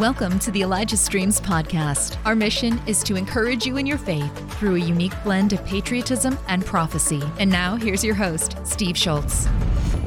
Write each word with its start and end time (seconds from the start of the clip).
Welcome 0.00 0.38
to 0.38 0.50
the 0.50 0.62
Elijah 0.62 0.96
Streams 0.96 1.42
podcast. 1.42 2.16
Our 2.24 2.34
mission 2.34 2.80
is 2.86 3.02
to 3.02 3.16
encourage 3.16 3.66
you 3.66 3.76
in 3.76 3.84
your 3.84 3.98
faith 3.98 4.58
through 4.58 4.76
a 4.76 4.78
unique 4.78 5.12
blend 5.22 5.52
of 5.52 5.62
patriotism 5.66 6.38
and 6.48 6.64
prophecy. 6.64 7.20
And 7.38 7.50
now, 7.50 7.76
here's 7.76 8.02
your 8.02 8.14
host, 8.14 8.56
Steve 8.64 8.96
Shultz. 8.96 9.46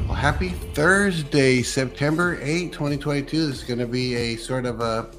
Well, 0.07 0.15
happy 0.15 0.49
Thursday, 0.49 1.61
September 1.61 2.39
8, 2.41 2.71
2022. 2.73 3.45
This 3.45 3.57
is 3.57 3.63
going 3.63 3.77
to 3.77 3.85
be 3.85 4.15
a 4.15 4.35
sort 4.35 4.65
of 4.65 4.81
a 4.81 5.11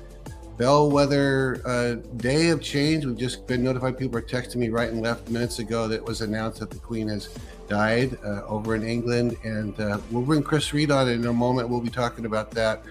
bellwether 0.59 1.63
uh, 1.65 1.95
day 2.17 2.49
of 2.49 2.61
change. 2.61 3.07
We've 3.07 3.17
just 3.17 3.47
been 3.47 3.63
notified. 3.63 3.97
People 3.97 4.19
are 4.19 4.23
texting 4.23 4.57
me 4.57 4.71
right 4.71 4.91
and 4.91 5.01
left 5.01 5.31
minutes 5.31 5.61
ago 5.61 5.87
that 5.87 5.95
it 5.95 6.05
was 6.05 6.21
announced 6.21 6.59
that 6.59 6.71
the 6.71 6.81
Queen 6.81 7.07
has 7.07 7.29
died 7.69 8.19
uh, 8.25 8.43
over 8.47 8.75
in 8.75 8.83
England. 8.83 9.37
And 9.45 9.79
uh, 9.79 10.01
we'll 10.11 10.25
bring 10.25 10.43
Chris 10.43 10.75
Reed 10.75 10.91
on 10.91 11.09
in 11.09 11.25
a 11.27 11.33
moment. 11.33 11.69
We'll 11.69 11.81
be 11.81 11.91
talking 11.91 12.27
about 12.27 12.51
that 12.51 12.83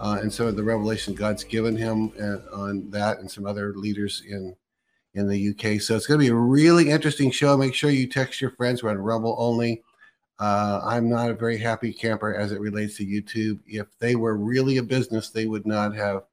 uh, 0.00 0.18
and 0.20 0.40
of 0.40 0.56
the 0.56 0.62
revelation 0.62 1.14
God's 1.14 1.44
given 1.44 1.76
him 1.76 2.12
uh, 2.20 2.54
on 2.54 2.90
that, 2.90 3.18
and 3.18 3.30
some 3.30 3.46
other 3.46 3.74
leaders 3.74 4.22
in 4.28 4.54
in 5.14 5.28
the 5.28 5.50
UK. 5.50 5.80
So 5.80 5.96
it's 5.96 6.06
going 6.06 6.20
to 6.20 6.26
be 6.26 6.30
a 6.30 6.34
really 6.34 6.90
interesting 6.90 7.30
show. 7.30 7.56
Make 7.56 7.74
sure 7.74 7.90
you 7.90 8.06
text 8.06 8.40
your 8.40 8.50
friends. 8.50 8.82
We're 8.82 8.90
on 8.90 8.98
Rumble 8.98 9.34
only. 9.38 9.82
Uh, 10.38 10.80
I'm 10.84 11.08
not 11.08 11.30
a 11.30 11.34
very 11.34 11.56
happy 11.56 11.92
camper 11.92 12.34
as 12.34 12.52
it 12.52 12.60
relates 12.60 12.98
to 12.98 13.06
YouTube. 13.06 13.58
If 13.66 13.86
they 13.98 14.16
were 14.16 14.36
really 14.36 14.76
a 14.76 14.82
business, 14.82 15.30
they 15.30 15.46
would 15.46 15.66
not 15.66 15.94
have 15.96 16.24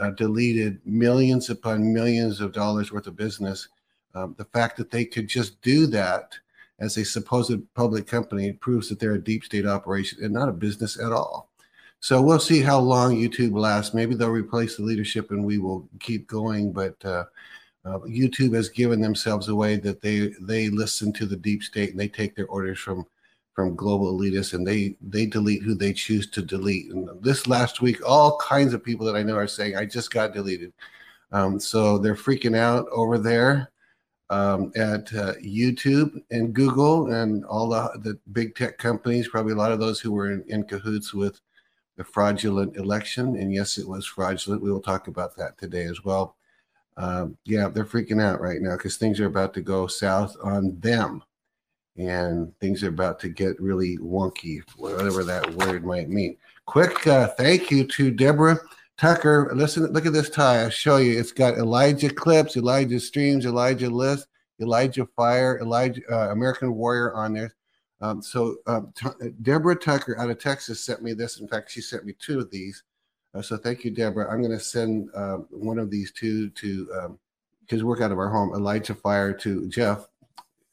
uh, 0.00 0.10
deleted 0.12 0.80
millions 0.86 1.50
upon 1.50 1.92
millions 1.92 2.40
of 2.40 2.52
dollars 2.52 2.90
worth 2.90 3.06
of 3.06 3.16
business. 3.16 3.68
Um, 4.14 4.34
the 4.38 4.46
fact 4.46 4.78
that 4.78 4.90
they 4.90 5.04
could 5.04 5.28
just 5.28 5.60
do 5.60 5.86
that 5.88 6.32
as 6.78 6.96
a 6.96 7.04
supposed 7.04 7.60
public 7.74 8.06
company 8.06 8.52
proves 8.52 8.88
that 8.88 8.98
they're 8.98 9.12
a 9.12 9.22
deep 9.22 9.44
state 9.44 9.66
operation 9.66 10.24
and 10.24 10.32
not 10.32 10.48
a 10.48 10.52
business 10.52 10.98
at 10.98 11.12
all. 11.12 11.49
So 12.00 12.22
we'll 12.22 12.40
see 12.40 12.62
how 12.62 12.78
long 12.78 13.14
YouTube 13.14 13.52
lasts. 13.52 13.92
Maybe 13.92 14.14
they'll 14.14 14.30
replace 14.30 14.76
the 14.76 14.82
leadership 14.82 15.30
and 15.30 15.44
we 15.44 15.58
will 15.58 15.86
keep 16.00 16.26
going. 16.26 16.72
But 16.72 16.96
uh, 17.04 17.24
uh, 17.84 17.98
YouTube 18.00 18.54
has 18.54 18.70
given 18.70 19.00
themselves 19.00 19.48
away 19.48 19.76
that 19.76 20.00
they 20.00 20.32
they 20.40 20.70
listen 20.70 21.12
to 21.14 21.26
the 21.26 21.36
deep 21.36 21.62
state 21.62 21.90
and 21.90 22.00
they 22.00 22.08
take 22.08 22.34
their 22.34 22.46
orders 22.46 22.78
from 22.78 23.06
from 23.54 23.76
global 23.76 24.18
elitists 24.18 24.54
and 24.54 24.66
they 24.66 24.96
they 25.02 25.26
delete 25.26 25.62
who 25.62 25.74
they 25.74 25.92
choose 25.92 26.30
to 26.30 26.42
delete. 26.42 26.90
And 26.90 27.08
this 27.22 27.46
last 27.46 27.82
week, 27.82 28.00
all 28.06 28.38
kinds 28.38 28.72
of 28.72 28.82
people 28.82 29.04
that 29.06 29.16
I 29.16 29.22
know 29.22 29.36
are 29.36 29.46
saying, 29.46 29.76
"I 29.76 29.84
just 29.84 30.10
got 30.10 30.32
deleted." 30.32 30.72
Um, 31.32 31.60
so 31.60 31.98
they're 31.98 32.14
freaking 32.14 32.56
out 32.56 32.86
over 32.90 33.18
there. 33.18 33.70
Um, 34.30 34.70
at 34.76 35.12
uh, 35.12 35.34
YouTube 35.44 36.22
and 36.30 36.54
Google 36.54 37.12
and 37.12 37.44
all 37.46 37.68
the, 37.68 37.98
the 37.98 38.18
big 38.30 38.54
tech 38.54 38.78
companies, 38.78 39.26
probably 39.26 39.54
a 39.54 39.56
lot 39.56 39.72
of 39.72 39.80
those 39.80 39.98
who 39.98 40.12
were 40.12 40.30
in, 40.30 40.44
in 40.46 40.62
cahoots 40.62 41.12
with 41.12 41.40
the 42.00 42.04
fraudulent 42.04 42.78
election. 42.78 43.36
And 43.36 43.52
yes, 43.52 43.76
it 43.76 43.86
was 43.86 44.06
fraudulent. 44.06 44.62
We 44.62 44.72
will 44.72 44.80
talk 44.80 45.06
about 45.06 45.36
that 45.36 45.58
today 45.58 45.84
as 45.84 46.02
well. 46.02 46.34
Um, 46.96 47.36
yeah, 47.44 47.68
they're 47.68 47.84
freaking 47.84 48.22
out 48.22 48.40
right 48.40 48.62
now 48.62 48.78
because 48.78 48.96
things 48.96 49.20
are 49.20 49.26
about 49.26 49.52
to 49.52 49.60
go 49.60 49.86
south 49.86 50.34
on 50.42 50.80
them. 50.80 51.22
And 51.98 52.58
things 52.58 52.82
are 52.82 52.88
about 52.88 53.20
to 53.20 53.28
get 53.28 53.60
really 53.60 53.98
wonky, 53.98 54.62
whatever 54.78 55.24
that 55.24 55.54
word 55.56 55.84
might 55.84 56.08
mean. 56.08 56.38
Quick 56.64 57.06
uh, 57.06 57.28
thank 57.28 57.70
you 57.70 57.84
to 57.88 58.10
Deborah 58.10 58.58
Tucker. 58.96 59.50
Listen, 59.54 59.84
look 59.92 60.06
at 60.06 60.14
this 60.14 60.30
tie. 60.30 60.62
I'll 60.62 60.70
show 60.70 60.96
you. 60.96 61.20
It's 61.20 61.32
got 61.32 61.58
Elijah 61.58 62.08
clips, 62.08 62.56
Elijah 62.56 62.98
streams, 62.98 63.44
Elijah 63.44 63.90
list, 63.90 64.26
Elijah 64.58 65.06
fire, 65.14 65.58
Elijah 65.60 66.00
uh, 66.10 66.30
American 66.32 66.74
warrior 66.74 67.12
on 67.12 67.34
there. 67.34 67.54
Um, 68.00 68.22
so 68.22 68.56
um, 68.66 68.92
t- 68.94 69.30
Deborah 69.42 69.76
Tucker 69.76 70.18
out 70.18 70.30
of 70.30 70.38
Texas 70.38 70.82
sent 70.82 71.02
me 71.02 71.12
this. 71.12 71.40
In 71.40 71.48
fact, 71.48 71.70
she 71.70 71.80
sent 71.80 72.04
me 72.04 72.14
two 72.18 72.38
of 72.38 72.50
these. 72.50 72.82
Uh, 73.34 73.42
so 73.42 73.56
thank 73.56 73.84
you, 73.84 73.90
Deborah. 73.90 74.30
I'm 74.30 74.40
going 74.40 74.56
to 74.56 74.64
send 74.64 75.08
uh, 75.14 75.36
one 75.50 75.78
of 75.78 75.90
these 75.90 76.10
two 76.12 76.50
to 76.50 77.18
his 77.68 77.80
um, 77.80 77.86
work 77.86 78.00
out 78.00 78.12
of 78.12 78.18
our 78.18 78.30
home, 78.30 78.54
Elijah 78.54 78.94
Fire, 78.94 79.32
to 79.34 79.68
Jeff, 79.68 80.08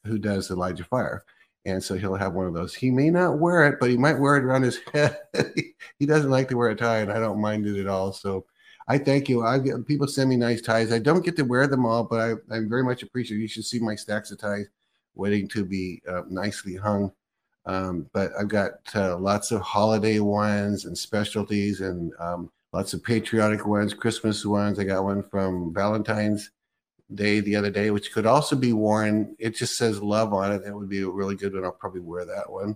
who 0.04 0.18
does 0.18 0.50
Elijah 0.50 0.84
Fire. 0.84 1.24
And 1.64 1.82
so 1.84 1.96
he'll 1.96 2.14
have 2.14 2.32
one 2.32 2.46
of 2.46 2.54
those. 2.54 2.74
He 2.74 2.90
may 2.90 3.10
not 3.10 3.38
wear 3.38 3.66
it, 3.68 3.78
but 3.78 3.90
he 3.90 3.96
might 3.96 4.18
wear 4.18 4.36
it 4.36 4.44
around 4.44 4.62
his 4.62 4.78
head. 4.92 5.18
he 5.98 6.06
doesn't 6.06 6.30
like 6.30 6.48
to 6.48 6.56
wear 6.56 6.70
a 6.70 6.74
tie, 6.74 6.98
and 6.98 7.12
I 7.12 7.18
don't 7.18 7.40
mind 7.40 7.66
it 7.66 7.78
at 7.78 7.86
all. 7.86 8.12
So 8.12 8.46
I 8.88 8.96
thank 8.96 9.28
you. 9.28 9.44
I 9.44 9.58
get 9.58 9.86
people 9.86 10.08
send 10.08 10.30
me 10.30 10.36
nice 10.36 10.62
ties. 10.62 10.92
I 10.92 10.98
don't 10.98 11.24
get 11.24 11.36
to 11.36 11.42
wear 11.42 11.66
them 11.66 11.84
all, 11.84 12.04
but 12.04 12.20
I, 12.20 12.30
I 12.54 12.60
very 12.66 12.82
much 12.82 13.02
appreciate. 13.02 13.36
It. 13.36 13.42
You 13.42 13.48
should 13.48 13.66
see 13.66 13.78
my 13.80 13.94
stacks 13.94 14.30
of 14.30 14.38
ties 14.38 14.66
waiting 15.14 15.46
to 15.48 15.64
be 15.64 16.00
uh, 16.08 16.22
nicely 16.30 16.74
hung. 16.74 17.12
Um, 17.68 18.08
but 18.14 18.32
I've 18.40 18.48
got 18.48 18.72
uh, 18.94 19.18
lots 19.18 19.50
of 19.50 19.60
holiday 19.60 20.20
ones 20.20 20.86
and 20.86 20.96
specialties 20.96 21.82
and 21.82 22.12
um, 22.18 22.50
lots 22.72 22.94
of 22.94 23.04
patriotic 23.04 23.66
ones, 23.66 23.92
Christmas 23.92 24.44
ones. 24.46 24.78
I 24.78 24.84
got 24.84 25.04
one 25.04 25.22
from 25.22 25.74
Valentine's 25.74 26.50
Day 27.14 27.40
the 27.40 27.54
other 27.56 27.70
day, 27.70 27.90
which 27.90 28.10
could 28.12 28.24
also 28.24 28.56
be 28.56 28.72
worn. 28.72 29.36
It 29.38 29.54
just 29.54 29.76
says 29.76 30.00
love 30.00 30.32
on 30.32 30.50
it. 30.50 30.64
That 30.64 30.74
would 30.74 30.88
be 30.88 31.02
a 31.02 31.08
really 31.08 31.36
good 31.36 31.54
one. 31.54 31.64
I'll 31.64 31.72
probably 31.72 32.00
wear 32.00 32.24
that 32.24 32.50
one. 32.50 32.74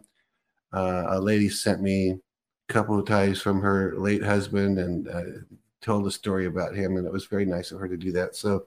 Uh, 0.74 1.06
a 1.08 1.20
lady 1.20 1.48
sent 1.48 1.80
me 1.80 2.10
a 2.68 2.72
couple 2.72 2.98
of 2.98 3.06
ties 3.06 3.40
from 3.40 3.62
her 3.62 3.94
late 3.96 4.22
husband 4.22 4.78
and 4.78 5.08
uh, 5.08 5.22
told 5.80 6.06
a 6.06 6.10
story 6.10 6.46
about 6.46 6.74
him, 6.74 6.98
and 6.98 7.06
it 7.06 7.12
was 7.12 7.26
very 7.26 7.46
nice 7.46 7.72
of 7.72 7.80
her 7.80 7.88
to 7.88 7.96
do 7.96 8.12
that. 8.12 8.36
So 8.36 8.66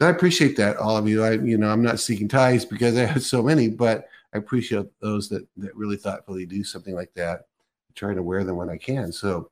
I 0.00 0.08
appreciate 0.08 0.56
that, 0.56 0.78
all 0.78 0.96
of 0.96 1.08
you. 1.08 1.22
I, 1.22 1.32
you 1.32 1.58
know, 1.58 1.68
I'm 1.68 1.82
not 1.82 2.00
seeking 2.00 2.28
ties 2.28 2.64
because 2.64 2.96
I 2.96 3.04
have 3.04 3.22
so 3.22 3.42
many, 3.42 3.68
but 3.68 4.08
I 4.34 4.38
appreciate 4.38 4.86
those 5.00 5.28
that 5.28 5.46
that 5.56 5.74
really 5.74 5.96
thoughtfully 5.96 6.46
do 6.46 6.62
something 6.64 6.94
like 6.94 7.12
that. 7.14 7.40
I 7.40 7.92
try 7.94 8.14
to 8.14 8.22
wear 8.22 8.44
them 8.44 8.56
when 8.56 8.70
I 8.70 8.76
can. 8.76 9.12
So 9.12 9.50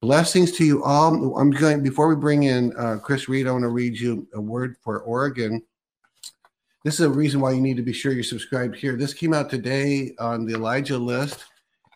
blessings 0.00 0.52
to 0.52 0.64
you 0.64 0.84
all. 0.84 1.38
I'm 1.38 1.50
going 1.50 1.82
before 1.82 2.08
we 2.08 2.16
bring 2.16 2.44
in 2.44 2.76
uh, 2.76 2.98
Chris 3.02 3.28
Reed. 3.28 3.46
I 3.46 3.52
want 3.52 3.62
to 3.62 3.68
read 3.68 3.98
you 3.98 4.26
a 4.34 4.40
word 4.40 4.76
for 4.82 5.00
Oregon. 5.00 5.62
This 6.84 6.94
is 6.94 7.00
a 7.00 7.10
reason 7.10 7.40
why 7.40 7.52
you 7.52 7.60
need 7.60 7.76
to 7.76 7.82
be 7.82 7.92
sure 7.92 8.12
you're 8.12 8.24
subscribed 8.24 8.74
here. 8.76 8.96
This 8.96 9.12
came 9.12 9.34
out 9.34 9.50
today 9.50 10.14
on 10.18 10.46
the 10.46 10.54
Elijah 10.54 10.96
list. 10.96 11.44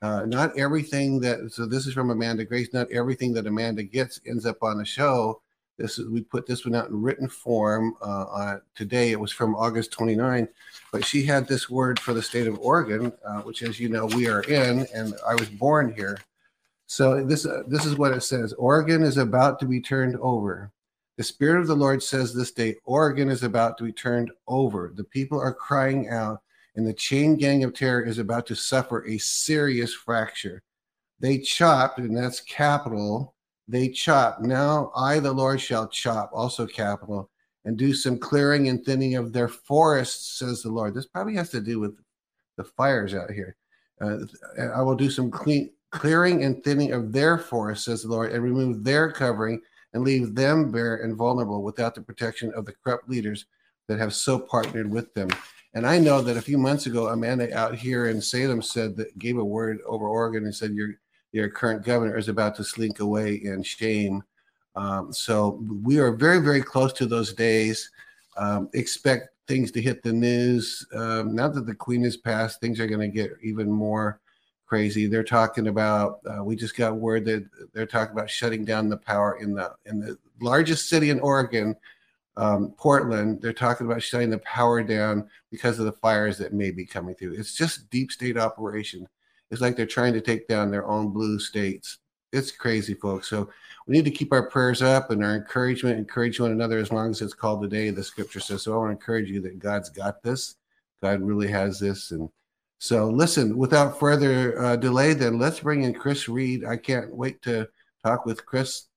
Uh, 0.02 0.26
not 0.26 0.56
everything 0.58 1.18
that 1.20 1.50
so 1.50 1.64
this 1.64 1.86
is 1.86 1.94
from 1.94 2.10
Amanda 2.10 2.44
Grace. 2.44 2.74
Not 2.74 2.90
everything 2.90 3.32
that 3.34 3.46
Amanda 3.46 3.82
gets 3.82 4.20
ends 4.26 4.44
up 4.44 4.62
on 4.62 4.76
the 4.76 4.84
show. 4.84 5.40
This 5.76 5.98
is 5.98 6.08
we 6.08 6.22
put 6.22 6.46
this 6.46 6.64
one 6.64 6.74
out 6.74 6.88
in 6.88 7.02
written 7.02 7.28
form 7.28 7.96
uh, 8.00 8.58
today. 8.76 9.10
It 9.10 9.18
was 9.18 9.32
from 9.32 9.56
August 9.56 9.90
29, 9.90 10.48
but 10.92 11.04
she 11.04 11.24
had 11.24 11.48
this 11.48 11.68
word 11.68 11.98
for 11.98 12.14
the 12.14 12.22
state 12.22 12.46
of 12.46 12.58
Oregon, 12.60 13.12
uh, 13.26 13.40
which, 13.40 13.62
as 13.62 13.80
you 13.80 13.88
know, 13.88 14.06
we 14.06 14.28
are 14.28 14.42
in, 14.42 14.86
and 14.94 15.14
I 15.26 15.34
was 15.34 15.48
born 15.48 15.92
here. 15.92 16.18
So 16.86 17.24
this 17.24 17.44
uh, 17.44 17.64
this 17.66 17.84
is 17.84 17.96
what 17.96 18.12
it 18.12 18.22
says: 18.22 18.52
Oregon 18.52 19.02
is 19.02 19.16
about 19.16 19.58
to 19.60 19.66
be 19.66 19.80
turned 19.80 20.16
over. 20.16 20.70
The 21.16 21.24
Spirit 21.24 21.60
of 21.60 21.66
the 21.66 21.76
Lord 21.76 22.02
says 22.02 22.34
this 22.34 22.50
day, 22.50 22.76
Oregon 22.84 23.30
is 23.30 23.44
about 23.44 23.78
to 23.78 23.84
be 23.84 23.92
turned 23.92 24.32
over. 24.48 24.92
The 24.94 25.04
people 25.04 25.40
are 25.40 25.54
crying 25.54 26.08
out, 26.08 26.42
and 26.76 26.86
the 26.86 26.92
chain 26.92 27.36
gang 27.36 27.64
of 27.64 27.74
terror 27.74 28.02
is 28.02 28.18
about 28.18 28.46
to 28.46 28.56
suffer 28.56 29.06
a 29.06 29.18
serious 29.18 29.94
fracture. 29.94 30.62
They 31.20 31.38
chopped, 31.38 31.98
and 31.98 32.16
that's 32.16 32.40
capital 32.40 33.33
they 33.68 33.88
chop. 33.88 34.40
Now 34.40 34.92
I, 34.94 35.18
the 35.20 35.32
Lord, 35.32 35.60
shall 35.60 35.88
chop, 35.88 36.30
also 36.32 36.66
capital, 36.66 37.30
and 37.64 37.76
do 37.76 37.94
some 37.94 38.18
clearing 38.18 38.68
and 38.68 38.84
thinning 38.84 39.14
of 39.16 39.32
their 39.32 39.48
forests, 39.48 40.38
says 40.38 40.62
the 40.62 40.70
Lord. 40.70 40.94
This 40.94 41.06
probably 41.06 41.34
has 41.36 41.50
to 41.50 41.60
do 41.60 41.80
with 41.80 41.96
the 42.56 42.64
fires 42.64 43.14
out 43.14 43.30
here. 43.30 43.56
Uh, 44.00 44.18
I 44.74 44.82
will 44.82 44.96
do 44.96 45.10
some 45.10 45.30
clean, 45.30 45.70
clearing 45.90 46.44
and 46.44 46.62
thinning 46.62 46.92
of 46.92 47.12
their 47.12 47.38
forests, 47.38 47.86
says 47.86 48.02
the 48.02 48.08
Lord, 48.08 48.32
and 48.32 48.42
remove 48.42 48.84
their 48.84 49.10
covering 49.10 49.60
and 49.92 50.02
leave 50.02 50.34
them 50.34 50.70
bare 50.70 50.96
and 50.96 51.16
vulnerable 51.16 51.62
without 51.62 51.94
the 51.94 52.02
protection 52.02 52.52
of 52.54 52.66
the 52.66 52.74
corrupt 52.84 53.08
leaders 53.08 53.46
that 53.88 53.98
have 53.98 54.12
so 54.12 54.38
partnered 54.38 54.90
with 54.90 55.14
them. 55.14 55.28
And 55.74 55.86
I 55.86 55.98
know 55.98 56.20
that 56.22 56.36
a 56.36 56.42
few 56.42 56.58
months 56.58 56.86
ago, 56.86 57.08
Amanda 57.08 57.56
out 57.56 57.74
here 57.74 58.06
in 58.06 58.20
Salem 58.20 58.62
said 58.62 58.96
that 58.96 59.18
gave 59.18 59.38
a 59.38 59.44
word 59.44 59.78
over 59.86 60.08
Oregon 60.08 60.44
and 60.44 60.54
said, 60.54 60.72
You're 60.72 60.94
your 61.34 61.48
current 61.48 61.84
governor 61.84 62.16
is 62.16 62.28
about 62.28 62.54
to 62.54 62.64
slink 62.64 63.00
away 63.00 63.34
in 63.34 63.60
shame. 63.64 64.22
Um, 64.76 65.12
so 65.12 65.60
we 65.82 65.98
are 65.98 66.12
very, 66.12 66.38
very 66.38 66.62
close 66.62 66.92
to 66.94 67.06
those 67.06 67.32
days. 67.32 67.90
Um, 68.36 68.68
expect 68.72 69.30
things 69.48 69.72
to 69.72 69.82
hit 69.82 70.04
the 70.04 70.12
news. 70.12 70.86
Um, 70.94 71.34
now 71.34 71.48
that 71.48 71.66
the 71.66 71.74
queen 71.74 72.04
has 72.04 72.16
passed, 72.16 72.60
things 72.60 72.78
are 72.78 72.86
going 72.86 73.00
to 73.00 73.08
get 73.08 73.32
even 73.42 73.68
more 73.70 74.20
crazy. 74.66 75.06
They're 75.06 75.24
talking 75.24 75.66
about. 75.66 76.20
Uh, 76.24 76.44
we 76.44 76.54
just 76.54 76.76
got 76.76 76.96
word 76.96 77.24
that 77.24 77.48
they're 77.72 77.84
talking 77.84 78.16
about 78.16 78.30
shutting 78.30 78.64
down 78.64 78.88
the 78.88 78.96
power 78.96 79.36
in 79.40 79.54
the 79.54 79.72
in 79.86 79.98
the 79.98 80.16
largest 80.40 80.88
city 80.88 81.10
in 81.10 81.18
Oregon, 81.18 81.74
um, 82.36 82.74
Portland. 82.78 83.42
They're 83.42 83.52
talking 83.52 83.88
about 83.88 84.04
shutting 84.04 84.30
the 84.30 84.38
power 84.38 84.84
down 84.84 85.28
because 85.50 85.80
of 85.80 85.84
the 85.84 85.92
fires 85.92 86.38
that 86.38 86.52
may 86.52 86.70
be 86.70 86.86
coming 86.86 87.16
through. 87.16 87.34
It's 87.34 87.56
just 87.56 87.90
deep 87.90 88.12
state 88.12 88.38
operation. 88.38 89.08
It's 89.54 89.62
like 89.62 89.76
they're 89.76 89.86
trying 89.86 90.12
to 90.14 90.20
take 90.20 90.48
down 90.48 90.72
their 90.72 90.84
own 90.86 91.10
blue 91.10 91.38
states. 91.38 91.98
It's 92.32 92.50
crazy, 92.50 92.94
folks. 92.94 93.28
So 93.28 93.48
we 93.86 93.92
need 93.92 94.04
to 94.04 94.10
keep 94.10 94.32
our 94.32 94.50
prayers 94.50 94.82
up 94.82 95.12
and 95.12 95.24
our 95.24 95.36
encouragement, 95.36 95.96
encourage 95.96 96.40
one 96.40 96.50
another 96.50 96.78
as 96.78 96.90
long 96.90 97.10
as 97.10 97.22
it's 97.22 97.34
called 97.34 97.62
today, 97.62 97.90
the 97.90 98.02
scripture 98.02 98.40
says. 98.40 98.62
So 98.62 98.74
I 98.74 98.76
want 98.78 98.88
to 98.88 98.92
encourage 98.92 99.30
you 99.30 99.40
that 99.42 99.60
God's 99.60 99.90
got 99.90 100.24
this. 100.24 100.56
God 101.00 101.22
really 101.22 101.46
has 101.46 101.78
this. 101.78 102.10
And 102.10 102.28
so 102.80 103.08
listen, 103.08 103.56
without 103.56 104.00
further 104.00 104.60
uh, 104.60 104.74
delay, 104.74 105.14
then 105.14 105.38
let's 105.38 105.60
bring 105.60 105.84
in 105.84 105.94
Chris 105.94 106.28
Reed. 106.28 106.64
I 106.64 106.76
can't 106.76 107.14
wait 107.14 107.40
to 107.42 107.68
talk 108.04 108.26
with 108.26 108.44
Chris 108.44 108.88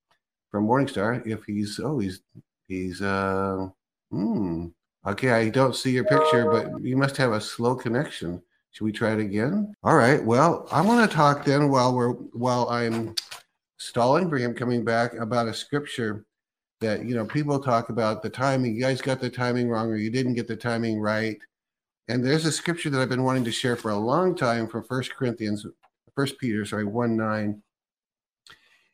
from 0.50 0.66
Morningstar 0.66 1.26
if 1.28 1.44
he's 1.44 1.80
oh 1.80 2.00
he's 2.00 2.22
he's 2.68 3.02
uh 3.02 3.68
hmm 4.10 4.68
okay 5.06 5.32
I 5.32 5.50
don't 5.50 5.76
see 5.76 5.92
your 5.92 6.06
picture 6.06 6.50
but 6.50 6.82
you 6.82 6.98
must 6.98 7.18
have 7.18 7.34
a 7.34 7.42
slow 7.42 7.76
connection. 7.76 8.42
Should 8.78 8.84
we 8.84 8.92
try 8.92 9.14
it 9.14 9.20
again? 9.20 9.74
All 9.84 9.96
right. 9.96 10.24
Well, 10.24 10.68
I 10.72 10.82
want 10.82 11.10
to 11.10 11.16
talk 11.16 11.44
then 11.44 11.70
while 11.70 11.96
we're 11.96 12.12
while 12.12 12.70
I'm 12.70 13.16
stalling 13.78 14.30
for 14.30 14.38
him 14.38 14.54
coming 14.54 14.86
back 14.86 15.16
about 15.16 15.48
a 15.48 15.54
scripture 15.56 16.26
that 16.82 17.04
you 17.04 17.16
know 17.16 17.26
people 17.26 17.58
talk 17.58 17.90
about 17.90 18.22
the 18.22 18.30
timing. 18.30 18.76
You 18.76 18.82
guys 18.82 19.02
got 19.02 19.20
the 19.20 19.32
timing 19.32 19.68
wrong, 19.68 19.90
or 19.90 19.96
you 19.96 20.12
didn't 20.12 20.36
get 20.36 20.48
the 20.48 20.56
timing 20.56 21.00
right. 21.00 21.40
And 22.08 22.24
there's 22.24 22.46
a 22.46 22.52
scripture 22.52 22.92
that 22.92 23.02
I've 23.02 23.10
been 23.10 23.24
wanting 23.24 23.46
to 23.46 23.52
share 23.52 23.78
for 23.78 23.90
a 23.90 23.98
long 23.98 24.36
time 24.36 24.68
from 24.68 24.84
First 24.84 25.16
Corinthians, 25.16 25.66
First 26.14 26.38
Peter, 26.38 26.64
sorry, 26.64 26.86
one 26.86 27.18
nine. 27.18 27.64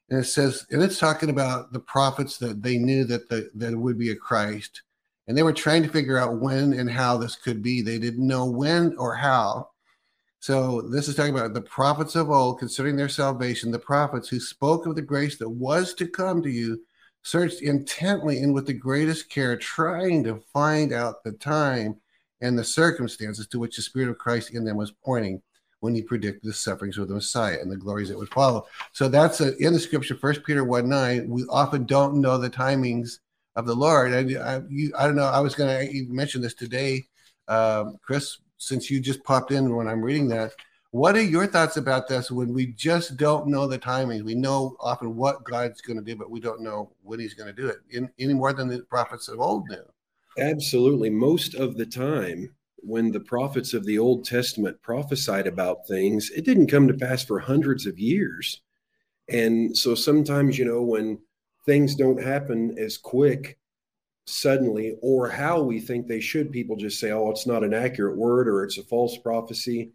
And 0.09 0.21
it 0.21 0.27
says, 0.27 0.65
and 0.71 0.81
it's 0.81 0.97
talking 0.97 1.29
about 1.29 1.74
the 1.74 1.81
prophets 1.81 2.38
that 2.38 2.63
they 2.63 2.77
knew 2.77 3.03
that 3.03 3.27
the 3.27 3.51
that 3.56 3.74
it 3.74 3.77
would 3.77 4.00
be 4.00 4.12
a 4.12 4.15
Christ, 4.15 4.83
and 5.27 5.38
they 5.38 5.44
were 5.44 5.51
trying 5.51 5.83
to 5.83 5.89
figure 5.89 6.18
out 6.18 6.39
when 6.39 6.71
and 6.71 6.89
how 6.89 7.18
this 7.18 7.36
could 7.36 7.62
be. 7.62 7.81
They 7.81 8.00
didn't 8.00 8.25
know 8.25 8.45
when 8.45 8.95
or 8.95 9.15
how. 9.15 9.71
So 10.43 10.81
this 10.81 11.07
is 11.07 11.15
talking 11.15 11.33
about 11.33 11.53
the 11.53 11.61
prophets 11.61 12.17
of 12.17 12.29
old, 12.29 12.59
considering 12.59 12.97
their 12.97 13.07
salvation, 13.07 13.71
the 13.71 13.79
prophets 13.79 14.27
who 14.27 14.41
spoke 14.41 14.85
of 14.85 14.93
the 14.93 15.01
grace 15.01 15.37
that 15.37 15.47
was 15.47 15.93
to 15.93 16.05
come 16.05 16.43
to 16.43 16.49
you, 16.49 16.81
searched 17.21 17.61
intently 17.61 18.39
and 18.39 18.53
with 18.53 18.67
the 18.67 18.73
greatest 18.73 19.29
care, 19.29 19.55
trying 19.55 20.21
to 20.25 20.43
find 20.51 20.91
out 20.91 21.23
the 21.23 21.31
time 21.31 21.95
and 22.41 22.59
the 22.59 22.63
circumstances 22.65 23.47
to 23.47 23.57
which 23.57 23.77
the 23.77 23.81
Spirit 23.81 24.09
of 24.09 24.17
Christ 24.17 24.53
in 24.53 24.65
them 24.65 24.75
was 24.75 24.91
pointing 24.91 25.41
when 25.79 25.95
he 25.95 26.01
predicted 26.01 26.43
the 26.43 26.53
sufferings 26.53 26.97
of 26.97 27.07
the 27.07 27.13
Messiah 27.13 27.59
and 27.61 27.71
the 27.71 27.77
glories 27.77 28.09
that 28.09 28.17
would 28.17 28.33
follow. 28.33 28.67
So 28.91 29.07
that's 29.07 29.39
a, 29.39 29.55
in 29.65 29.71
the 29.71 29.79
scripture, 29.79 30.15
First 30.15 30.43
Peter 30.43 30.65
1 30.65 30.89
9. 30.89 31.29
We 31.29 31.45
often 31.49 31.85
don't 31.85 32.19
know 32.19 32.37
the 32.37 32.49
timings 32.49 33.19
of 33.55 33.65
the 33.65 33.75
Lord. 33.75 34.11
I, 34.11 34.55
I, 34.57 34.61
you, 34.67 34.91
I 34.99 35.05
don't 35.05 35.15
know. 35.15 35.23
I 35.23 35.39
was 35.39 35.55
going 35.55 35.87
to 35.87 36.05
mention 36.09 36.41
this 36.41 36.53
today, 36.53 37.05
um, 37.47 37.97
Chris, 38.01 38.39
since 38.68 38.89
you 38.89 39.00
just 39.00 39.24
popped 39.24 39.51
in 39.51 39.75
when 39.75 39.88
I'm 39.88 40.01
reading 40.01 40.27
that. 40.30 40.51
What 40.92 41.15
are 41.15 41.24
your 41.24 41.48
thoughts 41.48 41.77
about 41.77 42.07
this 42.07 42.30
when 42.30 42.54
we 42.54 42.68
just 42.68 43.18
don't 43.18 43.48
know 43.48 43.68
the 43.68 43.80
timing? 43.80 44.24
We 44.24 44.36
know 44.36 44.77
often 44.80 45.15
what 45.15 45.44
God's 45.44 45.81
going 45.81 45.98
to 45.98 46.04
do, 46.04 46.15
but 46.15 46.30
we 46.30 46.39
don't 46.39 46.62
know 46.62 46.92
when 47.01 47.19
he's 47.19 47.33
going 47.33 47.54
to 47.54 47.62
do 47.62 47.68
it 47.68 47.77
in, 47.89 48.12
any 48.19 48.33
more 48.33 48.54
than 48.54 48.68
the 48.68 48.83
prophets 48.83 49.27
of 49.27 49.39
old 49.39 49.68
knew. 49.69 49.83
Absolutely. 50.38 51.10
Most 51.10 51.56
of 51.56 51.77
the 51.77 51.86
time, 51.86 52.54
when 52.77 53.12
the 53.12 53.19
prophets 53.19 53.74
of 53.74 53.86
the 53.86 53.98
Old 53.98 54.25
Testament 54.25 54.81
prophesied 54.81 55.48
about 55.48 55.88
things, 55.88 56.30
it 56.31 56.45
didn't 56.45 56.68
come 56.68 56.88
to 56.88 56.94
pass 56.94 57.24
for 57.24 57.39
hundreds 57.39 57.86
of 57.88 57.98
years. 57.98 58.62
And 59.30 59.75
so 59.75 59.95
sometimes, 59.95 60.60
you 60.60 60.65
know, 60.65 60.81
when 60.81 61.18
things 61.65 61.95
don't 61.95 62.21
happen 62.21 62.77
as 62.77 62.98
quick 62.98 63.57
suddenly 64.25 64.97
or 65.01 65.29
how 65.29 65.61
we 65.61 65.79
think 65.79 66.07
they 66.07 66.19
should, 66.19 66.51
people 66.51 66.75
just 66.75 66.99
say, 66.99 67.11
oh, 67.11 67.29
it's 67.29 67.47
not 67.47 67.63
an 67.63 67.73
accurate 67.73 68.17
word 68.17 68.47
or 68.47 68.63
it's 68.63 68.77
a 68.77 68.83
false 68.83 69.17
prophecy. 69.17 69.91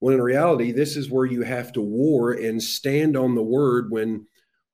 When 0.00 0.14
in 0.14 0.22
reality, 0.22 0.72
this 0.72 0.96
is 0.96 1.10
where 1.10 1.26
you 1.26 1.42
have 1.42 1.72
to 1.72 1.80
war 1.80 2.32
and 2.32 2.62
stand 2.62 3.16
on 3.16 3.34
the 3.34 3.42
word 3.42 3.90
when 3.90 4.26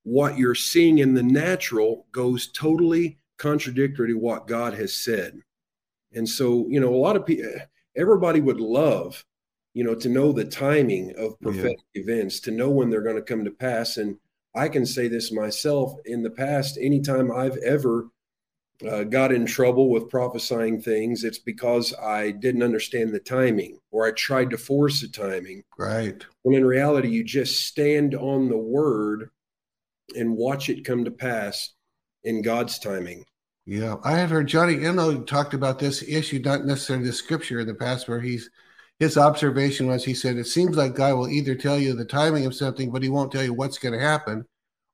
what 0.02 0.38
you're 0.38 0.54
seeing 0.54 0.98
in 0.98 1.14
the 1.14 1.22
natural 1.22 2.06
goes 2.12 2.52
totally 2.52 3.18
contradictory 3.38 4.08
to 4.08 4.18
what 4.18 4.46
God 4.46 4.74
has 4.74 4.94
said. 4.94 5.40
And 6.12 6.28
so, 6.28 6.66
you 6.68 6.78
know, 6.78 6.94
a 6.94 6.96
lot 6.96 7.16
of 7.16 7.26
people, 7.26 7.50
everybody 7.96 8.40
would 8.40 8.60
love, 8.60 9.24
you 9.72 9.82
know, 9.82 9.94
to 9.94 10.08
know 10.08 10.30
the 10.30 10.44
timing 10.44 11.14
of 11.16 11.40
prophetic 11.40 11.78
yeah. 11.94 12.02
events, 12.02 12.38
to 12.40 12.50
know 12.50 12.70
when 12.70 12.90
they're 12.90 13.02
going 13.02 13.16
to 13.16 13.22
come 13.22 13.44
to 13.44 13.50
pass. 13.50 13.96
And 13.96 14.16
I 14.54 14.68
can 14.68 14.86
say 14.86 15.08
this 15.08 15.32
myself 15.32 15.94
in 16.04 16.22
the 16.22 16.30
past, 16.30 16.78
anytime 16.80 17.32
I've 17.32 17.56
ever 17.56 18.08
uh, 18.88 19.04
got 19.04 19.32
in 19.32 19.46
trouble 19.46 19.88
with 19.88 20.10
prophesying 20.10 20.80
things, 20.80 21.24
it's 21.24 21.38
because 21.38 21.94
I 22.02 22.32
didn't 22.32 22.62
understand 22.62 23.12
the 23.12 23.20
timing 23.20 23.78
or 23.90 24.06
I 24.06 24.12
tried 24.12 24.50
to 24.50 24.58
force 24.58 25.00
the 25.00 25.08
timing. 25.08 25.62
Right. 25.78 26.24
When 26.42 26.56
in 26.56 26.64
reality, 26.64 27.08
you 27.08 27.24
just 27.24 27.66
stand 27.66 28.14
on 28.14 28.48
the 28.48 28.58
word 28.58 29.30
and 30.16 30.36
watch 30.36 30.68
it 30.68 30.84
come 30.84 31.04
to 31.04 31.10
pass 31.10 31.70
in 32.24 32.42
God's 32.42 32.78
timing. 32.78 33.24
Yeah, 33.66 33.96
I 34.04 34.12
have 34.12 34.30
heard 34.30 34.46
Johnny 34.46 34.74
Enlow 34.74 35.26
talked 35.26 35.54
about 35.54 35.78
this 35.78 36.02
issue, 36.02 36.40
not 36.44 36.66
necessarily 36.66 37.06
the 37.06 37.12
scripture 37.12 37.60
in 37.60 37.66
the 37.66 37.74
past, 37.74 38.08
where 38.08 38.20
he's 38.20 38.50
his 38.98 39.16
observation 39.16 39.86
was 39.86 40.04
he 40.04 40.14
said 40.14 40.36
it 40.36 40.46
seems 40.46 40.76
like 40.76 40.94
God 40.94 41.14
will 41.14 41.28
either 41.28 41.54
tell 41.54 41.78
you 41.78 41.94
the 41.94 42.04
timing 42.04 42.46
of 42.46 42.54
something, 42.54 42.90
but 42.90 43.02
he 43.02 43.08
won't 43.08 43.32
tell 43.32 43.42
you 43.42 43.54
what's 43.54 43.78
going 43.78 43.94
to 43.94 44.04
happen, 44.04 44.44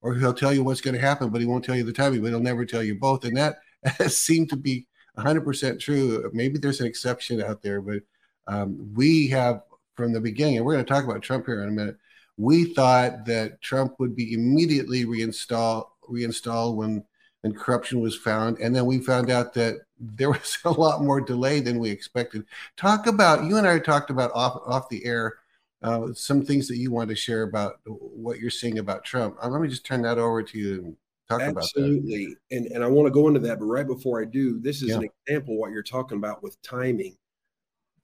or 0.02 0.14
he'll 0.14 0.32
tell 0.32 0.54
you 0.54 0.62
what's 0.62 0.80
going 0.80 0.94
to 0.94 1.00
happen, 1.00 1.30
but 1.30 1.40
he 1.40 1.46
won't 1.46 1.64
tell 1.64 1.74
you 1.74 1.82
the 1.82 1.92
timing, 1.92 2.22
but 2.22 2.28
he'll 2.28 2.40
never 2.40 2.64
tell 2.64 2.82
you 2.82 2.94
both. 2.94 3.24
And 3.24 3.36
that 3.36 3.56
seemed 4.08 4.50
to 4.50 4.56
be 4.56 4.86
100% 5.18 5.80
true. 5.80 6.30
Maybe 6.32 6.58
there's 6.58 6.80
an 6.80 6.86
exception 6.86 7.42
out 7.42 7.62
there, 7.62 7.80
but 7.80 8.02
um, 8.46 8.92
we 8.94 9.28
have 9.28 9.62
from 9.96 10.12
the 10.12 10.20
beginning, 10.20 10.56
and 10.56 10.66
we're 10.66 10.74
going 10.74 10.84
to 10.84 10.90
talk 10.90 11.04
about 11.04 11.22
Trump 11.22 11.46
here 11.46 11.62
in 11.62 11.68
a 11.68 11.72
minute. 11.72 11.96
We 12.36 12.72
thought 12.72 13.26
that 13.26 13.60
Trump 13.60 13.96
would 13.98 14.16
be 14.16 14.32
immediately 14.32 15.04
reinstalled 15.04 15.86
reinstalled 16.08 16.76
when 16.76 17.04
and 17.42 17.56
corruption 17.56 18.00
was 18.00 18.16
found. 18.16 18.58
And 18.58 18.74
then 18.74 18.86
we 18.86 18.98
found 18.98 19.30
out 19.30 19.54
that 19.54 19.76
there 19.98 20.30
was 20.30 20.58
a 20.64 20.70
lot 20.70 21.02
more 21.02 21.20
delay 21.20 21.60
than 21.60 21.78
we 21.78 21.90
expected. 21.90 22.44
Talk 22.76 23.06
about 23.06 23.44
you 23.44 23.56
and 23.56 23.66
I 23.66 23.78
talked 23.78 24.10
about 24.10 24.30
off 24.34 24.60
off 24.66 24.88
the 24.88 25.04
air 25.04 25.36
uh, 25.82 26.08
some 26.12 26.44
things 26.44 26.68
that 26.68 26.76
you 26.76 26.90
want 26.90 27.08
to 27.08 27.16
share 27.16 27.42
about 27.42 27.80
what 27.86 28.38
you're 28.38 28.50
seeing 28.50 28.78
about 28.78 29.04
Trump. 29.04 29.36
Uh, 29.42 29.48
let 29.48 29.62
me 29.62 29.68
just 29.68 29.86
turn 29.86 30.02
that 30.02 30.18
over 30.18 30.42
to 30.42 30.58
you 30.58 30.74
and 30.74 30.96
talk 31.30 31.40
Absolutely. 31.40 32.36
And 32.50 32.66
and 32.66 32.84
I 32.84 32.86
want 32.86 33.06
to 33.06 33.12
go 33.12 33.28
into 33.28 33.40
that, 33.40 33.58
but 33.58 33.66
right 33.66 33.86
before 33.86 34.20
I 34.20 34.24
do, 34.24 34.60
this 34.60 34.82
is 34.82 34.90
yeah. 34.90 34.96
an 34.96 35.08
example 35.26 35.58
what 35.58 35.70
you're 35.70 35.82
talking 35.82 36.18
about 36.18 36.42
with 36.42 36.60
timing. 36.62 37.16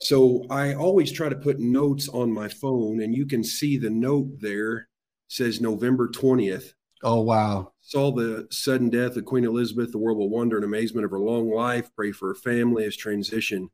So 0.01 0.45
I 0.51 0.75
always 0.75 1.11
try 1.11 1.29
to 1.29 1.37
put 1.37 1.59
notes 1.59 2.09
on 2.09 2.31
my 2.31 2.49
phone, 2.49 3.01
and 3.01 3.15
you 3.15 3.27
can 3.27 3.43
see 3.43 3.79
the 3.79 3.91
note 3.91 4.29
there 4.41 4.89
says 5.29 5.61
November 5.61 6.09
20th. 6.09 6.73
Oh 7.03 7.21
wow 7.21 7.73
saw 7.87 8.11
the 8.11 8.49
sudden 8.51 8.91
death 8.91 9.17
of 9.17 9.25
Queen 9.25 9.45
Elizabeth, 9.45 9.93
the 9.93 9.99
world 9.99 10.19
will 10.19 10.29
wonder 10.29 10.57
and 10.57 10.65
amazement 10.65 11.05
of 11.05 11.13
her 11.13 11.21
long 11.21 11.49
life, 11.49 11.89
pray 11.95 12.11
for 12.11 12.29
her 12.29 12.35
family 12.35 12.85
as 12.85 12.97
transition. 12.97 13.71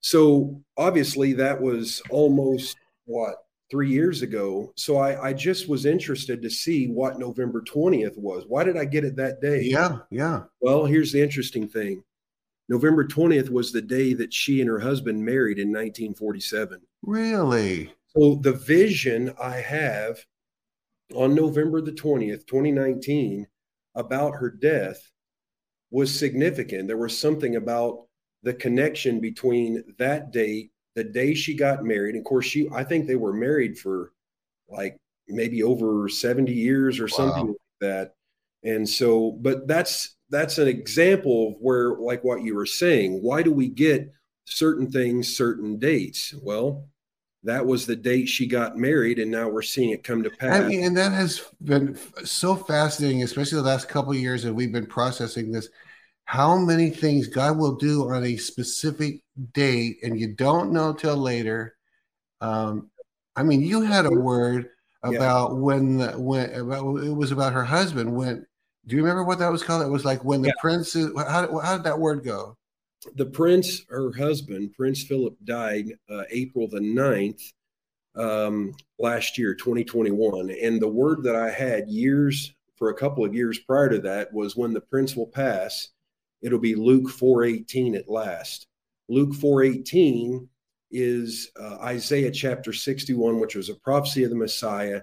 So 0.00 0.60
obviously 0.76 1.34
that 1.34 1.60
was 1.60 2.02
almost 2.10 2.76
what 3.04 3.36
three 3.70 3.90
years 3.90 4.22
ago. 4.22 4.72
So 4.76 4.96
I, 4.96 5.28
I 5.28 5.32
just 5.32 5.68
was 5.68 5.86
interested 5.86 6.42
to 6.42 6.50
see 6.50 6.88
what 6.88 7.18
November 7.18 7.62
20th 7.62 8.18
was. 8.18 8.44
Why 8.48 8.64
did 8.64 8.76
I 8.76 8.84
get 8.84 9.04
it 9.04 9.16
that 9.16 9.40
day? 9.40 9.62
Yeah, 9.62 9.98
yeah. 10.10 10.42
Well, 10.60 10.84
here's 10.84 11.12
the 11.12 11.22
interesting 11.22 11.68
thing. 11.68 12.02
November 12.68 13.04
20th 13.04 13.50
was 13.50 13.72
the 13.72 13.82
day 13.82 14.14
that 14.14 14.32
she 14.32 14.60
and 14.60 14.70
her 14.70 14.78
husband 14.78 15.24
married 15.24 15.58
in 15.58 15.68
1947. 15.68 16.80
Really? 17.02 17.92
So 18.16 18.36
the 18.36 18.52
vision 18.52 19.32
I 19.40 19.56
have 19.56 20.18
on 21.14 21.34
November 21.34 21.80
the 21.80 21.92
20th, 21.92 22.46
2019, 22.46 23.46
about 23.96 24.36
her 24.36 24.50
death 24.50 25.10
was 25.90 26.16
significant. 26.16 26.86
There 26.86 26.96
was 26.96 27.18
something 27.18 27.56
about 27.56 28.06
the 28.42 28.54
connection 28.54 29.20
between 29.20 29.82
that 29.98 30.32
date, 30.32 30.70
the 31.00 31.04
day 31.04 31.32
she 31.32 31.54
got 31.54 31.82
married. 31.82 32.14
Of 32.14 32.24
course, 32.24 32.44
she 32.44 32.68
I 32.74 32.84
think 32.84 33.06
they 33.06 33.16
were 33.16 33.32
married 33.32 33.78
for 33.78 34.12
like 34.68 34.98
maybe 35.28 35.62
over 35.62 36.10
70 36.10 36.52
years 36.52 37.00
or 37.00 37.08
something 37.08 37.48
like 37.48 37.56
that. 37.80 38.14
And 38.64 38.86
so, 38.86 39.32
but 39.40 39.66
that's 39.66 40.16
that's 40.28 40.58
an 40.58 40.68
example 40.68 41.48
of 41.48 41.54
where, 41.60 41.94
like 41.94 42.22
what 42.22 42.42
you 42.42 42.54
were 42.54 42.66
saying, 42.66 43.22
why 43.22 43.42
do 43.42 43.50
we 43.50 43.68
get 43.68 44.12
certain 44.44 44.90
things, 44.90 45.34
certain 45.34 45.78
dates? 45.78 46.34
Well, 46.42 46.86
that 47.44 47.64
was 47.64 47.86
the 47.86 47.96
date 47.96 48.28
she 48.28 48.46
got 48.46 48.76
married 48.76 49.18
and 49.18 49.30
now 49.30 49.48
we're 49.48 49.62
seeing 49.62 49.88
it 49.88 50.04
come 50.04 50.22
to 50.22 50.28
pass 50.28 50.60
I 50.60 50.68
mean, 50.68 50.84
and 50.84 50.94
that 50.98 51.12
has 51.12 51.40
been 51.64 51.98
so 52.22 52.54
fascinating 52.54 53.22
especially 53.22 53.56
the 53.56 53.62
last 53.62 53.88
couple 53.88 54.14
years 54.14 54.42
that 54.42 54.52
we've 54.52 54.70
been 54.70 54.84
processing 54.84 55.50
this 55.50 55.70
how 56.30 56.56
many 56.56 56.90
things 56.90 57.26
god 57.26 57.58
will 57.58 57.74
do 57.74 58.08
on 58.08 58.24
a 58.24 58.36
specific 58.36 59.20
date 59.52 59.98
and 60.02 60.18
you 60.18 60.28
don't 60.28 60.72
know 60.72 60.92
till 60.92 61.16
later 61.16 61.74
um, 62.40 62.88
i 63.36 63.42
mean 63.42 63.60
you 63.60 63.80
had 63.80 64.06
a 64.06 64.10
word 64.10 64.68
about 65.02 65.50
yeah. 65.50 65.56
when 65.56 66.22
when 66.22 66.52
about, 66.54 66.96
it 66.98 67.14
was 67.14 67.32
about 67.32 67.52
her 67.52 67.64
husband 67.64 68.14
when 68.14 68.46
do 68.86 68.96
you 68.96 69.02
remember 69.02 69.24
what 69.24 69.38
that 69.38 69.50
was 69.50 69.62
called 69.62 69.82
it 69.82 69.88
was 69.88 70.04
like 70.04 70.24
when 70.24 70.40
the 70.40 70.48
yeah. 70.48 70.60
prince 70.60 70.94
how, 70.94 71.58
how 71.58 71.76
did 71.76 71.84
that 71.84 71.98
word 71.98 72.22
go 72.22 72.56
the 73.14 73.26
prince, 73.26 73.82
her 73.88 74.12
husband, 74.12 74.74
Prince 74.74 75.02
Philip, 75.04 75.34
died 75.44 75.92
uh, 76.10 76.24
April 76.30 76.68
the 76.68 76.80
9th 76.80 77.52
um, 78.14 78.74
last 78.98 79.38
year, 79.38 79.54
2021. 79.54 80.50
And 80.50 80.80
the 80.80 80.88
word 80.88 81.22
that 81.22 81.36
I 81.36 81.50
had 81.50 81.88
years, 81.88 82.52
for 82.76 82.90
a 82.90 82.94
couple 82.94 83.24
of 83.24 83.34
years 83.34 83.58
prior 83.58 83.88
to 83.88 83.98
that, 84.00 84.32
was 84.32 84.56
when 84.56 84.72
the 84.72 84.80
prince 84.80 85.16
will 85.16 85.26
pass, 85.26 85.88
it'll 86.42 86.58
be 86.58 86.74
Luke 86.74 87.10
4.18 87.10 87.96
at 87.96 88.08
last. 88.08 88.66
Luke 89.08 89.32
4.18 89.32 90.46
is 90.90 91.50
uh, 91.60 91.76
Isaiah 91.82 92.30
chapter 92.30 92.72
61, 92.72 93.40
which 93.40 93.54
was 93.54 93.68
a 93.68 93.74
prophecy 93.74 94.24
of 94.24 94.30
the 94.30 94.36
Messiah 94.36 95.00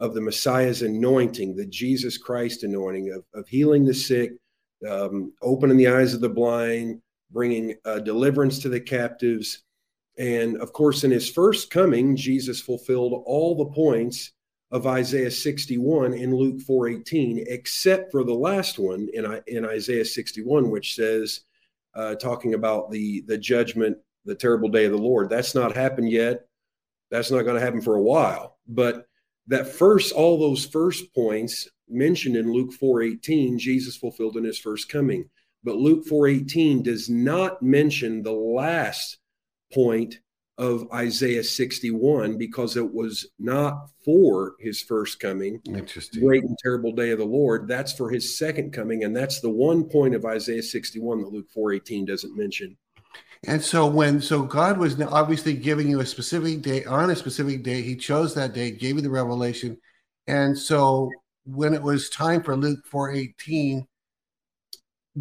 of 0.00 0.14
the 0.14 0.20
Messiah's 0.20 0.82
anointing, 0.82 1.56
the 1.56 1.66
Jesus 1.66 2.18
Christ 2.18 2.64
anointing 2.64 3.12
of, 3.12 3.24
of 3.38 3.48
healing 3.48 3.84
the 3.84 3.94
sick, 3.94 4.32
um, 4.88 5.32
opening 5.42 5.76
the 5.76 5.88
eyes 5.88 6.14
of 6.14 6.20
the 6.20 6.28
blind, 6.28 7.00
bringing 7.30 7.74
uh, 7.84 8.00
deliverance 8.00 8.58
to 8.60 8.68
the 8.68 8.80
captives. 8.80 9.62
And 10.18 10.60
of 10.60 10.72
course, 10.72 11.04
in 11.04 11.10
his 11.10 11.28
first 11.28 11.70
coming, 11.70 12.16
Jesus 12.16 12.60
fulfilled 12.60 13.22
all 13.24 13.56
the 13.56 13.72
points 13.72 14.32
of 14.74 14.88
Isaiah 14.88 15.30
61 15.30 16.14
in 16.14 16.34
Luke 16.34 16.60
4:18, 16.60 17.44
except 17.46 18.10
for 18.10 18.24
the 18.24 18.34
last 18.34 18.76
one 18.76 19.08
in, 19.14 19.24
in 19.46 19.64
Isaiah 19.64 20.04
61, 20.04 20.68
which 20.68 20.96
says, 20.96 21.42
uh, 21.94 22.16
talking 22.16 22.54
about 22.54 22.90
the 22.90 23.20
the 23.28 23.38
judgment, 23.38 23.96
the 24.24 24.34
terrible 24.34 24.68
day 24.68 24.84
of 24.84 24.90
the 24.90 24.98
Lord. 24.98 25.30
That's 25.30 25.54
not 25.54 25.76
happened 25.76 26.10
yet. 26.10 26.48
That's 27.08 27.30
not 27.30 27.42
going 27.42 27.54
to 27.54 27.64
happen 27.64 27.82
for 27.82 27.94
a 27.94 28.02
while. 28.02 28.58
But 28.66 29.06
that 29.46 29.68
first, 29.68 30.12
all 30.12 30.40
those 30.40 30.66
first 30.66 31.14
points 31.14 31.68
mentioned 31.88 32.34
in 32.34 32.52
Luke 32.52 32.72
4:18, 32.72 33.58
Jesus 33.58 33.96
fulfilled 33.96 34.36
in 34.36 34.42
his 34.42 34.58
first 34.58 34.88
coming. 34.88 35.30
But 35.62 35.76
Luke 35.76 36.04
4:18 36.04 36.82
does 36.82 37.08
not 37.08 37.62
mention 37.62 38.24
the 38.24 38.32
last 38.32 39.18
point 39.72 40.18
of 40.56 40.86
Isaiah 40.92 41.42
61 41.42 42.38
because 42.38 42.76
it 42.76 42.94
was 42.94 43.26
not 43.38 43.88
for 44.04 44.54
his 44.60 44.80
first 44.80 45.18
coming. 45.18 45.60
Interesting. 45.66 46.22
Great 46.22 46.44
and 46.44 46.56
terrible 46.62 46.92
day 46.92 47.10
of 47.10 47.18
the 47.18 47.24
Lord. 47.24 47.66
That's 47.66 47.92
for 47.92 48.10
his 48.10 48.38
second 48.38 48.72
coming. 48.72 49.04
And 49.04 49.16
that's 49.16 49.40
the 49.40 49.50
one 49.50 49.84
point 49.84 50.14
of 50.14 50.24
Isaiah 50.24 50.62
61 50.62 51.22
that 51.22 51.32
Luke 51.32 51.50
4:18 51.54 52.04
doesn't 52.04 52.36
mention. 52.36 52.76
And 53.46 53.62
so 53.62 53.86
when 53.86 54.20
so 54.20 54.42
God 54.42 54.78
was 54.78 55.00
obviously 55.00 55.54
giving 55.54 55.88
you 55.88 56.00
a 56.00 56.06
specific 56.06 56.62
day 56.62 56.84
on 56.84 57.10
a 57.10 57.16
specific 57.16 57.62
day, 57.62 57.82
he 57.82 57.96
chose 57.96 58.34
that 58.34 58.54
day, 58.54 58.70
gave 58.70 58.96
you 58.96 59.02
the 59.02 59.10
revelation. 59.10 59.76
And 60.26 60.56
so 60.56 61.10
when 61.44 61.74
it 61.74 61.82
was 61.82 62.08
time 62.08 62.42
for 62.42 62.56
Luke 62.56 62.86
4:18, 62.90 63.86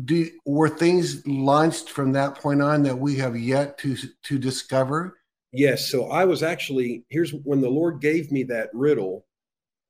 do 0.06 0.30
were 0.46 0.70
things 0.70 1.26
launched 1.28 1.90
from 1.90 2.14
that 2.14 2.36
point 2.36 2.62
on 2.62 2.84
that 2.84 2.98
we 2.98 3.16
have 3.16 3.36
yet 3.36 3.78
to 3.80 3.98
to 4.24 4.38
discover? 4.38 5.18
Yes. 5.54 5.90
So 5.90 6.08
I 6.08 6.26
was 6.26 6.42
actually 6.42 7.06
here's 7.10 7.32
when 7.32 7.62
the 7.62 7.70
Lord 7.70 8.02
gave 8.02 8.32
me 8.32 8.44
that 8.44 8.70
riddle. 8.74 9.26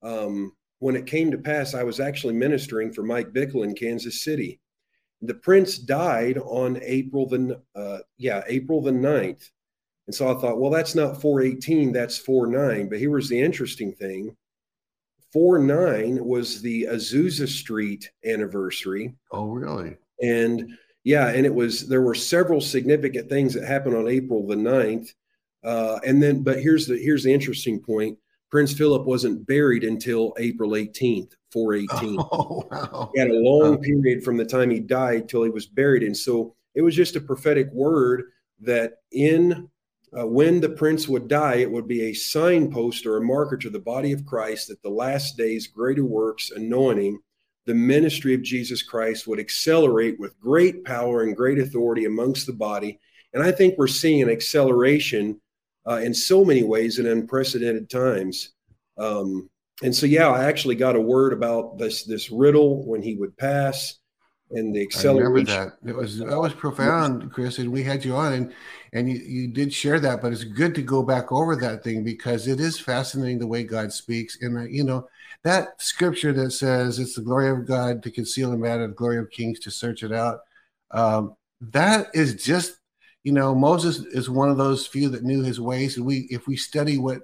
Um, 0.04 0.52
when 0.80 0.98
it 0.98 1.06
came 1.06 1.32
to 1.32 1.38
pass, 1.38 1.74
I 1.74 1.84
was 1.84 2.02
actually 2.02 2.34
ministering 2.34 2.92
for 2.92 3.04
Mike 3.04 3.32
Bickle 3.32 3.64
in 3.64 3.74
Kansas 3.74 4.24
City. 4.24 4.60
The 5.22 5.34
prince 5.34 5.78
died 5.78 6.38
on 6.38 6.82
April 6.84 7.26
the 7.28 7.62
uh, 7.74 8.00
yeah 8.18 8.44
April 8.48 8.82
the 8.82 8.92
9th. 8.92 9.50
and 10.08 10.14
so 10.14 10.30
I 10.30 10.42
thought, 10.42 10.60
well, 10.60 10.70
that's 10.70 10.96
not 10.96 11.22
418, 11.22 11.94
that's 11.94 12.18
49. 12.18 12.90
But 12.90 13.00
here 13.00 13.12
was 13.12 13.30
the 13.30 13.40
interesting 13.40 13.94
thing: 13.94 14.36
49 15.32 16.26
was 16.26 16.62
the 16.62 16.88
Azusa 16.92 17.48
Street 17.48 18.12
anniversary. 18.26 19.16
Oh, 19.32 19.48
really? 19.48 19.96
And 20.22 20.74
yeah, 21.06 21.30
and 21.30 21.46
it 21.46 21.56
was 21.56 21.88
there 21.88 22.02
were 22.02 22.16
several 22.16 22.60
significant 22.60 23.30
things 23.30 23.54
that 23.54 23.64
happened 23.64 23.96
on 23.96 24.10
April 24.10 24.46
the 24.46 24.56
9th 24.56 25.14
uh, 25.64 26.00
and 26.06 26.22
then, 26.22 26.44
but 26.44 26.60
here's 26.62 26.88
the 26.88 26.98
here's 26.98 27.24
the 27.24 27.34
interesting 27.34 27.80
point. 27.80 28.18
Prince 28.52 28.74
Philip 28.74 29.06
wasn't 29.06 29.48
buried 29.48 29.84
until 29.84 30.34
April 30.38 30.72
18th, 30.72 31.32
418. 31.52 32.20
Oh, 32.32 32.64
wow. 32.70 33.12
He 33.14 33.20
had 33.20 33.32
a 33.32 33.34
long 33.34 33.82
period 33.82 34.24
from 34.24 34.38
the 34.38 34.46
time 34.46 34.70
he 34.70 34.80
died 34.80 35.28
till 35.28 35.44
he 35.44 35.50
was 35.50 35.66
buried. 35.66 36.04
And 36.04 36.16
so 36.16 36.56
it 36.76 36.84
was 36.84 36.96
just 36.96 37.16
a 37.16 37.22
prophetic 37.22 37.72
word 37.72 38.26
that 38.60 38.98
in 39.12 39.70
uh, 40.16 40.28
when 40.28 40.62
the 40.62 40.70
prince 40.70 41.08
would 41.08 41.28
die, 41.28 41.56
it 41.56 41.72
would 41.72 41.88
be 41.88 42.04
a 42.04 42.14
signpost 42.14 43.08
or 43.08 43.18
a 43.18 43.22
marker 43.22 43.58
to 43.58 43.72
the 43.72 43.80
body 43.80 44.12
of 44.12 44.26
Christ 44.26 44.68
that 44.68 44.82
the 44.84 44.90
last 44.90 45.36
days, 45.36 45.66
greater 45.66 46.06
works, 46.06 46.52
anointing, 46.52 47.20
the 47.66 47.74
ministry 47.74 48.34
of 48.34 48.44
Jesus 48.44 48.84
Christ 48.84 49.26
would 49.26 49.40
accelerate 49.40 50.20
with 50.20 50.40
great 50.40 50.84
power 50.84 51.24
and 51.24 51.36
great 51.36 51.58
authority 51.58 52.06
amongst 52.06 52.46
the 52.46 52.54
body. 52.54 53.00
And 53.34 53.42
I 53.42 53.52
think 53.52 53.78
we're 53.78 53.88
seeing 53.88 54.22
an 54.22 54.30
acceleration 54.30 55.42
uh, 55.88 55.98
in 55.98 56.14
so 56.14 56.44
many 56.46 56.64
ways 56.64 57.00
in 57.00 57.06
unprecedented 57.06 57.90
times. 57.90 58.52
Um, 58.98 59.50
and 59.82 59.94
so, 59.94 60.06
yeah, 60.06 60.30
I 60.30 60.46
actually 60.46 60.76
got 60.76 60.96
a 60.96 61.02
word 61.02 61.34
about 61.34 61.78
this 61.78 62.04
this 62.04 62.30
riddle 62.32 62.86
when 62.86 63.02
he 63.02 63.16
would 63.16 63.36
pass, 63.38 63.96
and 64.52 64.74
the 64.74 64.82
acceleration. 64.82 65.50
I 65.50 65.58
remember 65.58 65.78
that 65.82 65.90
it 65.90 65.96
was 65.96 66.20
that 66.20 66.40
was 66.40 66.54
profound, 66.54 67.32
Chris. 67.32 67.58
And 67.58 67.72
we 67.72 67.84
had 67.84 68.06
you 68.06 68.16
on, 68.16 68.34
and 68.34 68.54
and 68.94 69.10
you, 69.10 69.18
you 69.18 69.48
did 69.48 69.74
share 69.74 70.00
that. 70.00 70.22
But 70.22 70.32
it's 70.32 70.44
good 70.44 70.76
to 70.76 70.82
go 70.82 71.04
back 71.04 71.32
over 71.32 71.56
that 71.56 71.84
thing 71.84 72.04
because 72.04 72.48
it 72.48 72.60
is 72.60 72.80
fascinating 72.80 73.40
the 73.40 73.48
way 73.48 73.64
God 73.64 73.92
speaks. 73.92 74.38
And 74.42 74.58
uh, 74.58 74.62
you 74.62 74.84
know 74.84 75.08
that 75.44 75.82
scripture 75.82 76.34
that 76.34 76.52
says 76.52 77.00
it's 77.00 77.16
the 77.16 77.22
glory 77.22 77.50
of 77.50 77.66
God 77.66 78.04
to 78.04 78.12
conceal 78.12 78.54
a 78.54 78.58
matter, 78.58 78.88
the 78.88 78.94
glory 78.94 79.18
of 79.18 79.32
kings 79.32 79.60
to 79.62 79.72
search 79.72 80.04
it 80.04 80.12
out. 80.12 80.40
Um, 80.92 81.36
that 81.60 82.08
is 82.14 82.36
just 82.36 82.78
you 83.24 83.32
know, 83.32 83.56
Moses 83.56 84.00
is 84.00 84.30
one 84.30 84.50
of 84.50 84.58
those 84.58 84.86
few 84.86 85.10
that 85.10 85.24
knew 85.24 85.42
his 85.42 85.60
ways. 85.60 85.98
And 85.98 86.06
we, 86.06 86.28
if 86.30 86.48
we 86.48 86.58
study 86.58 86.98
what 86.98 87.22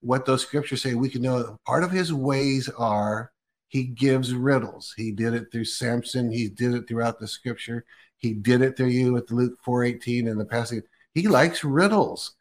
what 0.00 0.26
those 0.26 0.42
scriptures 0.42 0.82
say, 0.82 0.94
we 0.94 1.08
can 1.08 1.22
know 1.22 1.56
part 1.64 1.84
of 1.84 1.92
his 1.92 2.12
ways 2.12 2.68
are 2.70 3.30
he 3.68 3.84
gives 3.84 4.34
riddles. 4.34 4.92
He 4.96 5.12
did 5.12 5.32
it 5.32 5.46
through 5.50 5.64
Samson. 5.64 6.30
He 6.30 6.48
did 6.48 6.74
it 6.74 6.88
throughout 6.88 7.20
the 7.20 7.28
scripture. 7.28 7.84
He 8.16 8.34
did 8.34 8.62
it 8.62 8.76
through 8.76 8.88
you 8.88 9.12
with 9.12 9.30
Luke 9.30 9.58
4:18 9.64 10.28
and 10.28 10.40
the 10.40 10.44
passage. 10.44 10.84
He 11.14 11.28
likes 11.28 11.64
riddles, 11.64 12.34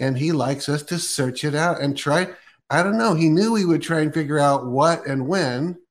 and 0.00 0.16
he 0.16 0.32
likes 0.32 0.68
us 0.68 0.82
to 0.84 0.98
search 0.98 1.44
it 1.44 1.54
out 1.54 1.80
and 1.80 1.96
try. 1.96 2.28
I 2.70 2.82
don't 2.82 2.98
know. 2.98 3.14
He 3.14 3.28
knew 3.28 3.52
we 3.52 3.64
would 3.64 3.82
try 3.82 4.00
and 4.00 4.12
figure 4.12 4.38
out 4.38 4.66
what 4.66 5.06
and 5.06 5.26
when. 5.26 5.78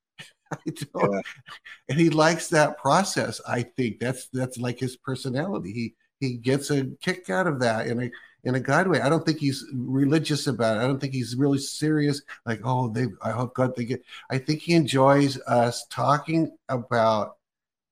Yeah. 0.66 1.22
And 1.90 2.00
he 2.00 2.10
likes 2.10 2.48
that 2.50 2.78
process. 2.78 3.42
I 3.48 3.64
think 3.64 4.00
that's 4.00 4.30
that's 4.30 4.58
like 4.58 4.80
his 4.80 4.96
personality. 4.96 5.72
He 5.74 5.96
he 6.20 6.38
gets 6.38 6.72
a 6.72 6.86
kick 7.02 7.30
out 7.30 7.48
of 7.48 7.60
that 7.60 7.88
in 7.88 8.02
a 8.02 8.12
in 8.44 8.56
a 8.56 8.60
God 8.60 8.88
way. 8.88 9.02
I 9.02 9.10
don't 9.10 9.26
think 9.26 9.40
he's 9.40 9.66
religious 9.74 10.48
about 10.48 10.78
it. 10.78 10.80
I 10.80 10.88
don't 10.88 11.00
think 11.00 11.14
he's 11.14 11.36
really 11.36 11.58
serious. 11.58 12.22
Like, 12.46 12.62
oh, 12.64 12.90
they. 12.90 13.08
I 13.22 13.32
hope 13.32 13.54
God 13.56 13.76
they 13.76 13.86
get. 13.86 14.04
I 14.30 14.38
think 14.38 14.62
he 14.62 14.74
enjoys 14.74 15.40
us 15.42 15.86
talking 15.90 16.56
about 16.70 17.38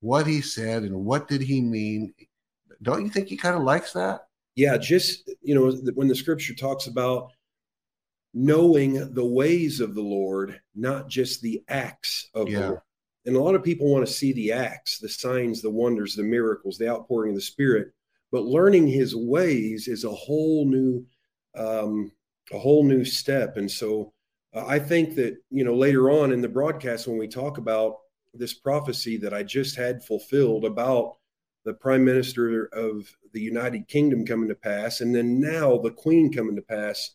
what 0.00 0.26
he 0.26 0.40
said 0.40 0.82
and 0.82 1.04
what 1.04 1.28
did 1.28 1.42
he 1.42 1.60
mean. 1.60 2.14
Don't 2.82 3.02
you 3.02 3.10
think 3.10 3.28
he 3.28 3.36
kind 3.36 3.56
of 3.56 3.62
likes 3.62 3.92
that? 3.92 4.28
Yeah, 4.54 4.78
just 4.78 5.30
you 5.42 5.54
know, 5.54 5.70
when 5.94 6.08
the 6.08 6.14
Scripture 6.14 6.54
talks 6.54 6.86
about 6.86 7.32
knowing 8.32 9.12
the 9.14 9.24
ways 9.24 9.80
of 9.80 9.94
the 9.94 10.02
Lord, 10.02 10.60
not 10.74 11.08
just 11.08 11.42
the 11.42 11.62
acts 11.68 12.28
of 12.34 12.48
yeah. 12.48 12.58
the 12.58 12.66
Lord. 12.68 12.80
And 13.26 13.34
a 13.34 13.40
lot 13.40 13.56
of 13.56 13.64
people 13.64 13.90
want 13.90 14.06
to 14.06 14.12
see 14.12 14.32
the 14.32 14.52
acts, 14.52 14.98
the 14.98 15.08
signs, 15.08 15.60
the 15.60 15.70
wonders, 15.70 16.14
the 16.14 16.22
miracles, 16.22 16.78
the 16.78 16.88
outpouring 16.88 17.30
of 17.30 17.36
the 17.36 17.42
Spirit 17.42 17.92
but 18.36 18.44
learning 18.44 18.86
his 18.86 19.16
ways 19.16 19.88
is 19.88 20.04
a 20.04 20.10
whole 20.10 20.66
new 20.68 21.02
um, 21.56 22.12
a 22.52 22.58
whole 22.58 22.84
new 22.84 23.02
step 23.02 23.56
and 23.56 23.70
so 23.70 24.12
uh, 24.54 24.66
i 24.66 24.78
think 24.78 25.14
that 25.14 25.38
you 25.50 25.64
know 25.64 25.74
later 25.74 26.10
on 26.10 26.32
in 26.32 26.42
the 26.42 26.48
broadcast 26.48 27.08
when 27.08 27.16
we 27.16 27.26
talk 27.26 27.56
about 27.56 27.96
this 28.34 28.52
prophecy 28.52 29.16
that 29.16 29.32
i 29.32 29.42
just 29.42 29.74
had 29.74 30.04
fulfilled 30.04 30.66
about 30.66 31.16
the 31.64 31.72
prime 31.72 32.04
minister 32.04 32.66
of 32.74 33.10
the 33.32 33.40
united 33.40 33.88
kingdom 33.88 34.26
coming 34.26 34.50
to 34.50 34.54
pass 34.54 35.00
and 35.00 35.14
then 35.14 35.40
now 35.40 35.78
the 35.78 35.90
queen 35.90 36.30
coming 36.30 36.54
to 36.54 36.60
pass 36.60 37.12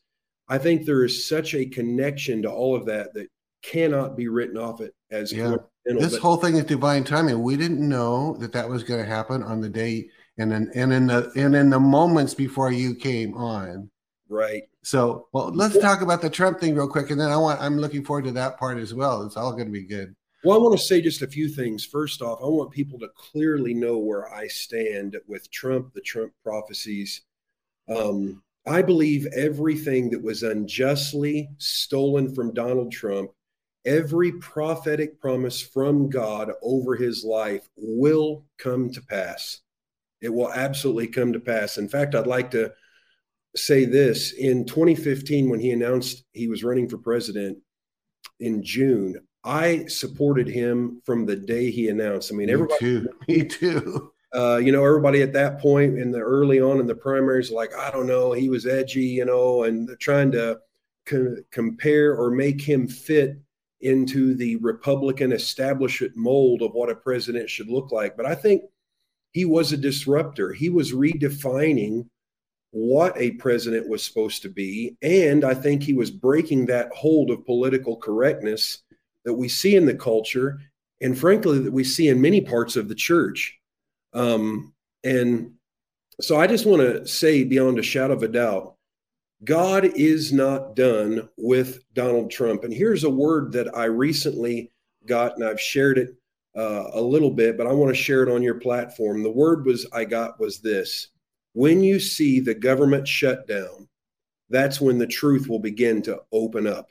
i 0.50 0.58
think 0.58 0.88
there 0.88 1.06
is 1.06 1.28
such 1.30 1.54
a 1.54 1.68
connection 1.68 2.42
to 2.42 2.50
all 2.50 2.76
of 2.76 2.84
that 2.88 3.14
that 3.14 3.28
cannot 3.62 4.18
be 4.18 4.28
written 4.28 4.58
off 4.58 4.82
it 4.82 4.96
as 5.12 5.32
yeah. 5.32 5.56
this 5.86 6.18
whole 6.18 6.38
thing 6.38 6.56
is 6.56 6.64
divine 6.64 7.04
timing 7.04 7.44
we 7.44 7.56
didn't 7.56 7.88
know 7.88 8.36
that 8.40 8.52
that 8.52 8.68
was 8.68 8.84
going 8.84 9.00
to 9.00 9.06
happen 9.06 9.44
on 9.44 9.62
the 9.62 9.70
day 9.70 10.10
and 10.38 10.54
in, 10.54 10.72
and 10.76 10.94
in 10.94 11.08
the 11.08 11.32
and 11.36 11.56
in 11.56 11.70
the 11.70 11.80
moments 11.80 12.34
before 12.34 12.72
you 12.72 12.96
came 12.96 13.36
on. 13.36 13.90
Right. 14.30 14.64
So, 14.84 15.28
well, 15.34 15.52
let's 15.54 15.78
talk 15.78 16.02
about 16.02 16.22
the 16.22 16.30
Trump 16.30 16.60
thing 16.60 16.74
real 16.76 16.88
quick, 16.88 17.12
and 17.12 17.20
then 17.20 17.30
I 17.30 17.38
want 17.38 17.62
I'm 17.62 17.78
looking 17.78 18.04
forward 18.04 18.26
to 18.26 18.32
that 18.32 18.58
part 18.58 18.78
as 18.78 18.94
well. 18.94 19.24
It's 19.24 19.38
all 19.38 19.52
going 19.52 19.66
to 19.66 19.72
be 19.72 19.84
good. 19.84 20.16
Well, 20.44 20.58
I 20.58 20.62
want 20.62 20.78
to 20.78 20.84
say 20.84 21.02
just 21.02 21.22
a 21.22 21.28
few 21.28 21.48
things. 21.48 21.86
First 21.86 22.22
off, 22.22 22.40
I 22.42 22.48
want 22.48 22.72
people 22.72 22.98
to 23.00 23.10
clearly 23.16 23.76
know 23.76 24.00
where 24.00 24.34
I 24.34 24.48
stand 24.48 25.16
with 25.28 25.52
Trump, 25.52 25.94
the 25.94 26.02
Trump 26.02 26.34
prophecies. 26.44 27.22
Um, 27.88 28.42
I 28.66 28.82
believe 28.82 29.28
everything 29.36 30.10
that 30.12 30.22
was 30.22 30.42
unjustly 30.42 31.50
stolen 31.58 32.34
from 32.34 32.54
Donald 32.54 32.92
Trump, 32.92 33.32
every 33.86 34.32
prophetic 34.34 35.20
promise 35.20 35.62
from 35.62 36.10
God 36.10 36.52
over 36.64 36.96
his 36.96 37.24
life 37.24 37.68
will 37.76 38.46
come 38.58 38.92
to 38.92 39.02
pass. 39.02 39.62
It 40.22 40.30
will 40.30 40.52
absolutely 40.52 41.08
come 41.08 41.34
to 41.34 41.40
pass. 41.40 41.78
In 41.78 41.90
fact, 41.90 42.16
I'd 42.16 42.28
like 42.28 42.52
to 42.52 42.72
say 43.56 43.86
this 43.86 44.34
in 44.34 44.66
2015, 44.66 45.50
when 45.50 45.60
he 45.60 45.72
announced 45.72 46.24
he 46.34 46.48
was 46.48 46.64
running 46.64 46.88
for 46.88 46.98
president 46.98 47.58
in 48.40 48.64
June, 48.64 49.20
I 49.44 49.86
supported 49.88 50.48
him 50.48 51.02
from 51.06 51.26
the 51.26 51.36
day 51.36 51.72
he 51.72 51.90
announced. 51.90 52.32
I 52.32 52.36
mean, 52.36 52.48
Me 52.48 52.54
everybody, 52.54 52.80
too. 52.80 53.10
Me 53.28 53.44
too. 53.44 54.12
Uh, 54.34 54.58
you 54.58 54.72
know, 54.72 54.86
everybody 54.86 55.22
at 55.22 55.34
that 55.34 55.60
point 55.60 55.98
in 55.98 56.12
the 56.12 56.20
early 56.20 56.62
on 56.62 56.80
in 56.80 56.88
the 56.88 56.96
primaries, 56.96 57.52
like, 57.52 57.76
I 57.76 57.92
don't 57.92 58.08
know, 58.08 58.32
he 58.32 58.48
was 58.48 58.66
edgy, 58.66 59.02
you 59.02 59.26
know, 59.26 59.64
and 59.64 59.90
trying 60.00 60.32
to 60.32 60.60
co- 61.06 61.36
compare 61.52 62.16
or 62.16 62.32
make 62.32 62.62
him 62.62 62.88
fit 62.88 63.38
into 63.82 64.36
the 64.36 64.56
Republican 64.58 65.34
establishment 65.34 66.16
mold 66.16 66.62
of 66.62 66.72
what 66.74 66.90
a 66.90 66.96
president 66.96 67.50
should 67.50 67.68
look 67.68 67.92
like. 67.92 68.16
But 68.16 68.26
I 68.26 68.36
think 68.36 68.62
he 69.32 69.46
was 69.46 69.72
a 69.72 69.78
disruptor. 69.78 70.54
He 70.54 70.70
was 70.70 70.94
redefining 70.94 72.08
what 72.72 73.18
a 73.18 73.32
president 73.32 73.88
was 73.88 74.04
supposed 74.04 74.42
to 74.44 74.50
be. 74.50 74.96
And 75.02 75.44
I 75.44 75.54
think 75.54 75.84
he 75.84 75.94
was 75.94 76.10
breaking 76.10 76.66
that 76.68 76.92
hold 76.94 77.30
of 77.30 77.46
political 77.46 77.98
correctness 77.98 78.84
that 79.26 79.34
we 79.34 79.50
see 79.50 79.76
in 79.76 79.86
the 79.86 79.94
culture 79.94 80.60
and 81.02 81.18
frankly 81.18 81.60
that 81.60 81.74
we 81.74 81.84
see 81.84 82.08
in 82.08 82.22
many 82.22 82.42
parts 82.42 82.76
of 82.76 82.88
the 82.88 82.96
church. 82.96 83.58
Um, 84.14 84.74
and 85.04 85.54
so 86.20 86.40
I 86.40 86.48
just 86.48 86.66
want 86.66 86.82
to 86.82 87.08
say 87.08 87.44
beyond 87.44 87.80
a 87.80 87.84
shadow 87.84 88.14
of 88.14 88.24
a 88.24 88.28
doubt, 88.28 88.76
God 89.44 89.86
is 89.86 90.32
not 90.32 90.76
done 90.76 91.28
with 91.38 91.82
Donald 91.94 92.30
Trump. 92.30 92.64
And 92.64 92.74
here's 92.74 93.04
a 93.04 93.10
word 93.10 93.52
that 93.54 93.76
I 93.76 93.86
recently 93.86 94.72
got, 95.08 95.36
and 95.36 95.44
I've 95.44 95.60
shared 95.60 95.98
it 95.98 96.16
uh, 96.56 96.90
a 96.94 97.02
little 97.02 97.32
bit, 97.32 97.58
but 97.58 97.68
I 97.68 97.74
want 97.74 97.90
to 97.96 98.02
share 98.02 98.24
it 98.24 98.30
on 98.30 98.44
your 98.44 98.56
platform. 98.56 99.24
The 99.24 99.32
word 99.32 99.66
was 99.66 99.88
I 99.94 100.06
got 100.06 100.40
was 100.40 100.60
this: 100.60 101.08
when 101.54 101.84
you 101.84 102.00
see 102.00 102.40
the 102.40 102.54
government 102.54 103.08
shut 103.08 103.48
down, 103.48 103.88
that's 104.50 104.82
when 104.82 104.98
the 104.98 105.08
truth 105.08 105.48
will 105.48 105.60
begin 105.60 106.02
to 106.04 106.22
open 106.32 106.68
up. 106.68 106.90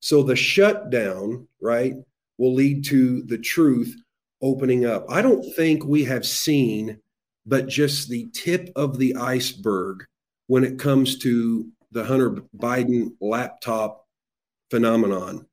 So 0.00 0.22
the 0.22 0.36
shutdown, 0.36 1.46
right, 1.60 1.94
will 2.38 2.54
lead 2.54 2.84
to 2.86 3.22
the 3.22 3.38
truth 3.38 3.94
opening 4.40 4.86
up. 4.86 5.04
I 5.10 5.20
don't 5.20 5.44
think 5.54 5.84
we 5.84 6.04
have 6.04 6.24
seen 6.24 7.00
but 7.46 7.68
just 7.68 8.08
the 8.08 8.28
tip 8.32 8.70
of 8.76 8.98
the 8.98 9.16
iceberg 9.16 10.04
when 10.46 10.64
it 10.64 10.78
comes 10.78 11.18
to 11.18 11.68
the 11.90 12.04
Hunter 12.04 12.42
Biden 12.56 13.12
laptop 13.20 14.06
phenomenon. 14.70 15.46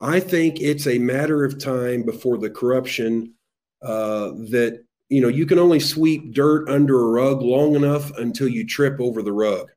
I 0.00 0.20
think 0.20 0.60
it's 0.60 0.86
a 0.86 0.98
matter 0.98 1.44
of 1.44 1.58
time 1.58 2.02
before 2.02 2.38
the 2.38 2.50
corruption 2.50 3.34
uh, 3.82 4.30
that, 4.50 4.84
you 5.08 5.20
know, 5.20 5.28
you 5.28 5.46
can 5.46 5.58
only 5.58 5.80
sweep 5.80 6.32
dirt 6.32 6.68
under 6.68 7.00
a 7.00 7.10
rug 7.10 7.42
long 7.42 7.74
enough 7.74 8.10
until 8.18 8.48
you 8.48 8.66
trip 8.66 9.00
over 9.00 9.22
the 9.22 9.32
rug. 9.32 9.70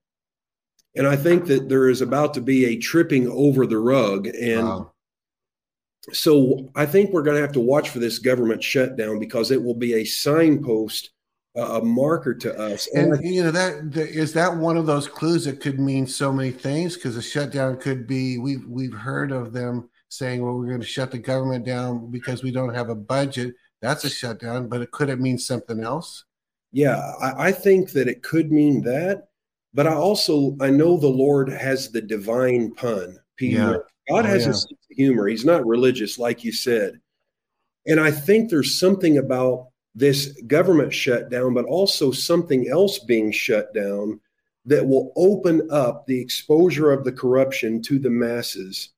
And 0.96 1.06
I 1.06 1.16
think 1.16 1.46
that 1.46 1.70
there 1.70 1.90
is 1.90 2.02
about 2.02 2.34
to 2.34 2.42
be 2.42 2.66
a 2.66 2.78
tripping 2.78 3.30
over 3.30 3.68
the 3.68 3.78
rug. 3.78 4.28
And 4.28 4.68
wow. 4.68 4.92
so 6.12 6.70
I 6.76 6.86
think 6.86 7.12
we're 7.12 7.22
going 7.22 7.36
to 7.36 7.42
have 7.42 7.52
to 7.54 7.60
watch 7.60 7.90
for 7.90 8.00
this 8.00 8.18
government 8.18 8.64
shutdown 8.64 9.20
because 9.20 9.52
it 9.52 9.62
will 9.62 9.76
be 9.76 9.94
a 9.96 10.06
signpost 10.06 11.12
a 11.58 11.82
marker 11.82 12.36
to 12.36 12.58
us. 12.60 12.88
And, 12.94 13.14
and 13.14 13.26
you 13.26 13.44
know 13.44 13.52
that 13.52 13.96
is 13.96 14.34
that 14.34 14.56
one 14.56 14.78
of 14.78 14.86
those 14.86 15.08
clues 15.08 15.46
that 15.46 15.60
could 15.60 15.80
mean 15.80 16.06
so 16.06 16.32
many 16.32 16.52
things 16.52 16.96
because 16.96 17.18
a 17.18 17.22
shutdown 17.22 17.78
could 17.78 18.06
be 18.06 18.38
we've 18.38 18.66
we've 18.68 18.94
heard 18.94 19.32
of 19.32 19.54
them 19.54 19.90
saying, 20.10 20.44
well, 20.44 20.56
we're 20.56 20.68
going 20.68 20.82
to 20.82 20.86
shut 20.86 21.12
the 21.12 21.18
government 21.18 21.66
down 21.66 22.10
because 22.12 22.44
we 22.44 22.52
don't 22.52 22.74
have 22.74 22.90
a 22.90 22.96
budget. 22.96 23.56
That's 23.82 24.04
a 24.04 24.10
shutdown, 24.10 24.68
but 24.68 24.82
it 24.82 24.92
could 24.92 25.10
it 25.10 25.20
mean 25.20 25.38
something 25.38 25.84
else? 25.84 26.26
Yeah, 26.72 26.98
I, 27.22 27.48
I 27.48 27.52
think 27.52 27.92
that 27.92 28.08
it 28.08 28.24
could 28.24 28.52
mean 28.52 28.82
that, 28.84 29.30
but 29.74 29.88
I 29.88 29.94
also 29.94 30.56
I 30.60 30.70
know 30.70 30.98
the 30.98 31.08
Lord 31.08 31.50
has 31.50 31.92
the 31.92 32.02
divine 32.02 32.74
pun. 32.76 33.18
Yeah. 33.40 33.78
God 34.10 34.26
oh, 34.26 34.28
has 34.28 34.46
yeah. 34.46 34.52
a 34.52 34.54
sense 34.54 34.72
of 34.72 34.96
humor. 34.98 35.28
He's 35.28 35.46
not 35.46 35.66
religious, 35.66 36.18
like 36.18 36.44
you 36.44 36.52
said. 36.52 37.00
And 37.86 38.00
I 38.00 38.12
think 38.12 38.50
there's 38.50 38.80
something 38.80 39.18
about 39.18 39.68
this 39.96 40.40
government 40.48 40.94
shutdown, 40.94 41.54
but 41.54 41.66
also 41.66 42.12
something 42.12 42.68
else 42.70 43.00
being 43.00 43.32
shut 43.32 43.74
down 43.74 44.20
that 44.66 44.86
will 44.86 45.14
open 45.16 45.68
up 45.72 46.06
the 46.06 46.20
exposure 46.20 46.92
of 46.92 47.04
the 47.04 47.12
corruption 47.12 47.82
to 47.82 47.98
the 47.98 48.10
masses 48.10 48.90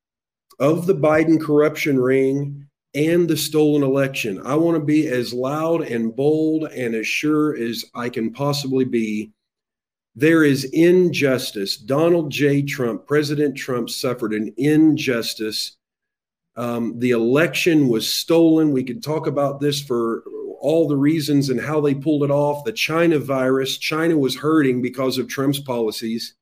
of 0.59 0.85
the 0.85 0.95
Biden 0.95 1.39
corruption 1.39 1.99
ring 1.99 2.67
and 2.93 3.27
the 3.27 3.37
stolen 3.37 3.83
election. 3.83 4.41
I 4.45 4.55
want 4.55 4.75
to 4.75 4.83
be 4.83 5.07
as 5.07 5.33
loud 5.33 5.81
and 5.81 6.15
bold 6.15 6.65
and 6.65 6.95
as 6.95 7.07
sure 7.07 7.55
as 7.55 7.85
I 7.93 8.09
can 8.09 8.31
possibly 8.31 8.85
be. 8.85 9.31
There 10.15 10.43
is 10.43 10.65
injustice. 10.65 11.77
Donald 11.77 12.31
J. 12.31 12.63
Trump, 12.63 13.07
President 13.07 13.55
Trump, 13.55 13.89
suffered 13.89 14.33
an 14.33 14.53
injustice. 14.57 15.77
Um, 16.55 16.99
the 16.99 17.11
election 17.11 17.87
was 17.87 18.11
stolen. 18.11 18.71
We 18.71 18.83
could 18.83 19.03
talk 19.03 19.27
about 19.27 19.61
this 19.61 19.81
for 19.81 20.23
all 20.59 20.87
the 20.87 20.97
reasons 20.97 21.49
and 21.49 21.61
how 21.61 21.79
they 21.79 21.95
pulled 21.95 22.23
it 22.23 22.31
off. 22.31 22.65
The 22.65 22.73
China 22.73 23.19
virus, 23.19 23.77
China 23.77 24.17
was 24.17 24.35
hurting 24.35 24.81
because 24.81 25.17
of 25.17 25.29
Trump's 25.29 25.59
policies. 25.59 26.35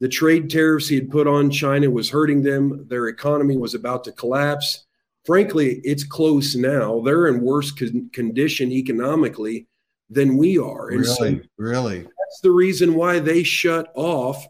The 0.00 0.08
trade 0.08 0.50
tariffs 0.50 0.88
he 0.88 0.94
had 0.96 1.10
put 1.10 1.26
on 1.26 1.50
China 1.50 1.90
was 1.90 2.08
hurting 2.08 2.42
them. 2.42 2.86
Their 2.88 3.08
economy 3.08 3.56
was 3.56 3.74
about 3.74 4.04
to 4.04 4.12
collapse. 4.12 4.86
Frankly, 5.26 5.80
it's 5.84 6.04
close 6.04 6.54
now. 6.54 7.00
They're 7.00 7.26
in 7.26 7.42
worse 7.42 7.70
con- 7.70 8.08
condition 8.12 8.72
economically 8.72 9.66
than 10.08 10.38
we 10.38 10.58
are. 10.58 10.88
And 10.88 11.00
really, 11.00 11.14
so 11.14 11.40
really, 11.58 11.98
that's 12.00 12.40
the 12.42 12.50
reason 12.50 12.94
why 12.94 13.18
they 13.18 13.42
shut 13.42 13.92
off, 13.94 14.46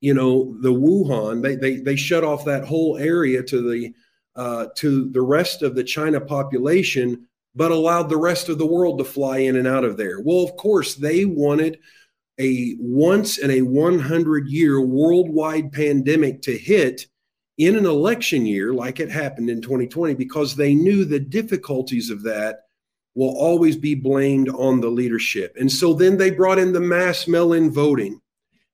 you 0.00 0.12
know, 0.12 0.56
the 0.60 0.72
Wuhan. 0.72 1.42
They 1.42 1.54
they 1.54 1.76
they 1.76 1.96
shut 1.96 2.24
off 2.24 2.44
that 2.46 2.64
whole 2.64 2.98
area 2.98 3.44
to 3.44 3.70
the 3.70 3.94
uh, 4.34 4.66
to 4.76 5.08
the 5.10 5.22
rest 5.22 5.62
of 5.62 5.76
the 5.76 5.84
China 5.84 6.20
population 6.20 7.28
but 7.58 7.72
allowed 7.72 8.08
the 8.08 8.16
rest 8.16 8.48
of 8.48 8.56
the 8.56 8.66
world 8.66 8.98
to 8.98 9.04
fly 9.04 9.38
in 9.38 9.56
and 9.56 9.66
out 9.66 9.82
of 9.82 9.96
there. 9.96 10.20
Well, 10.20 10.44
of 10.44 10.56
course, 10.56 10.94
they 10.94 11.24
wanted 11.24 11.80
a 12.38 12.76
once 12.78 13.38
in 13.38 13.50
a 13.50 13.62
100 13.62 14.48
year 14.48 14.80
worldwide 14.80 15.72
pandemic 15.72 16.42
to 16.42 16.56
hit 16.56 17.06
in 17.58 17.76
an 17.76 17.86
election 17.86 18.46
year 18.46 18.72
like 18.72 19.00
it 19.00 19.10
happened 19.10 19.50
in 19.50 19.60
2020 19.60 20.14
because 20.14 20.54
they 20.54 20.74
knew 20.74 21.04
the 21.04 21.18
difficulties 21.18 22.10
of 22.10 22.22
that 22.22 22.60
will 23.14 23.36
always 23.36 23.76
be 23.76 23.96
blamed 23.96 24.48
on 24.50 24.80
the 24.80 24.88
leadership. 24.88 25.56
And 25.58 25.70
so 25.70 25.92
then 25.92 26.16
they 26.16 26.30
brought 26.30 26.58
in 26.58 26.72
the 26.72 26.80
mass 26.80 27.26
mail-in 27.26 27.72
voting. 27.72 28.20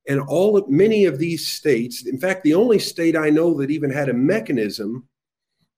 And 0.07 0.21
all 0.21 0.59
of 0.59 0.69
many 0.69 1.07
of 1.07 1.19
these 1.19 1.49
states, 1.49 2.07
in 2.07 2.19
fact, 2.19 2.45
the 2.45 2.53
only 2.53 2.79
state 2.79 3.17
I 3.17 3.31
know 3.31 3.55
that 3.55 3.71
even 3.71 3.91
had 3.91 4.11
a 4.11 4.15
mechanism 4.15 5.09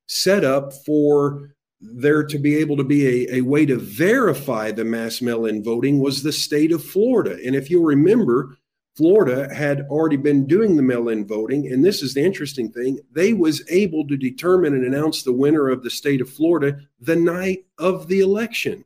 set 0.09 0.45
up 0.45 0.73
for 0.85 1.55
there 1.81 2.25
to 2.25 2.39
be 2.39 2.57
able 2.57 2.77
to 2.77 2.85
be 2.85 3.07
a, 3.29 3.37
a 3.37 3.41
way 3.43 3.67
to 3.67 3.77
verify 3.77 4.71
the 4.71 4.85
mass 4.85 5.21
mail-in 5.21 5.63
voting 5.63 5.99
was 5.99 6.23
the 6.23 6.33
state 6.33 6.73
of 6.73 6.85
Florida. 6.85 7.39
And 7.45 7.55
if 7.55 7.71
you'll 7.71 7.85
remember, 7.85 8.57
Florida 8.97 9.53
had 9.55 9.83
already 9.91 10.17
been 10.17 10.47
doing 10.47 10.77
the 10.77 10.83
mail-in 10.83 11.27
voting, 11.27 11.71
and 11.71 11.85
this 11.85 12.03
is 12.03 12.15
the 12.15 12.25
interesting 12.25 12.73
thing: 12.73 12.99
they 13.13 13.35
was 13.35 13.63
able 13.69 14.07
to 14.09 14.17
determine 14.17 14.75
and 14.75 14.87
announce 14.87 15.23
the 15.23 15.35
winner 15.35 15.69
of 15.69 15.83
the 15.83 15.91
state 15.91 16.23
of 16.23 16.31
Florida 16.31 16.79
the 16.99 17.17
night 17.17 17.67
of 17.79 18.09
the 18.09 18.21
election. 18.21 18.85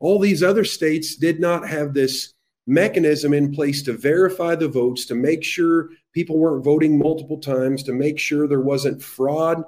All 0.00 0.18
these 0.18 0.42
other 0.42 0.64
states 0.64 1.14
did 1.14 1.40
not 1.40 1.68
have 1.68 1.92
this 1.92 2.32
mechanism 2.66 3.34
in 3.34 3.52
place 3.52 3.82
to 3.82 3.92
verify 3.92 4.54
the 4.54 4.68
votes, 4.68 5.04
to 5.06 5.14
make 5.14 5.44
sure 5.44 5.90
people 6.12 6.38
weren't 6.38 6.64
voting 6.64 6.98
multiple 6.98 7.38
times, 7.38 7.82
to 7.82 7.92
make 7.92 8.18
sure 8.18 8.46
there 8.46 8.60
wasn't 8.60 9.02
fraud 9.02 9.62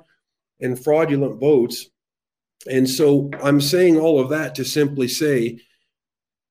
and 0.61 0.83
fraudulent 0.83 1.39
votes. 1.39 1.91
And 2.69 2.89
so 2.89 3.31
I'm 3.43 3.61
saying 3.61 3.99
all 3.99 4.21
of 4.21 4.31
that 4.31 4.55
to 4.57 4.65
simply 4.65 5.09
say, 5.09 5.61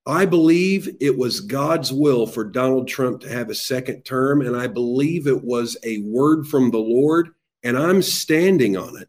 I 0.06 0.24
believe 0.24 0.96
it 1.00 1.16
was 1.16 1.40
God's 1.40 1.92
will 1.92 2.26
for 2.26 2.42
Donald 2.44 2.88
Trump 2.88 3.20
to 3.20 3.28
have 3.28 3.50
a 3.50 3.54
second 3.54 4.02
term, 4.02 4.40
and 4.40 4.56
I 4.56 4.66
believe 4.66 5.26
it 5.26 5.44
was 5.44 5.76
a 5.84 5.98
word 5.98 6.46
from 6.46 6.70
the 6.70 6.78
Lord, 6.78 7.30
and 7.62 7.76
I'm 7.76 8.02
standing 8.02 8.76
on 8.76 8.96
it. 9.00 9.08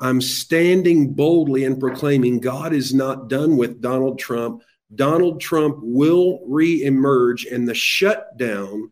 I'm 0.00 0.20
standing 0.20 1.12
boldly 1.12 1.64
and 1.64 1.78
proclaiming 1.78 2.40
God 2.40 2.72
is 2.72 2.94
not 2.94 3.28
done 3.28 3.58
with 3.58 3.82
Donald 3.82 4.18
Trump. 4.18 4.62
Donald 4.94 5.40
Trump 5.40 5.76
will 5.82 6.40
reemerge, 6.48 7.52
and 7.52 7.68
the 7.68 7.74
shutdown 7.74 8.90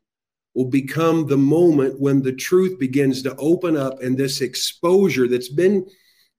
will 0.55 0.67
become 0.67 1.27
the 1.27 1.39
moment 1.39 1.99
when 1.99 2.23
the 2.23 2.33
truth 2.33 2.79
begins 2.79 3.23
to 3.23 3.35
open 3.37 3.77
up, 3.77 4.03
and 4.03 4.19
this 4.19 4.43
exposure 4.43 5.27
that's 5.27 5.49
been 5.49 5.87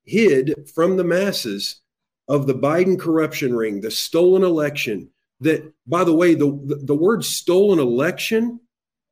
hid 0.10 0.70
from 0.74 0.98
the 0.98 1.04
masses 1.04 1.82
of 2.28 2.48
the 2.48 2.56
Biden 2.56 3.00
corruption 3.00 3.56
ring, 3.56 3.82
the 3.82 3.92
stolen 3.92 4.44
election. 4.44 5.10
That, 5.42 5.72
by 5.88 6.04
the 6.04 6.14
way, 6.14 6.36
the, 6.36 6.82
the, 6.84 6.96
word 6.96 7.24
stolen 7.24 7.80
election 7.80 8.60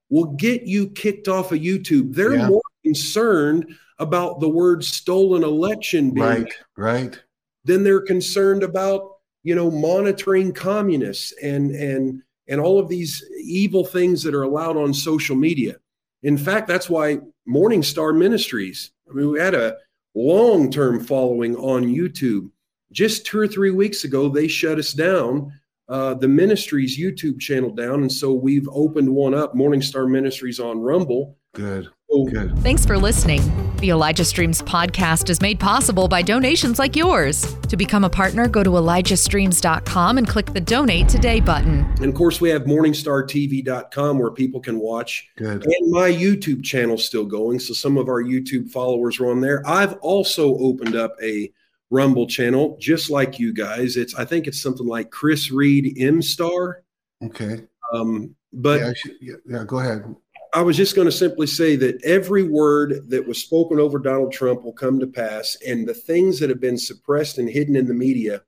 will 0.10 0.25
get 0.25 0.63
you 0.63 0.89
kicked 0.89 1.29
off 1.29 1.53
of 1.53 1.60
YouTube. 1.60 2.13
They're 2.13 2.36
yeah. 2.36 2.49
more 2.49 2.62
concerned 2.83 3.73
about 3.99 4.41
the 4.41 4.49
word 4.49 4.83
stolen 4.83 5.43
election 5.43 6.12
being 6.12 6.25
right, 6.25 6.53
right. 6.75 7.23
Then 7.63 7.83
they're 7.83 8.01
concerned 8.01 8.63
about 8.63 9.13
you 9.43 9.55
know 9.55 9.71
monitoring 9.71 10.51
communists 10.51 11.33
and 11.41 11.71
and 11.71 12.21
and 12.47 12.60
all 12.60 12.79
of 12.79 12.89
these 12.89 13.23
evil 13.41 13.86
things 13.86 14.23
that 14.23 14.36
are 14.36 14.43
allowed 14.43 14.77
on 14.77 14.93
social 14.93 15.36
media. 15.36 15.77
In 16.23 16.38
fact, 16.38 16.67
that's 16.67 16.89
why 16.89 17.19
Morning 17.45 17.83
Star 17.83 18.13
Ministries. 18.13 18.91
I 19.10 19.13
mean, 19.13 19.31
we 19.31 19.39
had 19.39 19.55
a 19.55 19.77
long 20.17 20.71
term 20.71 20.99
following 20.99 21.56
on 21.56 21.86
YouTube. 21.86 22.49
Just 22.91 23.25
two 23.25 23.39
or 23.39 23.47
three 23.47 23.71
weeks 23.71 24.03
ago, 24.03 24.30
they 24.30 24.47
shut 24.47 24.80
us 24.80 24.93
down 24.93 25.51
uh, 25.89 26.13
the 26.15 26.27
ministry's 26.27 26.99
YouTube 26.99 27.39
channel 27.39 27.69
down, 27.69 28.01
and 28.01 28.12
so 28.12 28.34
we've 28.34 28.67
opened 28.71 29.10
one 29.10 29.34
up, 29.34 29.56
Morning 29.56 29.82
Star 29.82 30.06
Ministries 30.06 30.60
on 30.60 30.80
Rumble. 30.80 31.38
Good. 31.53 31.89
So 32.10 32.26
Good. 32.26 32.58
Thanks 32.60 32.86
for 32.86 32.98
listening. 32.98 33.41
The 33.78 33.89
Elijah 33.89 34.26
Streams 34.26 34.62
podcast 34.62 35.30
is 35.30 35.41
made 35.41 35.60
possible 35.60 36.08
by 36.08 36.22
donations 36.22 36.80
like 36.80 36.96
yours. 36.96 37.56
To 37.67 37.78
become 37.78 38.04
a 38.04 38.10
partner, 38.10 38.48
go 38.48 38.63
to 38.63 38.70
ElijahStreams.com 38.72 40.17
and 40.17 40.28
click 40.28 40.48
the 40.54 40.62
Donate 40.62 41.10
Today 41.10 41.39
button. 41.39 41.86
And 41.98 42.06
of 42.06 42.15
course, 42.15 42.41
we 42.41 42.50
have 42.50 42.63
MorningstarTV.com 42.63 44.20
where 44.20 44.32
people 44.32 44.60
can 44.60 44.80
watch. 44.80 45.30
Good. 45.38 45.65
And 45.65 45.91
my 45.91 46.10
YouTube 46.10 46.63
channel's 46.63 47.06
still 47.06 47.26
going. 47.26 47.60
So 47.60 47.74
some 47.74 47.98
of 47.98 48.08
our 48.08 48.24
YouTube 48.24 48.72
followers 48.72 49.20
are 49.20 49.30
on 49.30 49.41
there. 49.41 49.62
I've 49.67 49.93
also 49.96 50.58
opened 50.58 50.96
up 50.96 51.15
a 51.22 51.52
Rumble 51.89 52.28
channel, 52.28 52.78
just 52.82 53.10
like 53.10 53.39
you 53.39 53.54
guys. 53.54 53.96
It's 53.96 54.13
I 54.15 54.26
think 54.26 54.48
it's 54.48 54.62
something 54.62 54.88
like 54.88 55.10
Chris 55.10 55.52
Reed 55.52 55.96
M 55.98 56.22
Star. 56.22 56.84
Okay. 57.24 57.62
Um, 57.93 58.36
but 58.52 58.80
yeah, 58.80 58.93
should, 58.93 59.15
yeah, 59.22 59.36
yeah, 59.46 59.63
go 59.65 59.80
ahead. 59.80 60.15
I 60.53 60.62
was 60.62 60.77
just 60.77 60.95
going 60.95 61.07
to 61.07 61.12
simply 61.12 61.47
say 61.47 61.75
that 61.77 62.03
every 62.03 62.43
word 62.43 63.10
that 63.10 63.27
was 63.27 63.39
spoken 63.39 63.79
over 63.79 63.99
Donald 63.99 64.31
Trump 64.31 64.63
will 64.63 64.73
come 64.73 64.99
to 64.99 65.07
pass, 65.07 65.57
and 65.65 65.88
the 65.88 65.93
things 65.93 66.39
that 66.39 66.49
have 66.49 66.62
been 66.62 66.77
suppressed 66.77 67.38
and 67.38 67.49
hidden 67.49 67.75
in 67.75 67.88
the 67.88 67.93
media 67.93 68.41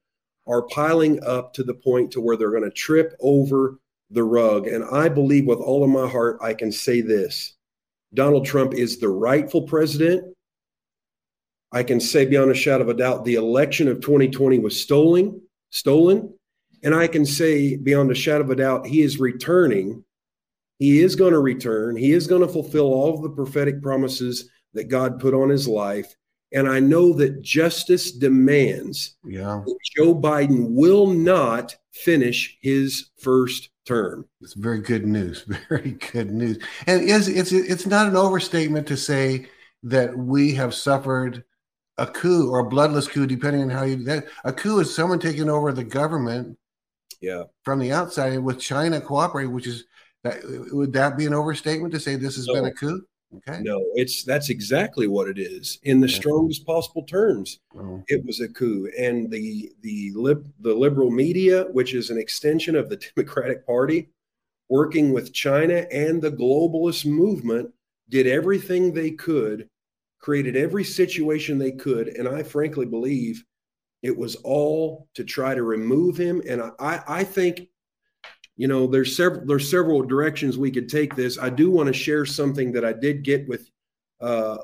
are 0.48 0.64
piling 0.64 1.22
up 1.24 1.54
to 1.54 1.64
the 1.64 1.74
point 1.74 2.12
to 2.12 2.22
where 2.22 2.38
they're 2.38 2.52
going 2.52 2.64
to 2.64 2.72
trip 2.72 3.16
over 3.20 3.80
the 4.10 4.24
rug. 4.24 4.68
And 4.68 4.84
I 4.84 5.10
believe 5.10 5.46
with 5.46 5.60
all 5.60 5.84
of 5.84 5.90
my 5.90 6.08
heart, 6.08 6.40
I 6.42 6.54
can 6.54 6.72
say 6.72 7.02
this: 7.02 7.56
Donald 8.14 8.46
Trump 8.46 8.74
is 8.74 9.00
the 9.00 9.10
rightful 9.10 9.64
president. 9.64 10.24
I 11.72 11.84
can 11.84 12.00
say 12.00 12.26
beyond 12.26 12.50
a 12.50 12.56
shadow 12.56 12.84
of 12.84 12.90
a 12.90 12.96
doubt, 12.96 13.26
the 13.26 13.36
election 13.36 13.88
of 13.88 14.02
2020 14.02 14.58
was 14.60 14.82
stolen, 14.82 15.40
stolen, 15.70 16.34
and 16.84 16.96
I 16.96 17.08
can 17.08 17.26
say 17.26 17.76
beyond 17.76 18.10
a 18.10 18.16
shadow 18.16 18.44
of 18.44 18.50
a 18.50 18.56
doubt, 18.56 18.88
he 18.88 19.02
is 19.02 19.20
returning 19.20 20.04
he 20.80 21.02
is 21.02 21.16
going 21.16 21.34
to 21.34 21.40
return. 21.40 21.96
He 21.96 22.14
is 22.14 22.26
going 22.28 22.42
to 22.42 22.48
fulfill 22.48 22.86
all 22.94 23.14
of 23.14 23.22
the 23.22 23.30
prophetic 23.30 23.82
promises 23.82 24.50
that 24.74 24.86
God 24.86 25.20
put 25.20 25.34
on 25.34 25.50
his 25.50 25.68
life. 25.68 26.16
And 26.52 26.68
I 26.68 26.80
know 26.80 27.14
that 27.14 27.42
justice 27.44 28.12
demands 28.12 29.16
Yeah. 29.24 29.62
that 29.66 29.78
Joe 29.96 30.16
Biden 30.16 30.70
will 30.72 31.08
not 31.08 31.76
finish 31.92 32.58
his 32.62 33.10
first 33.22 33.70
term. 33.86 34.26
It's 34.42 34.54
very 34.56 34.80
good 34.80 35.06
news. 35.06 35.46
Very 35.70 35.92
good 36.12 36.32
news. 36.32 36.60
And 36.88 37.02
is 37.04 37.28
it's 37.28 37.52
it's 37.52 37.86
not 37.86 38.08
an 38.08 38.16
overstatement 38.16 38.88
to 38.88 38.98
say 38.98 39.48
that 39.84 40.16
we 40.18 40.54
have 40.56 40.74
suffered 40.74 41.44
a 41.98 42.06
coup 42.08 42.50
or 42.52 42.60
a 42.60 42.70
bloodless 42.70 43.08
coup, 43.08 43.26
depending 43.28 43.64
on 43.64 43.70
how 43.70 43.84
you 43.84 44.04
that 44.06 44.26
a 44.44 44.54
coup 44.54 44.80
is 44.80 44.94
someone 44.94 45.20
taking 45.20 45.50
over 45.50 45.72
the 45.72 45.84
government 45.84 46.58
Yeah. 47.20 47.44
from 47.64 47.80
the 47.80 47.92
outside 47.92 48.38
with 48.40 48.60
China 48.60 49.02
cooperating, 49.02 49.54
which 49.54 49.68
is 49.68 49.86
that 50.24 50.40
would 50.72 50.94
that 50.94 51.18
be 51.18 51.26
an 51.26 51.34
overstatement 51.34 51.94
to 51.94 52.00
say 52.00 52.16
this 52.16 52.36
has 52.36 52.48
been 52.48 52.66
a 52.66 52.74
coup? 52.74 53.02
Okay. 53.38 53.62
No, 53.62 53.80
it's 53.94 54.24
that's 54.24 54.50
exactly 54.50 55.08
what 55.08 55.28
it 55.28 55.38
is 55.38 55.80
in 55.84 56.02
the 56.02 56.10
strongest 56.10 56.66
possible 56.66 57.04
terms. 57.04 57.60
Well, 57.74 58.04
It 58.08 58.26
was 58.26 58.42
a 58.42 58.48
coup, 58.50 58.90
and 58.98 59.30
the 59.30 59.72
the 59.82 60.12
lib, 60.16 60.52
the 60.60 60.74
liberal 60.74 61.12
media, 61.12 61.66
which 61.72 61.94
is 61.94 62.10
an 62.10 62.18
extension 62.18 62.76
of 62.76 62.90
the 62.90 62.98
Democratic 63.16 63.66
Party, 63.68 64.10
working 64.68 65.14
with 65.14 65.32
China 65.32 65.86
and 65.92 66.22
the 66.22 66.32
globalist 66.32 67.06
movement, 67.06 67.72
did 68.10 68.26
everything 68.26 68.94
they 68.94 69.12
could, 69.12 69.70
created 70.18 70.56
every 70.56 70.84
situation 70.84 71.60
they 71.60 71.72
could, 71.72 72.08
and 72.08 72.28
I 72.28 72.42
frankly 72.42 72.88
believe 72.88 73.44
it 74.02 74.18
was 74.18 74.38
all 74.38 75.08
to 75.14 75.24
try 75.24 75.54
to 75.54 75.62
remove 75.64 76.18
him. 76.18 76.42
And 76.48 76.62
I 76.62 76.72
I, 76.80 77.04
I 77.08 77.24
think. 77.24 77.70
You 78.60 78.68
know, 78.68 78.88
there's 78.88 79.16
several 79.16 79.46
there's 79.46 79.72
several 79.72 80.02
directions 80.02 80.58
we 80.58 80.70
could 80.70 80.90
take 80.90 81.16
this. 81.16 81.40
I 81.40 81.50
do 81.50 81.72
want 81.72 81.88
to 81.88 81.94
share 81.94 82.26
something 82.26 82.74
that 82.74 82.84
I 82.84 82.92
did 82.92 83.24
get 83.24 83.48
with 83.48 83.72
uh, 84.20 84.58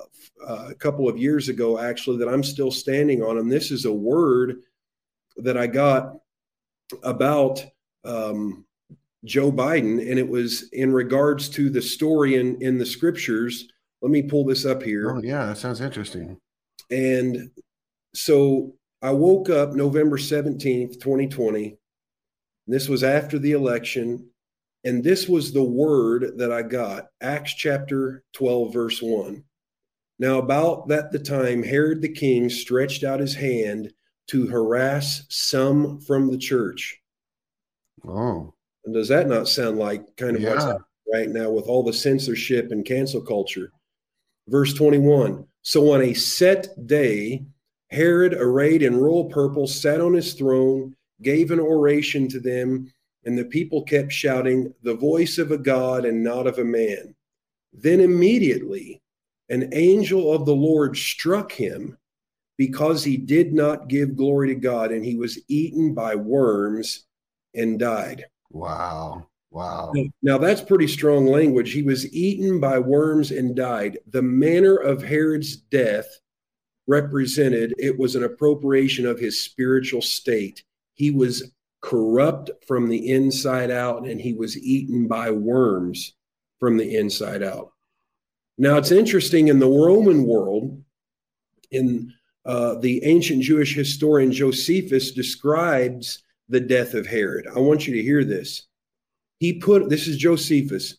uh, 0.46 0.68
a 0.70 0.76
couple 0.76 1.08
of 1.08 1.18
years 1.18 1.48
ago, 1.48 1.80
actually, 1.80 2.18
that 2.18 2.28
I'm 2.28 2.44
still 2.44 2.72
standing 2.72 3.24
on. 3.24 3.38
And 3.38 3.50
this 3.50 3.72
is 3.72 3.86
a 3.86 3.94
word 3.94 4.58
that 5.38 5.58
I 5.58 5.68
got 5.68 6.18
about 7.04 7.64
um, 8.04 8.66
Joe 9.24 9.50
Biden, 9.50 10.02
and 10.02 10.20
it 10.20 10.28
was 10.28 10.68
in 10.74 10.92
regards 10.92 11.48
to 11.52 11.70
the 11.70 11.82
story 11.82 12.36
in, 12.36 12.62
in 12.62 12.78
the 12.78 12.86
scriptures. 12.86 13.70
Let 14.02 14.12
me 14.12 14.24
pull 14.24 14.44
this 14.44 14.66
up 14.66 14.84
here. 14.84 15.10
oh 15.10 15.22
yeah, 15.24 15.46
that 15.46 15.58
sounds 15.58 15.80
interesting. 15.80 16.38
And 16.92 17.50
so 18.14 18.76
I 19.02 19.12
woke 19.12 19.50
up 19.50 19.72
November 19.72 20.18
17th, 20.18 21.00
2020. 21.00 21.78
This 22.68 22.90
was 22.90 23.04
after 23.04 23.38
the 23.40 23.52
election. 23.52 24.30
And 24.84 25.04
this 25.04 25.28
was 25.28 25.52
the 25.52 25.64
word 25.64 26.38
that 26.38 26.52
I 26.52 26.62
got 26.62 27.08
Acts 27.22 27.54
chapter 27.54 28.24
12, 28.34 28.74
verse 28.74 29.02
1. 29.02 29.44
Now, 30.20 30.38
about 30.38 30.88
that 30.88 31.12
the 31.12 31.20
time, 31.20 31.64
Herod 31.64 32.02
the 32.02 32.10
king 32.10 32.50
stretched 32.50 33.04
out 33.04 33.20
his 33.20 33.36
hand 33.36 33.92
to 34.28 34.48
harass 34.48 35.24
some 35.30 36.00
from 36.02 36.32
the 36.32 36.38
church. 36.38 37.02
Oh, 38.08 38.54
And 38.86 38.94
does 38.94 39.08
that 39.10 39.28
not 39.28 39.48
sound 39.48 39.78
like 39.78 40.16
kind 40.16 40.36
of 40.38 40.44
what's 40.44 40.64
Yeah. 40.64 40.72
happening 40.74 40.86
right 41.12 41.30
now 41.30 41.50
with 41.50 41.66
all 41.66 41.84
the 41.84 41.94
censorship 41.94 42.72
and 42.72 42.86
cancel 42.86 43.22
culture? 43.22 43.72
Verse 44.48 44.74
21 44.74 45.48
So 45.64 45.92
on 45.92 46.02
a 46.04 46.14
set 46.14 46.68
day, 46.86 47.44
Herod, 47.90 48.34
arrayed 48.36 48.84
in 48.84 48.98
royal 48.98 49.26
purple, 49.26 49.66
sat 49.68 50.00
on 50.02 50.14
his 50.14 50.34
throne, 50.34 50.96
gave 51.26 51.52
an 51.52 51.60
oration 51.60 52.30
to 52.30 52.40
them, 52.40 52.90
and 53.26 53.38
the 53.38 53.44
people 53.44 53.84
kept 53.84 54.14
shouting, 54.14 54.74
The 54.84 54.96
voice 54.96 55.38
of 55.38 55.52
a 55.52 55.58
God 55.58 56.06
and 56.06 56.24
not 56.24 56.48
of 56.48 56.60
a 56.60 56.64
man. 56.64 57.16
Then 57.74 58.00
immediately 58.00 59.02
an 59.50 59.70
angel 59.74 60.32
of 60.32 60.46
the 60.46 60.56
Lord 60.56 60.96
struck 60.96 61.52
him 61.52 61.98
because 62.58 63.04
he 63.04 63.18
did 63.18 63.54
not 63.54 63.90
give 63.90 64.16
glory 64.16 64.48
to 64.50 64.56
God, 64.56 64.92
and 64.92 65.04
he 65.04 65.16
was 65.16 65.40
eaten 65.50 65.94
by 65.94 66.16
worms 66.16 67.06
and 67.54 67.78
died. 67.78 68.26
wow, 68.52 69.28
wow. 69.52 69.92
Now 70.22 70.38
that's 70.38 70.62
pretty 70.62 70.88
strong 70.88 71.26
language. 71.26 71.74
He 71.74 71.84
was 71.84 72.12
eaten 72.14 72.60
by 72.60 72.80
worms 72.80 73.32
and 73.32 73.56
died. 73.56 73.98
The 74.08 74.22
manner 74.22 74.78
of 74.78 75.04
Herod's 75.04 75.58
death 75.58 76.08
represented 76.88 77.74
it 77.78 77.98
was 77.98 78.16
an 78.16 78.24
appropriation 78.24 79.06
of 79.06 79.20
his 79.20 79.44
spiritual 79.44 80.02
state. 80.02 80.64
He 80.96 81.12
was 81.12 81.52
corrupt 81.82 82.50
from 82.68 82.90
the 82.90 83.12
inside 83.12 83.70
out 83.70 84.08
and 84.08 84.20
he 84.20 84.34
was 84.34 84.58
eaten 84.58 85.08
by 85.08 85.30
worms 85.30 86.16
from 86.60 86.78
the 86.78 86.96
inside 86.96 87.44
out. 87.44 87.72
Now 88.58 88.78
it's 88.78 88.92
interesting 88.92 89.50
in 89.50 89.60
the 89.60 89.68
Roman 89.68 90.26
world, 90.26 90.82
in 91.72 92.12
uh, 92.46 92.76
the 92.80 93.04
ancient 93.04 93.44
Jewish 93.44 93.76
historian 93.76 94.32
Josephus 94.32 95.12
describes 95.12 96.24
the 96.48 96.60
death 96.60 96.94
of 96.94 97.06
Herod. 97.06 97.48
I 97.54 97.60
want 97.60 97.88
you 97.88 97.96
to 97.96 98.02
hear 98.02 98.24
this. 98.24 98.64
He 99.40 99.60
put, 99.60 99.90
this 99.90 100.08
is 100.08 100.18
Josephus, 100.18 100.98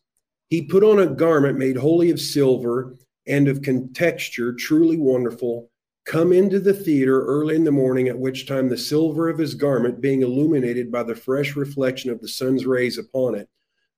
he 0.51 0.63
put 0.63 0.85
on 0.85 0.99
a 0.99 1.07
garment 1.07 1.59
made 1.59 1.77
wholly 1.77 2.11
of 2.11 2.21
silver 2.21 2.97
and 3.27 3.49
of 3.49 3.63
contexture, 3.63 4.53
truly 4.53 4.97
wonderful, 4.97 5.71
come 6.07 6.33
into 6.33 6.61
the 6.61 6.73
theater 6.73 7.27
early 7.27 7.57
in 7.57 7.64
the 7.64 7.73
morning, 7.73 8.09
at 8.09 8.19
which 8.19 8.47
time 8.47 8.69
the 8.69 8.79
silver 8.79 9.29
of 9.29 9.38
his 9.38 9.55
garment, 9.55 10.01
being 10.01 10.23
illuminated 10.23 10.90
by 10.90 11.03
the 11.03 11.16
fresh 11.16 11.57
reflection 11.57 12.11
of 12.11 12.21
the 12.21 12.29
sun's 12.29 12.64
rays 12.64 12.97
upon 12.97 13.35
it, 13.35 13.49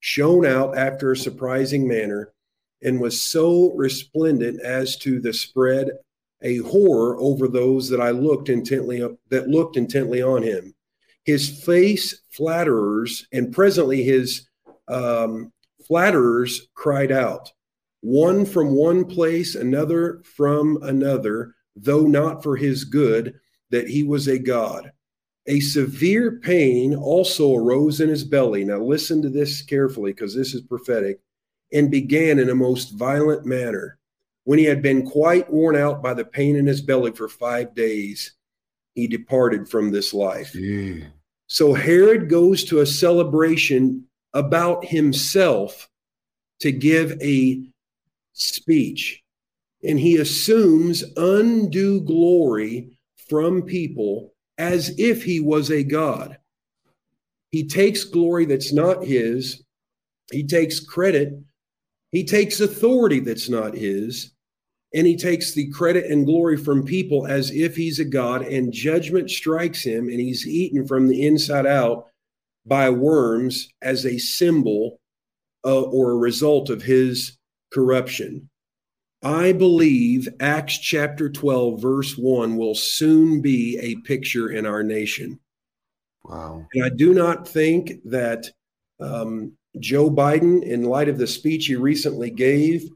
shone 0.00 0.46
out 0.46 0.76
after 0.76 1.12
a 1.12 1.16
surprising 1.16 1.86
manner, 1.86 2.32
and 2.82 3.00
was 3.00 3.22
so 3.22 3.72
resplendent 3.74 4.60
as 4.62 4.96
to 4.96 5.20
the 5.20 5.32
spread 5.32 5.90
a 6.42 6.58
horror 6.58 7.16
over 7.18 7.46
those 7.46 7.88
that 7.90 8.00
I 8.00 8.10
looked 8.10 8.48
intently 8.48 9.06
that 9.28 9.48
looked 9.48 9.76
intently 9.76 10.22
on 10.22 10.42
him. 10.42 10.74
His 11.24 11.62
face 11.64 12.22
flatterers, 12.30 13.26
and 13.32 13.52
presently 13.52 14.02
his 14.02 14.48
um, 14.86 15.52
flatterers 15.86 16.68
cried 16.74 17.12
out, 17.12 17.52
one 18.00 18.46
from 18.46 18.70
one 18.70 19.04
place, 19.04 19.56
another 19.56 20.22
from 20.24 20.78
another, 20.82 21.54
though 21.82 22.06
not 22.06 22.42
for 22.42 22.56
his 22.56 22.84
good, 22.84 23.38
that 23.70 23.88
he 23.88 24.02
was 24.02 24.28
a 24.28 24.38
god. 24.38 24.92
A 25.46 25.60
severe 25.60 26.40
pain 26.40 26.94
also 26.94 27.54
arose 27.54 28.00
in 28.00 28.08
his 28.08 28.24
belly. 28.24 28.64
Now, 28.64 28.78
listen 28.78 29.22
to 29.22 29.30
this 29.30 29.62
carefully 29.62 30.12
because 30.12 30.34
this 30.34 30.54
is 30.54 30.62
prophetic, 30.62 31.20
and 31.72 31.90
began 31.90 32.38
in 32.38 32.50
a 32.50 32.54
most 32.54 32.90
violent 32.92 33.46
manner. 33.46 33.98
When 34.44 34.58
he 34.58 34.64
had 34.64 34.82
been 34.82 35.06
quite 35.06 35.50
worn 35.50 35.76
out 35.76 36.02
by 36.02 36.14
the 36.14 36.24
pain 36.24 36.56
in 36.56 36.66
his 36.66 36.80
belly 36.80 37.12
for 37.12 37.28
five 37.28 37.74
days, 37.74 38.32
he 38.94 39.06
departed 39.06 39.68
from 39.68 39.90
this 39.90 40.14
life. 40.14 40.54
So 41.46 41.72
Herod 41.72 42.28
goes 42.28 42.64
to 42.64 42.80
a 42.80 42.86
celebration 42.86 44.04
about 44.34 44.84
himself 44.84 45.88
to 46.60 46.72
give 46.72 47.20
a 47.22 47.62
speech, 48.32 49.22
and 49.82 49.98
he 49.98 50.16
assumes 50.16 51.04
undue 51.16 52.00
glory 52.00 52.98
from 53.28 53.62
people 53.62 54.32
as 54.56 54.98
if 54.98 55.22
he 55.22 55.40
was 55.40 55.70
a 55.70 55.84
god. 55.84 56.38
He 57.50 57.66
takes 57.66 58.04
glory 58.04 58.44
that's 58.44 58.72
not 58.72 59.04
his. 59.04 59.62
He 60.30 60.46
takes 60.46 60.80
credit. 60.80 61.38
He 62.10 62.24
takes 62.24 62.60
authority 62.60 63.20
that's 63.20 63.48
not 63.48 63.74
his. 63.74 64.32
And 64.94 65.06
he 65.06 65.16
takes 65.16 65.52
the 65.52 65.70
credit 65.70 66.06
and 66.10 66.26
glory 66.26 66.56
from 66.56 66.84
people 66.84 67.26
as 67.26 67.50
if 67.50 67.76
he's 67.76 67.98
a 67.98 68.04
God, 68.06 68.42
and 68.42 68.72
judgment 68.72 69.30
strikes 69.30 69.82
him, 69.82 70.08
and 70.08 70.18
he's 70.18 70.46
eaten 70.46 70.86
from 70.86 71.08
the 71.08 71.26
inside 71.26 71.66
out 71.66 72.06
by 72.64 72.88
worms 72.88 73.68
as 73.82 74.06
a 74.06 74.16
symbol 74.16 74.98
uh, 75.64 75.82
or 75.82 76.12
a 76.12 76.16
result 76.16 76.70
of 76.70 76.82
his 76.82 77.36
corruption. 77.70 78.48
I 79.22 79.52
believe 79.52 80.28
Acts 80.40 80.78
chapter 80.78 81.28
12, 81.28 81.80
verse 81.80 82.16
1 82.16 82.56
will 82.56 82.74
soon 82.74 83.40
be 83.40 83.78
a 83.80 83.96
picture 84.06 84.50
in 84.50 84.64
our 84.64 84.82
nation. 84.82 85.40
Wow. 86.24 86.66
And 86.74 86.84
I 86.84 86.90
do 86.90 87.12
not 87.12 87.48
think 87.48 87.94
that 88.04 88.46
um, 89.00 89.52
Joe 89.80 90.10
Biden, 90.10 90.62
in 90.62 90.84
light 90.84 91.08
of 91.08 91.18
the 91.18 91.26
speech 91.26 91.66
he 91.66 91.74
recently 91.74 92.30
gave, 92.30 92.88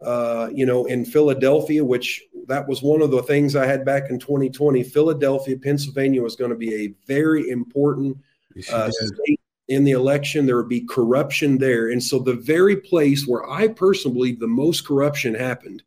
uh, 0.00 0.48
you 0.52 0.66
know, 0.66 0.86
in 0.86 1.04
Philadelphia, 1.04 1.84
which 1.84 2.22
that 2.48 2.66
was 2.66 2.82
one 2.82 3.02
of 3.02 3.12
the 3.12 3.22
things 3.22 3.54
I 3.54 3.66
had 3.66 3.84
back 3.84 4.10
in 4.10 4.18
2020. 4.18 4.82
Philadelphia, 4.82 5.56
Pennsylvania 5.56 6.22
was 6.22 6.34
going 6.34 6.50
to 6.50 6.56
be 6.56 6.74
a 6.74 6.94
very 7.06 7.50
important 7.50 8.16
uh, 8.72 8.90
state 8.90 9.40
in 9.72 9.84
the 9.84 9.92
election. 9.92 10.46
There 10.46 10.56
would 10.56 10.68
be 10.68 10.82
corruption 10.82 11.58
there. 11.58 11.90
And 11.90 12.02
so, 12.02 12.18
the 12.18 12.34
very 12.34 12.76
place 12.76 13.26
where 13.26 13.48
I 13.48 13.68
personally 13.68 14.14
believe 14.14 14.40
the 14.40 14.46
most 14.46 14.86
corruption 14.86 15.34
happened 15.34 15.82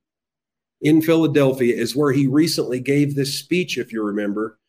in 0.82 1.02
Philadelphia 1.02 1.76
is 1.76 1.95
where 1.95 2.12
he 2.12 2.28
recently 2.28 2.80
gave 2.80 3.15
this 3.15 3.39
speech, 3.39 3.78
if 3.78 3.91
you 3.91 4.04
remember. 4.04 4.60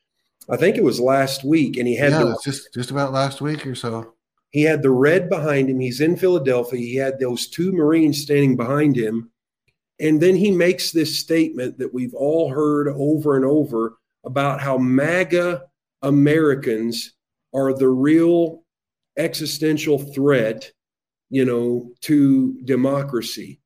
I 0.49 0.57
think 0.57 0.77
it 0.77 0.85
was 0.85 1.01
last 1.01 1.45
week, 1.45 1.77
and 1.77 1.89
he 1.89 1.97
had 1.97 2.13
yeah, 2.13 2.21
the, 2.21 2.41
just 2.45 2.73
just 2.73 2.91
about 2.91 3.13
last 3.13 3.41
week 3.41 3.67
or 3.67 3.75
so. 3.75 4.15
He 4.51 4.63
had 4.63 4.83
the 4.83 4.91
red 4.91 5.29
behind 5.29 5.69
him. 5.69 5.81
He's 5.81 6.01
in 6.01 6.17
Philadelphia. 6.17 6.79
He 6.79 6.95
had 6.95 7.19
those 7.19 7.49
two 7.49 7.73
Marines 7.73 8.23
standing 8.23 8.57
behind 8.57 8.97
him. 8.97 9.31
And 9.99 10.21
then 10.21 10.37
he 10.37 10.51
makes 10.51 10.93
this 10.93 11.19
statement 11.19 11.79
that 11.79 11.93
we've 11.93 12.15
all 12.15 12.51
heard 12.51 12.89
over 12.89 13.37
and 13.37 13.45
over 13.45 13.99
about 14.25 14.61
how 14.61 14.79
MAGA 14.79 15.63
Americans 16.03 17.15
are 17.55 17.73
the 17.73 17.89
real 17.89 18.63
existential 19.17 19.99
threat, 19.99 20.71
you 21.31 21.45
know, 21.45 21.91
to 22.03 22.61
democracy. 22.65 23.61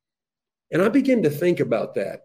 And 0.71 0.81
I 0.81 0.89
begin 0.89 1.23
to 1.23 1.29
think 1.29 1.59
about 1.59 1.95
that. 1.95 2.21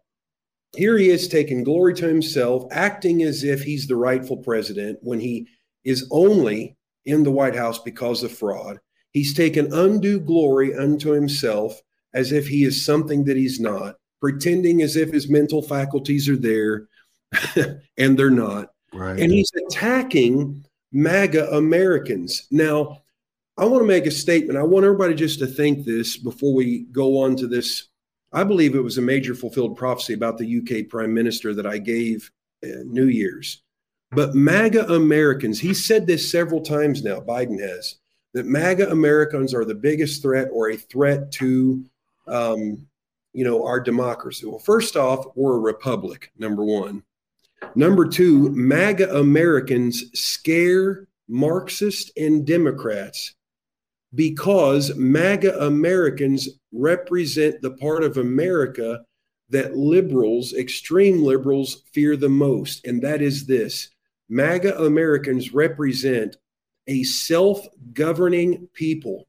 Here 0.77 0.99
he 0.99 1.09
is 1.09 1.29
taking 1.29 1.65
glory 1.65 1.95
to 1.95 2.07
himself, 2.07 2.65
acting 2.71 3.23
as 3.23 3.45
if 3.45 3.63
he's 3.63 3.87
the 3.87 3.97
rightful 3.97 4.37
president 4.39 4.99
when 5.03 5.21
he 5.21 5.49
is 5.85 6.07
only 6.11 6.77
in 7.05 7.23
the 7.23 7.31
White 7.31 7.57
House 7.57 7.79
because 7.79 8.23
of 8.23 8.37
fraud. 8.37 8.79
He's 9.13 9.33
taken 9.33 9.73
undue 9.73 10.21
glory 10.21 10.75
unto 10.75 11.11
himself 11.11 11.81
as 12.13 12.33
if 12.33 12.47
he 12.47 12.65
is 12.65 12.85
something 12.85 13.25
that 13.25 13.37
he's 13.37 13.61
not, 13.61 13.97
pretending 14.21 14.83
as 14.83 14.97
if 14.97 15.11
his 15.11 15.29
mental 15.29 15.63
faculties 15.63 16.29
are 16.29 16.37
there 16.37 16.89
and 17.97 18.19
they're 18.19 18.31
not. 18.31 18.71
Right. 18.93 19.19
And 19.19 19.33
he's 19.33 19.51
attacking 19.67 20.65
MAGA 20.93 21.51
Americans. 21.55 22.47
Now, 22.51 23.03
I 23.59 23.65
want 23.65 23.83
to 23.83 23.87
make 23.87 24.05
a 24.05 24.11
statement. 24.11 24.59
I 24.59 24.63
want 24.63 24.85
everybody 24.85 25.15
just 25.15 25.39
to 25.39 25.47
think 25.47 25.85
this 25.85 26.19
before 26.19 26.53
we 26.53 26.81
go 26.93 27.23
on 27.23 27.37
to 27.37 27.47
this. 27.47 27.89
I 28.33 28.45
believe 28.45 28.75
it 28.75 28.85
was 28.85 28.99
a 28.99 29.03
major 29.03 29.35
fulfilled 29.35 29.77
prophecy 29.77 30.13
about 30.13 30.37
the 30.37 30.59
UK 30.59 30.91
prime 30.91 31.15
minister 31.15 31.55
that 31.55 31.67
I 31.67 31.79
gave 31.79 32.31
uh, 32.63 32.83
New 32.85 33.07
Year's. 33.07 33.63
But 34.13 34.35
MAGA 34.35 34.93
Americans, 34.93 35.59
he 35.59 35.73
said 35.73 36.07
this 36.07 36.31
several 36.31 36.61
times 36.61 37.03
now, 37.03 37.21
Biden 37.21 37.59
has, 37.61 37.97
that 38.35 38.45
MAGA 38.45 38.91
Americans 38.91 39.55
are 39.55 39.65
the 39.65 39.75
biggest 39.75 40.21
threat 40.21 40.49
or 40.53 40.71
a 40.71 40.77
threat 40.77 41.33
to, 41.33 41.83
um, 42.29 42.87
you 43.33 43.45
know, 43.45 43.65
our 43.65 43.81
democracy. 43.81 44.47
Well, 44.47 44.59
first 44.59 44.97
off, 44.97 45.27
we're 45.35 45.57
a 45.57 45.61
republic, 45.61 46.31
number 46.39 46.63
one. 46.63 47.03
Number 47.75 48.07
two, 48.07 48.51
MAGA 48.51 49.17
Americans 49.17 50.05
scare 50.13 51.09
Marxists 51.27 52.13
and 52.17 52.47
Democrats 52.47 53.35
because 54.17 54.97
MAGA 54.97 55.59
Americans 55.65 56.49
represent 56.73 57.61
the 57.63 57.73
part 57.73 58.03
of 58.03 58.17
America 58.17 59.05
that 59.51 59.77
liberals, 59.77 60.55
extreme 60.55 61.23
liberals, 61.23 61.83
fear 61.93 62.17
the 62.17 62.29
most. 62.29 62.85
And 62.87 63.01
that 63.03 63.23
is 63.23 63.47
this 63.47 63.91
MAGA 64.29 64.83
Americans 64.83 65.55
represent 65.55 66.37
a 66.89 67.05
self 67.05 67.67
governing 67.93 68.69
people 68.73 69.29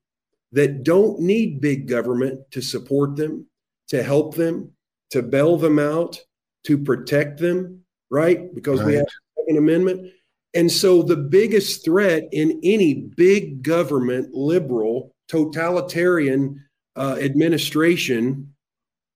that 0.54 0.84
don't 0.84 1.20
need 1.20 1.62
big 1.62 1.88
government 1.88 2.40
to 2.52 2.62
support 2.62 3.16
them, 3.16 3.46
to 3.90 4.02
help 4.02 4.36
them, 4.36 4.72
to 5.12 5.22
bail 5.22 5.58
them 5.58 5.78
out, 5.80 6.20
to 6.64 6.78
protect 6.78 7.40
them, 7.40 7.84
right? 8.10 8.54
Because 8.56 8.80
right. 8.80 8.88
we 8.88 8.94
have 8.96 9.06
the 9.06 9.42
Second 9.42 9.58
Amendment. 9.58 10.12
And 10.58 10.72
so 10.72 11.04
the 11.04 11.16
biggest 11.16 11.86
threat 11.86 12.28
in 12.32 12.60
any 12.64 12.96
big 12.96 13.62
government, 13.62 14.34
liberal, 14.34 15.14
totalitarian 15.28 16.64
uh, 16.96 17.18
administration 17.22 18.52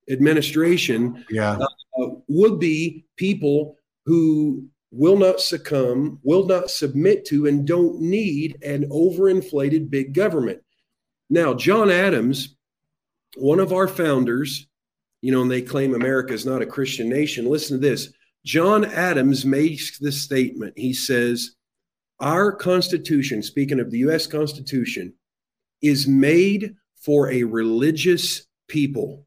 administration 0.08 1.26
yeah. 1.32 1.58
uh, 2.00 2.08
would 2.28 2.60
be 2.60 3.06
people 3.18 3.76
who 4.06 4.68
will 4.92 5.18
not 5.18 5.42
succumb, 5.42 6.20
will 6.22 6.46
not 6.46 6.70
submit 6.70 7.26
to, 7.26 7.48
and 7.48 7.66
don't 7.66 8.00
need 8.00 8.62
an 8.64 8.88
overinflated 8.90 9.90
big 9.90 10.14
government. 10.14 10.62
Now, 11.32 11.56
John 11.56 11.90
Adams, 11.90 12.56
one 13.36 13.60
of 13.60 13.74
our 13.74 13.88
founders, 13.88 14.68
you 15.22 15.32
know, 15.32 15.42
and 15.42 15.50
they 15.50 15.64
claim 15.64 15.96
America 15.96 16.34
is 16.34 16.46
not 16.46 16.62
a 16.62 16.68
Christian 16.68 17.10
nation. 17.10 17.50
Listen 17.50 17.82
to 17.82 17.90
this. 17.90 18.14
John 18.46 18.86
Adams 18.86 19.46
makes 19.46 20.00
the 20.00 20.12
statement. 20.12 20.74
He 20.78 20.94
says, 20.94 21.52
Our 22.20 22.52
Constitution, 22.52 23.44
speaking 23.44 23.80
of 23.80 23.92
the 23.92 24.00
US 24.00 24.28
Constitution, 24.28 25.14
is 25.82 26.08
made 26.08 26.76
for 26.96 27.32
a 27.32 27.44
religious 27.44 28.48
people, 28.68 29.26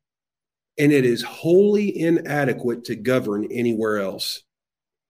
and 0.79 0.93
it 0.93 1.05
is 1.05 1.23
wholly 1.23 1.97
inadequate 1.99 2.85
to 2.85 2.97
govern 2.97 3.47
anywhere 3.51 3.99
else. 3.99 4.43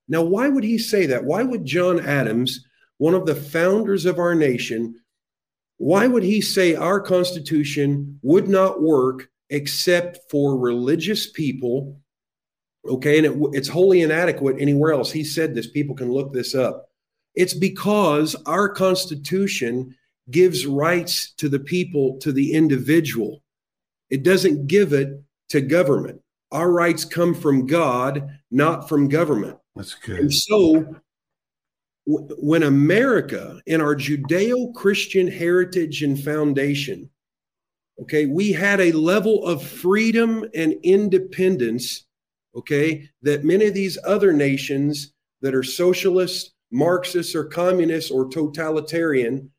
Now, 0.08 0.22
why 0.22 0.48
would 0.48 0.64
he 0.64 0.78
say 0.78 1.06
that? 1.06 1.24
Why 1.24 1.42
would 1.42 1.64
John 1.64 2.00
Adams, 2.00 2.64
one 2.98 3.14
of 3.14 3.26
the 3.26 3.34
founders 3.34 4.04
of 4.04 4.18
our 4.18 4.34
nation, 4.34 5.00
why 5.78 6.06
would 6.06 6.22
he 6.22 6.40
say 6.40 6.74
our 6.74 7.00
Constitution 7.00 8.18
would 8.22 8.48
not 8.48 8.82
work 8.82 9.28
except 9.50 10.18
for 10.30 10.58
religious 10.58 11.30
people? 11.30 12.00
Okay, 12.86 13.18
and 13.18 13.26
it, 13.26 13.50
it's 13.52 13.68
wholly 13.68 14.02
inadequate 14.02 14.56
anywhere 14.58 14.92
else. 14.92 15.10
He 15.10 15.24
said 15.24 15.54
this, 15.54 15.66
people 15.66 15.94
can 15.94 16.12
look 16.12 16.32
this 16.32 16.54
up. 16.54 16.88
It's 17.34 17.54
because 17.54 18.36
our 18.46 18.68
Constitution 18.68 19.94
gives 20.30 20.66
rights 20.66 21.32
to 21.38 21.48
the 21.48 21.58
people, 21.58 22.18
to 22.18 22.32
the 22.32 22.52
individual. 22.52 23.42
It 24.10 24.22
doesn't 24.22 24.66
give 24.66 24.92
it 24.92 25.22
to 25.50 25.60
government. 25.60 26.20
Our 26.52 26.70
rights 26.70 27.04
come 27.04 27.34
from 27.34 27.66
God, 27.66 28.28
not 28.50 28.88
from 28.88 29.08
government. 29.08 29.58
That's 29.74 29.94
good. 29.94 30.20
And 30.20 30.32
so 30.32 30.96
when 32.06 32.62
America, 32.62 33.60
in 33.66 33.80
our 33.80 33.96
Judeo 33.96 34.72
Christian 34.74 35.26
heritage 35.26 36.02
and 36.02 36.22
foundation, 36.22 37.10
okay, 38.00 38.26
we 38.26 38.52
had 38.52 38.80
a 38.80 38.92
level 38.92 39.44
of 39.46 39.62
freedom 39.62 40.44
and 40.54 40.74
independence, 40.82 42.03
okay, 42.54 43.08
that 43.22 43.44
many 43.44 43.66
of 43.66 43.74
these 43.74 43.98
other 44.04 44.32
nations 44.32 45.12
that 45.42 45.54
are 45.54 45.62
socialist, 45.62 46.54
Marxist, 46.70 47.34
or 47.34 47.44
communist 47.44 48.10
or 48.10 48.28
totalitarian 48.28 49.50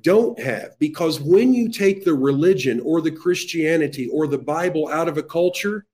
don't 0.00 0.38
have. 0.38 0.78
Because 0.78 1.20
when 1.20 1.54
you 1.54 1.70
take 1.70 2.04
the 2.04 2.14
religion 2.14 2.80
or 2.80 3.00
the 3.00 3.10
Christianity 3.10 4.08
or 4.12 4.26
the 4.26 4.38
Bible 4.38 4.88
out 4.88 5.08
of 5.08 5.18
a 5.18 5.22
culture, 5.22 5.86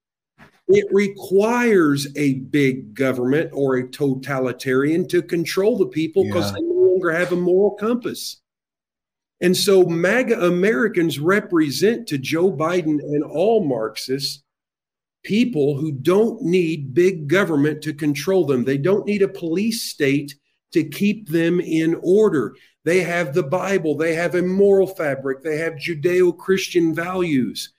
it 0.69 0.87
requires 0.91 2.07
a 2.17 2.35
big 2.35 2.95
government 2.95 3.51
or 3.53 3.77
a 3.77 3.89
totalitarian 3.89 5.07
to 5.09 5.23
control 5.23 5.77
the 5.77 5.87
people 5.87 6.25
because 6.25 6.51
yeah. 6.51 6.57
they 6.57 6.63
no 6.63 6.75
longer 6.75 7.11
have 7.11 7.33
a 7.33 7.37
moral 7.37 7.73
compass. 7.73 8.41
And 9.41 9.57
so 9.57 9.85
MAGA 9.85 10.41
Americans 10.47 11.19
represent 11.19 12.07
to 12.09 12.19
Joe 12.19 12.53
Biden 12.53 13.01
and 13.01 13.25
all 13.25 13.65
Marxists 13.65 14.45
people 15.23 15.77
who 15.77 15.93
don't 15.93 16.43
need 16.43 16.95
big 16.95 17.29
government 17.29 17.83
to 17.83 17.95
control 17.95 18.45
them. 18.45 18.65
They 18.65 18.79
don't 18.79 19.07
need 19.07 19.23
a 19.23 19.29
police 19.29 19.83
state 19.83 20.35
to 20.73 20.85
keep 20.85 21.29
them 21.29 21.61
in 21.61 21.99
order. 22.03 22.57
They 22.85 23.03
have 23.03 23.33
the 23.33 23.43
Bible, 23.43 23.97
they 23.97 24.15
have 24.15 24.35
a 24.35 24.43
moral 24.43 24.87
fabric, 24.87 25.43
they 25.43 25.59
have 25.59 25.75
Judeo 25.75 26.37
Christian 26.37 26.95
values. 26.95 27.73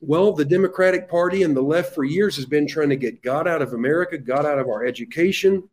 Well, 0.00 0.32
the 0.32 0.44
Democratic 0.44 1.10
Party 1.10 1.42
and 1.42 1.56
the 1.56 1.62
left 1.62 1.94
for 1.94 2.04
years 2.04 2.36
has 2.36 2.46
been 2.46 2.66
trying 2.66 2.88
to 2.90 2.96
get 2.96 3.22
God 3.22 3.48
out 3.48 3.62
of 3.62 3.72
America, 3.72 4.16
God 4.16 4.46
out 4.46 4.58
of 4.58 4.68
our 4.68 4.84
education, 4.84 5.68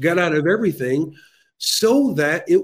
God 0.00 0.18
out 0.18 0.34
of 0.34 0.46
everything, 0.46 1.14
so 1.58 2.14
that 2.14 2.44
it 2.48 2.62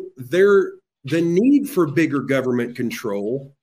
the 1.06 1.20
need 1.20 1.68
for 1.68 1.86
bigger 1.86 2.20
government 2.20 2.74
control 2.74 3.54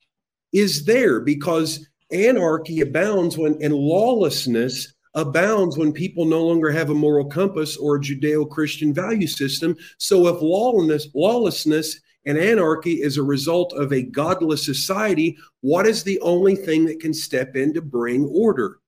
is 0.53 0.85
there 0.85 1.19
because 1.19 1.87
anarchy 2.13 2.81
abounds 2.81 3.37
when 3.37 3.57
and 3.61 3.73
lawlessness 3.73 4.93
abounds 5.15 5.77
when 5.77 5.93
people 5.93 6.25
no 6.25 6.43
longer 6.43 6.71
have 6.71 6.89
a 6.89 6.95
moral 6.95 7.25
compass 7.25 7.77
or 7.77 7.95
a 7.95 7.99
judeo-christian 7.99 8.93
value 8.93 9.27
system. 9.27 9.75
So 9.97 10.27
if 10.27 10.41
lawlessness 10.41 11.07
lawlessness 11.13 11.99
and 12.25 12.37
anarchy 12.37 13.01
is 13.01 13.17
a 13.17 13.23
result 13.23 13.73
of 13.73 13.91
a 13.91 14.01
godless 14.01 14.65
society 14.65 15.37
what 15.61 15.85
is 15.85 16.03
the 16.03 16.19
only 16.21 16.55
thing 16.55 16.85
that 16.85 16.99
can 16.99 17.13
step 17.13 17.55
in 17.55 17.73
to 17.73 17.81
bring 17.81 18.25
order? 18.25 18.79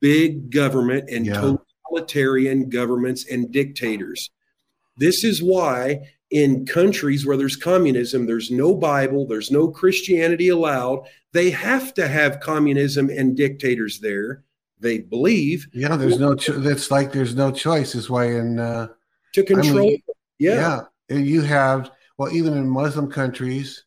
Big 0.00 0.50
government 0.50 1.10
and 1.10 1.26
yeah. 1.26 1.56
totalitarian 1.88 2.68
governments 2.68 3.26
and 3.30 3.50
dictators. 3.50 4.30
This 4.96 5.24
is 5.24 5.42
why 5.42 6.00
in 6.32 6.64
countries 6.64 7.26
where 7.26 7.36
there's 7.36 7.56
communism, 7.56 8.26
there's 8.26 8.50
no 8.50 8.74
Bible, 8.74 9.26
there's 9.26 9.50
no 9.50 9.68
Christianity 9.68 10.48
allowed. 10.48 11.06
They 11.32 11.50
have 11.50 11.94
to 11.94 12.08
have 12.08 12.40
communism 12.40 13.10
and 13.10 13.36
dictators 13.36 14.00
there. 14.00 14.42
They 14.80 14.98
believe. 14.98 15.68
Yeah, 15.72 15.96
there's 15.96 16.18
no. 16.18 16.34
Cho- 16.34 16.60
it's 16.62 16.90
like 16.90 17.12
there's 17.12 17.36
no 17.36 17.52
choice. 17.52 17.94
Is 17.94 18.10
why 18.10 18.32
in 18.32 18.58
uh, 18.58 18.88
to 19.34 19.44
control. 19.44 19.78
I 19.78 19.82
mean, 19.82 20.02
yeah, 20.38 20.80
yeah, 21.08 21.18
you 21.18 21.42
have 21.42 21.92
well, 22.18 22.32
even 22.32 22.54
in 22.54 22.68
Muslim 22.68 23.10
countries 23.10 23.84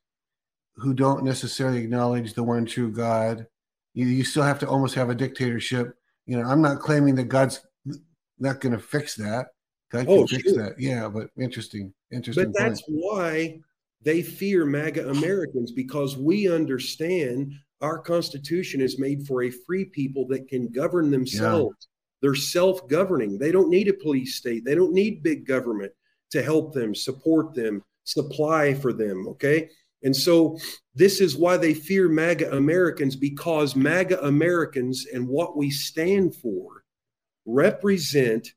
who 0.75 0.93
don't 0.93 1.23
necessarily 1.23 1.79
acknowledge 1.79 2.33
the 2.33 2.43
one 2.43 2.65
true 2.65 2.91
God, 2.91 3.47
you, 3.93 4.05
you 4.05 4.23
still 4.23 4.43
have 4.43 4.59
to 4.59 4.69
almost 4.69 4.95
have 4.95 5.09
a 5.09 5.15
dictatorship. 5.15 5.97
You 6.27 6.39
know, 6.39 6.47
I'm 6.47 6.61
not 6.61 6.79
claiming 6.79 7.15
that 7.15 7.25
God's 7.25 7.65
not 8.39 8.61
going 8.61 8.73
to 8.73 8.79
fix 8.79 9.15
that 9.15 9.47
that 9.91 10.05
can 10.05 10.13
oh, 10.13 10.27
fix 10.27 10.43
sure. 10.43 10.63
that. 10.63 10.79
Yeah, 10.79 11.07
but 11.07 11.29
interesting, 11.37 11.93
interesting. 12.15 12.51
But 12.51 12.59
that's 12.59 12.81
why 12.87 13.59
they 14.01 14.21
fear 14.21 14.65
MAGA 14.65 15.09
Americans 15.09 15.71
because 15.71 16.17
we 16.17 16.51
understand 16.51 17.53
our 17.81 17.99
Constitution 17.99 18.81
is 18.81 18.99
made 18.99 19.27
for 19.27 19.43
a 19.43 19.51
free 19.51 19.85
people 19.85 20.27
that 20.27 20.47
can 20.47 20.71
govern 20.71 21.11
themselves. 21.11 21.75
Yeah. 21.79 21.87
They're 22.21 22.35
self 22.35 22.87
governing. 22.87 23.37
They 23.37 23.51
don't 23.51 23.69
need 23.69 23.87
a 23.87 23.93
police 23.93 24.35
state, 24.35 24.65
they 24.65 24.75
don't 24.75 24.93
need 24.93 25.23
big 25.23 25.45
government 25.45 25.91
to 26.31 26.41
help 26.41 26.73
them, 26.73 26.95
support 26.95 27.53
them, 27.53 27.83
supply 28.03 28.73
for 28.73 28.93
them. 28.93 29.27
Okay. 29.27 29.69
And 30.03 30.15
so 30.15 30.57
this 30.93 31.19
is 31.19 31.35
why 31.35 31.57
they 31.57 31.73
fear 31.73 32.07
MAGA 32.07 32.55
Americans 32.55 33.15
because 33.15 33.75
MAGA 33.75 34.23
Americans 34.23 35.07
and 35.11 35.27
what 35.27 35.57
we 35.57 35.71
stand 35.71 36.35
for 36.35 36.83
represent 37.45 38.53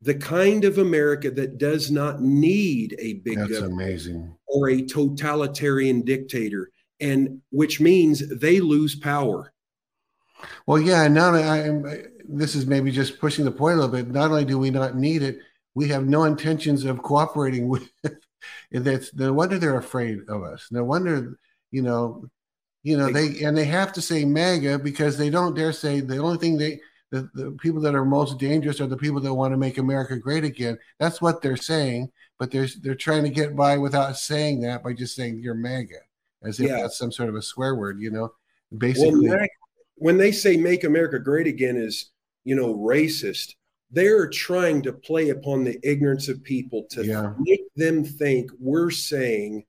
the 0.00 0.14
kind 0.14 0.64
of 0.64 0.78
America 0.78 1.30
that 1.30 1.58
does 1.58 1.90
not 1.90 2.22
need 2.22 2.96
a 2.98 3.14
big 3.14 3.38
That's 3.38 3.58
amazing. 3.58 4.34
or 4.46 4.70
a 4.70 4.82
totalitarian 4.82 6.02
dictator, 6.02 6.70
and 7.00 7.40
which 7.50 7.80
means 7.80 8.28
they 8.28 8.60
lose 8.60 8.94
power. 8.94 9.52
Well, 10.66 10.80
yeah, 10.80 11.02
and 11.02 11.14
now 11.14 11.34
I 11.34 11.58
am. 11.58 11.84
This 12.28 12.54
is 12.54 12.66
maybe 12.66 12.90
just 12.92 13.18
pushing 13.18 13.44
the 13.44 13.50
point 13.50 13.78
a 13.78 13.80
little 13.80 13.94
bit. 13.94 14.12
Not 14.12 14.30
only 14.30 14.44
do 14.44 14.58
we 14.58 14.70
not 14.70 14.96
need 14.96 15.22
it, 15.22 15.38
we 15.74 15.88
have 15.88 16.06
no 16.06 16.24
intentions 16.24 16.84
of 16.84 17.02
cooperating 17.02 17.68
with. 17.72 17.90
That's 18.70 19.14
no 19.14 19.32
wonder 19.32 19.58
they're 19.58 19.78
afraid 19.78 20.20
of 20.28 20.42
us. 20.44 20.68
No 20.70 20.84
wonder, 20.84 21.38
you 21.72 21.82
know, 21.82 22.24
you 22.84 22.96
know 22.96 23.10
they 23.10 23.42
and 23.42 23.56
they 23.56 23.64
have 23.64 23.92
to 23.94 24.02
say 24.02 24.24
MAGA 24.24 24.78
because 24.78 25.18
they 25.18 25.30
don't 25.30 25.54
dare 25.54 25.72
say 25.72 26.00
the 26.00 26.18
only 26.18 26.38
thing 26.38 26.56
they 26.56 26.80
the, 27.10 27.28
the 27.34 27.56
people 27.60 27.80
that 27.82 27.94
are 27.94 28.04
most 28.04 28.38
dangerous 28.38 28.80
are 28.80 28.86
the 28.86 28.96
people 28.96 29.20
that 29.20 29.32
want 29.32 29.52
to 29.52 29.56
make 29.56 29.78
America 29.78 30.16
great 30.16 30.44
again. 30.44 30.78
That's 30.98 31.22
what 31.22 31.40
they're 31.40 31.56
saying, 31.56 32.10
but 32.38 32.50
they're 32.50 32.68
they're 32.82 32.94
trying 32.94 33.22
to 33.24 33.30
get 33.30 33.56
by 33.56 33.78
without 33.78 34.16
saying 34.16 34.60
that 34.62 34.82
by 34.82 34.92
just 34.92 35.16
saying 35.16 35.40
you're 35.40 35.54
MAGA, 35.54 36.00
as 36.42 36.60
if 36.60 36.68
yeah. 36.68 36.82
that's 36.82 36.98
some 36.98 37.12
sort 37.12 37.30
of 37.30 37.34
a 37.34 37.42
swear 37.42 37.74
word, 37.74 38.00
you 38.00 38.10
know. 38.10 38.32
Basically, 38.76 39.28
well, 39.28 39.46
when 39.94 40.18
they 40.18 40.32
say 40.32 40.56
"Make 40.56 40.84
America 40.84 41.18
Great 41.18 41.46
Again" 41.46 41.76
is 41.76 42.10
you 42.44 42.54
know 42.54 42.74
racist, 42.74 43.54
they're 43.90 44.28
trying 44.28 44.82
to 44.82 44.92
play 44.92 45.30
upon 45.30 45.64
the 45.64 45.78
ignorance 45.82 46.28
of 46.28 46.42
people 46.42 46.84
to 46.90 47.04
yeah. 47.04 47.32
make 47.38 47.62
them 47.76 48.04
think 48.04 48.50
we're 48.60 48.90
saying 48.90 49.64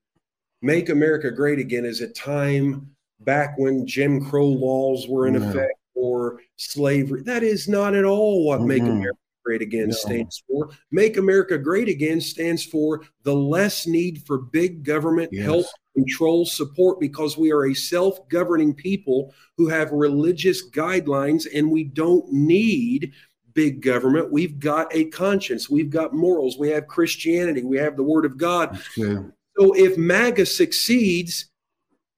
"Make 0.60 0.90
America 0.90 1.30
Great 1.30 1.58
Again" 1.58 1.86
is 1.86 2.02
a 2.02 2.08
time 2.08 2.90
back 3.20 3.54
when 3.56 3.86
Jim 3.86 4.22
Crow 4.22 4.48
laws 4.48 5.08
were 5.08 5.26
in 5.26 5.34
yeah. 5.34 5.48
effect 5.48 5.79
or 6.00 6.40
slavery. 6.56 7.22
That 7.22 7.42
is 7.42 7.68
not 7.68 7.94
at 7.94 8.04
all 8.04 8.46
what 8.46 8.60
mm-hmm. 8.60 8.68
Make 8.68 8.82
America 8.82 9.18
Great 9.44 9.62
Again 9.62 9.88
no. 9.88 9.94
stands 9.94 10.42
for. 10.48 10.70
Make 10.90 11.16
America 11.16 11.58
Great 11.58 11.88
Again 11.88 12.20
stands 12.20 12.64
for 12.64 13.02
the 13.22 13.34
less 13.34 13.86
need 13.86 14.22
for 14.26 14.38
big 14.38 14.82
government 14.82 15.30
yes. 15.32 15.44
help, 15.44 15.66
control, 15.94 16.46
support, 16.46 17.00
because 17.00 17.36
we 17.36 17.52
are 17.52 17.66
a 17.66 17.74
self 17.74 18.26
governing 18.28 18.74
people 18.74 19.34
who 19.56 19.68
have 19.68 19.92
religious 19.92 20.68
guidelines 20.70 21.46
and 21.54 21.70
we 21.70 21.84
don't 21.84 22.30
need 22.32 23.12
big 23.52 23.82
government. 23.82 24.32
We've 24.32 24.58
got 24.58 24.94
a 24.94 25.06
conscience, 25.06 25.68
we've 25.68 25.90
got 25.90 26.14
morals, 26.14 26.58
we 26.58 26.70
have 26.70 26.86
Christianity, 26.86 27.62
we 27.62 27.76
have 27.78 27.96
the 27.96 28.02
Word 28.02 28.24
of 28.24 28.38
God. 28.38 28.80
So 28.96 29.74
if 29.74 29.98
MAGA 29.98 30.46
succeeds, 30.46 31.50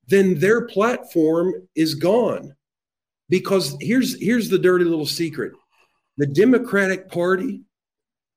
then 0.07 0.38
their 0.38 0.66
platform 0.66 1.55
is 1.75 1.95
gone 1.95 2.55
because 3.33 3.79
here's 3.81 4.21
here's 4.21 4.51
the 4.51 4.59
dirty 4.59 4.85
little 4.85 5.07
secret. 5.07 5.55
The 6.18 6.27
democratic 6.27 7.09
party 7.09 7.62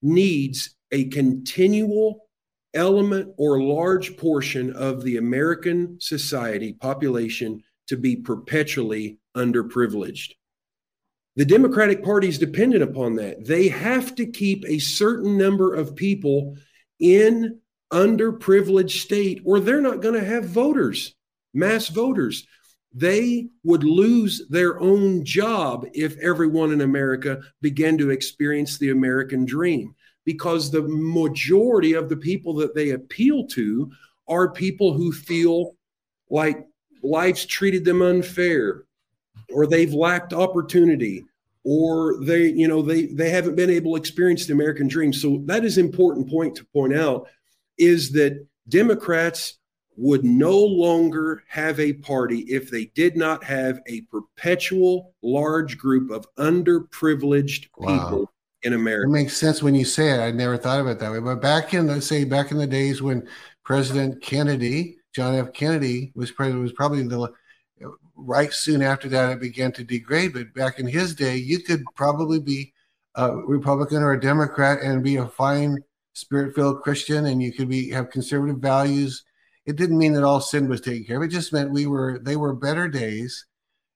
needs 0.02 0.74
a 0.90 1.10
continual 1.10 2.30
element 2.74 3.34
or 3.38 3.62
large 3.62 4.16
portion 4.16 4.72
of 4.74 5.04
the 5.04 5.18
american 5.18 5.98
society 6.00 6.74
population 6.74 7.62
to 7.88 7.98
be 7.98 8.16
perpetually 8.16 9.20
underprivileged. 9.36 10.32
The 11.36 11.46
democratic 11.46 12.02
party 12.02 12.30
is 12.30 12.40
dependent 12.40 12.84
upon 12.84 13.16
that. 13.16 13.46
They 13.46 13.68
have 13.68 14.16
to 14.16 14.26
keep 14.26 14.64
a 14.66 14.80
certain 14.80 15.38
number 15.38 15.74
of 15.74 15.96
people 15.96 16.56
in 17.00 17.60
underprivileged 17.92 19.02
state 19.02 19.42
or 19.44 19.60
they're 19.60 19.82
not 19.82 20.02
going 20.02 20.16
to 20.16 20.26
have 20.26 20.46
voters 20.46 21.14
mass 21.54 21.88
voters 21.90 22.48
they 22.96 23.50
would 23.64 23.84
lose 23.84 24.48
their 24.50 24.80
own 24.80 25.26
job 25.26 25.86
if 25.94 26.18
everyone 26.20 26.72
in 26.72 26.80
America 26.80 27.42
began 27.62 27.98
to 27.98 28.10
experience 28.10 28.78
the 28.78 28.90
American 28.90 29.44
dream 29.44 29.94
because 30.24 30.72
the 30.72 30.82
majority 30.82 31.94
of 31.94 32.08
the 32.08 32.16
people 32.16 32.54
that 32.56 32.74
they 32.74 32.92
appeal 32.92 33.46
to 33.48 33.92
are 34.30 34.50
people 34.52 34.94
who 34.94 35.12
feel 35.12 35.76
like 36.30 36.66
life's 37.04 37.46
treated 37.46 37.84
them 37.84 38.02
unfair 38.02 38.86
or 39.54 39.68
they've 39.68 39.94
lacked 39.94 40.32
opportunity 40.32 41.24
or 41.66 42.18
they 42.24 42.48
you 42.48 42.68
know 42.68 42.82
they 42.82 43.08
they 43.08 43.30
haven't 43.30 43.56
been 43.56 43.70
able 43.70 43.92
to 43.92 44.00
experience 44.00 44.46
the 44.46 44.54
american 44.54 44.88
dream. 44.88 45.12
So 45.12 45.44
that 45.46 45.66
is 45.66 45.78
important 45.78 46.30
point 46.30 46.56
to 46.56 46.66
point 46.66 46.96
out 46.96 47.28
is 47.78 48.12
that 48.14 48.46
democrats 48.70 49.58
would 49.98 50.24
no 50.24 50.58
longer 50.58 51.44
have 51.48 51.80
a 51.80 51.94
party 51.94 52.40
if 52.42 52.70
they 52.70 52.86
did 52.96 53.16
not 53.16 53.44
have 53.44 53.80
a 53.88 54.02
perpetual 54.02 55.14
large 55.22 55.78
group 55.78 56.12
of 56.12 56.28
underprivileged 56.36 57.68
wow. 57.78 58.04
people 58.04 58.32
in 58.64 58.74
America. 58.74 59.08
It 59.08 59.14
makes 59.14 59.38
sense 59.38 59.64
when 59.64 59.76
you 59.76 59.86
say 59.86 60.12
it. 60.12 60.20
I 60.20 60.32
never 60.32 60.58
thought 60.58 60.80
of 60.80 60.88
it 60.88 61.00
that 61.00 61.12
way. 61.12 61.20
But 61.20 61.42
back 61.42 61.74
in, 61.74 61.88
let's 61.88 62.08
say, 62.08 62.24
back 62.24 62.52
in 62.52 62.58
the 62.58 62.68
days 62.68 63.02
when 63.02 63.28
President 63.64 64.22
Kennedy, 64.22 64.98
John 65.14 65.36
F. 65.36 65.54
Kennedy, 65.54 66.12
was 66.16 66.32
president, 66.32 66.64
was 66.64 66.74
probably 66.74 67.04
the 67.04 67.32
right 68.16 68.54
soon 68.54 68.82
after 68.82 69.08
that 69.10 69.32
it 69.32 69.40
began 69.40 69.72
to 69.74 69.84
degrade. 69.84 70.34
But 70.34 70.54
back 70.54 70.80
in 70.80 70.88
his 70.88 71.16
day, 71.16 71.36
you 71.36 71.60
could 71.60 71.84
probably 71.96 72.40
be 72.40 72.74
a 73.16 73.36
Republican 73.36 74.04
or 74.04 74.14
a 74.14 74.20
Democrat 74.20 74.82
and 74.82 75.04
be 75.04 75.18
a 75.18 75.28
fine 75.28 75.78
spirit-filled 76.14 76.82
Christian, 76.82 77.28
and 77.28 77.42
you 77.42 77.52
could 77.54 77.70
be 77.70 77.90
have 77.92 78.10
conservative 78.10 78.58
values 78.58 79.24
it 79.66 79.76
didn't 79.76 79.98
mean 79.98 80.14
that 80.14 80.24
all 80.24 80.42
sin 80.42 80.68
was 80.68 80.82
taken 80.82 81.06
care 81.06 81.18
of. 81.18 81.24
It 81.24 81.30
just 81.30 81.54
meant 81.54 81.72
we 81.72 81.88
were 81.88 82.20
they 82.20 82.36
were 82.36 82.54
better 82.54 82.88
days, 82.88 83.46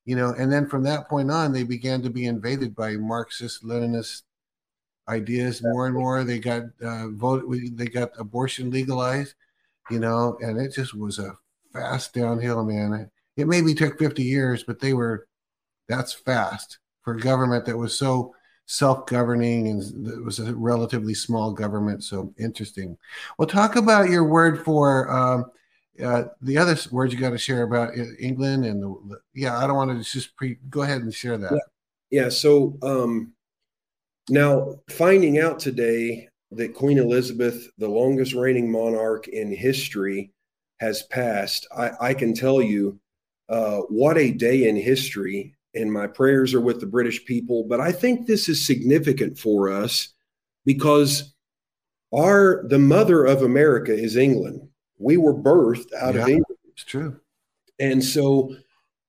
you 0.06 0.16
know. 0.16 0.34
And 0.38 0.52
then 0.52 0.68
from 0.68 0.84
that 0.84 1.10
point 1.10 1.32
on, 1.32 1.52
they 1.52 1.64
began 1.64 2.02
to 2.04 2.10
be 2.10 2.26
invaded 2.26 2.76
by 2.76 2.98
Marxist, 2.98 3.64
Leninist 3.64 4.24
ideas 5.08 5.62
more 5.64 5.86
and 5.88 5.96
more. 5.96 6.24
They 6.24 6.40
got 6.40 6.64
uh, 6.82 7.10
vote. 7.10 7.46
They 7.74 7.88
got 7.88 8.12
abortion 8.18 8.72
legalized, 8.72 9.36
you 9.90 10.00
know, 10.00 10.38
and 10.42 10.60
it 10.60 10.74
just 10.74 10.94
was 10.94 11.20
a 11.20 11.38
fast 11.74 12.14
downhill, 12.14 12.64
man. 12.64 13.10
It 13.38 13.48
maybe 13.48 13.74
took 13.74 13.98
50 14.00 14.24
years, 14.24 14.64
but 14.64 14.80
they 14.80 14.94
were 14.94 15.28
that's 15.88 16.14
fast 16.14 16.80
for 17.04 17.14
a 17.14 17.20
government 17.20 17.66
that 17.66 17.78
was 17.78 17.98
so 17.98 18.34
self-governing 18.68 19.68
and 19.68 20.08
it 20.08 20.24
was 20.24 20.38
a 20.38 20.54
relatively 20.54 21.16
small 21.16 21.52
government 21.52 22.04
so 22.04 22.32
interesting 22.38 22.96
well 23.40 23.48
talk 23.48 23.76
about 23.76 24.12
your 24.12 24.24
word 24.24 24.64
for 24.64 25.10
um, 25.12 25.46
uh, 26.04 26.24
the 26.42 26.58
other 26.58 26.78
words 26.92 27.14
you 27.14 27.20
got 27.20 27.32
to 27.32 27.38
share 27.38 27.64
about 27.64 27.94
England 28.20 28.66
and 28.66 28.82
the, 28.82 29.20
yeah, 29.34 29.58
I 29.58 29.68
don't 29.68 29.76
want 29.76 29.92
to 29.92 30.12
just 30.12 30.36
pre, 30.36 30.58
go 30.70 30.82
ahead 30.82 31.02
and 31.02 31.14
share 31.14 31.38
that. 31.38 31.52
Yeah. 31.52 32.24
yeah 32.24 32.30
so 32.30 32.78
um, 32.82 33.34
now 34.30 34.76
finding 34.90 35.40
out 35.40 35.60
today 35.60 36.28
that 36.52 36.74
Queen 36.74 36.98
Elizabeth, 36.98 37.68
the 37.78 37.88
longest 37.88 38.34
reigning 38.34 38.72
monarch 38.72 39.28
in 39.28 39.52
history, 39.52 40.32
has 40.80 41.04
passed, 41.04 41.68
I, 41.76 41.92
I 42.02 42.14
can 42.14 42.34
tell 42.34 42.62
you 42.62 43.00
uh, 43.50 43.80
what 43.90 44.18
a 44.18 44.32
day 44.32 44.68
in 44.68 44.76
history. 44.76 45.56
And 45.76 45.92
my 45.92 46.08
prayers 46.08 46.54
are 46.54 46.62
with 46.62 46.80
the 46.80 46.88
British 46.88 47.24
people. 47.26 47.64
But 47.64 47.80
I 47.80 47.92
think 47.92 48.26
this 48.26 48.50
is 48.50 48.66
significant 48.66 49.38
for 49.38 49.72
us 49.72 50.10
because 50.66 51.34
our 52.14 52.64
the 52.68 52.80
mother 52.80 53.26
of 53.26 53.44
America 53.44 53.94
is 53.94 54.16
England. 54.16 54.69
We 55.00 55.18
were 55.18 55.34
birthed 55.34 55.94
out 56.00 56.16
yeah, 56.16 56.22
of 56.22 56.28
England. 56.28 56.60
It's 56.74 56.84
true. 56.84 57.20
And 57.80 58.04
so 58.04 58.56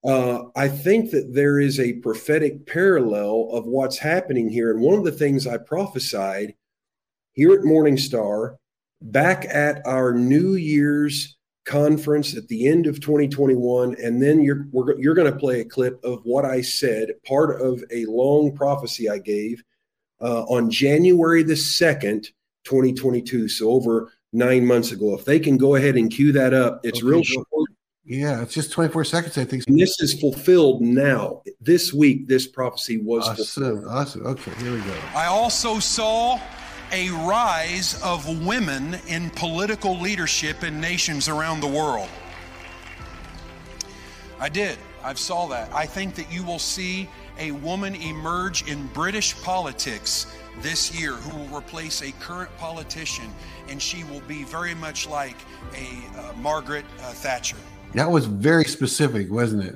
uh, 0.04 0.44
I 0.56 0.68
think 0.68 1.10
that 1.10 1.34
there 1.34 1.60
is 1.60 1.78
a 1.78 1.94
prophetic 1.94 2.66
parallel 2.66 3.50
of 3.52 3.66
what's 3.66 3.98
happening 3.98 4.48
here. 4.48 4.70
And 4.70 4.80
one 4.80 4.94
of 4.94 5.04
the 5.04 5.12
things 5.12 5.46
I 5.46 5.58
prophesied 5.58 6.54
here 7.32 7.52
at 7.52 7.64
Morning 7.64 7.96
Star, 7.96 8.56
back 9.02 9.44
at 9.46 9.82
our 9.86 10.14
New 10.14 10.54
Year's 10.54 11.36
conference 11.66 12.36
at 12.36 12.48
the 12.48 12.66
end 12.66 12.86
of 12.86 13.00
2021, 13.00 13.96
and 14.02 14.22
then 14.22 14.40
you're 14.40 14.66
you're 14.98 15.14
going 15.14 15.30
to 15.30 15.38
play 15.38 15.60
a 15.60 15.64
clip 15.64 16.02
of 16.02 16.20
what 16.24 16.44
I 16.44 16.62
said, 16.62 17.10
part 17.26 17.60
of 17.60 17.84
a 17.92 18.06
long 18.06 18.54
prophecy 18.54 19.08
I 19.08 19.18
gave 19.18 19.62
uh, 20.20 20.44
on 20.44 20.70
January 20.70 21.42
the 21.42 21.56
second, 21.56 22.30
2022. 22.64 23.48
So 23.48 23.70
over 23.70 24.12
nine 24.32 24.66
months 24.66 24.92
ago. 24.92 25.14
If 25.14 25.24
they 25.24 25.38
can 25.40 25.56
go 25.56 25.74
ahead 25.74 25.96
and 25.96 26.10
cue 26.10 26.32
that 26.32 26.54
up, 26.54 26.80
it's 26.84 26.98
okay, 26.98 27.06
real 27.06 27.22
short. 27.22 27.46
Yeah, 28.04 28.42
it's 28.42 28.54
just 28.54 28.72
24 28.72 29.04
seconds, 29.04 29.38
I 29.38 29.44
think. 29.44 29.64
And 29.68 29.78
this 29.78 30.00
is 30.00 30.18
fulfilled 30.20 30.80
now. 30.80 31.42
This 31.60 31.92
week, 31.92 32.26
this 32.26 32.46
prophecy 32.46 32.98
was 32.98 33.28
awesome. 33.28 33.36
fulfilled. 33.44 33.84
Awesome. 33.86 34.26
Okay, 34.26 34.52
here 34.54 34.72
we 34.72 34.80
go. 34.80 34.96
I 35.14 35.26
also 35.26 35.78
saw 35.78 36.40
a 36.92 37.10
rise 37.10 38.00
of 38.02 38.44
women 38.44 38.98
in 39.06 39.30
political 39.30 40.00
leadership 40.00 40.64
in 40.64 40.80
nations 40.80 41.28
around 41.28 41.60
the 41.60 41.68
world. 41.68 42.08
I 44.40 44.48
did. 44.48 44.78
I 45.02 45.14
saw 45.14 45.46
that. 45.48 45.72
I 45.72 45.86
think 45.86 46.14
that 46.14 46.32
you 46.32 46.44
will 46.44 46.58
see 46.58 47.08
a 47.38 47.52
woman 47.52 47.94
emerge 47.94 48.68
in 48.70 48.86
British 48.88 49.40
politics 49.42 50.26
this 50.60 50.98
year 50.98 51.12
who 51.12 51.38
will 51.38 51.58
replace 51.58 52.02
a 52.02 52.12
current 52.12 52.54
politician, 52.58 53.32
and 53.68 53.80
she 53.80 54.04
will 54.04 54.20
be 54.22 54.44
very 54.44 54.74
much 54.74 55.08
like 55.08 55.36
a 55.74 56.18
uh, 56.18 56.32
Margaret 56.34 56.84
uh, 56.98 57.12
Thatcher. 57.12 57.56
That 57.94 58.10
was 58.10 58.26
very 58.26 58.64
specific, 58.64 59.30
wasn't 59.30 59.64
it? 59.64 59.74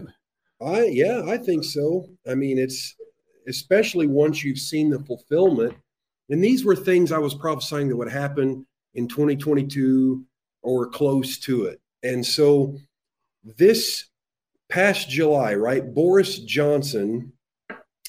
I 0.64 0.84
yeah, 0.84 1.22
I 1.26 1.36
think 1.36 1.64
so. 1.64 2.06
I 2.28 2.34
mean, 2.34 2.58
it's 2.58 2.94
especially 3.48 4.06
once 4.06 4.44
you've 4.44 4.58
seen 4.58 4.90
the 4.90 5.00
fulfillment 5.00 5.74
and 6.30 6.42
these 6.42 6.64
were 6.64 6.76
things 6.76 7.12
I 7.12 7.18
was 7.18 7.34
prophesying 7.34 7.88
that 7.88 7.96
would 7.96 8.10
happen 8.10 8.66
in 8.94 9.08
2022 9.08 10.24
or 10.62 10.88
close 10.88 11.38
to 11.40 11.64
it. 11.64 11.80
And 12.02 12.24
so 12.24 12.76
this 13.44 14.06
past 14.74 15.08
July, 15.08 15.54
right, 15.54 15.94
Boris 15.94 16.40
Johnson 16.40 17.32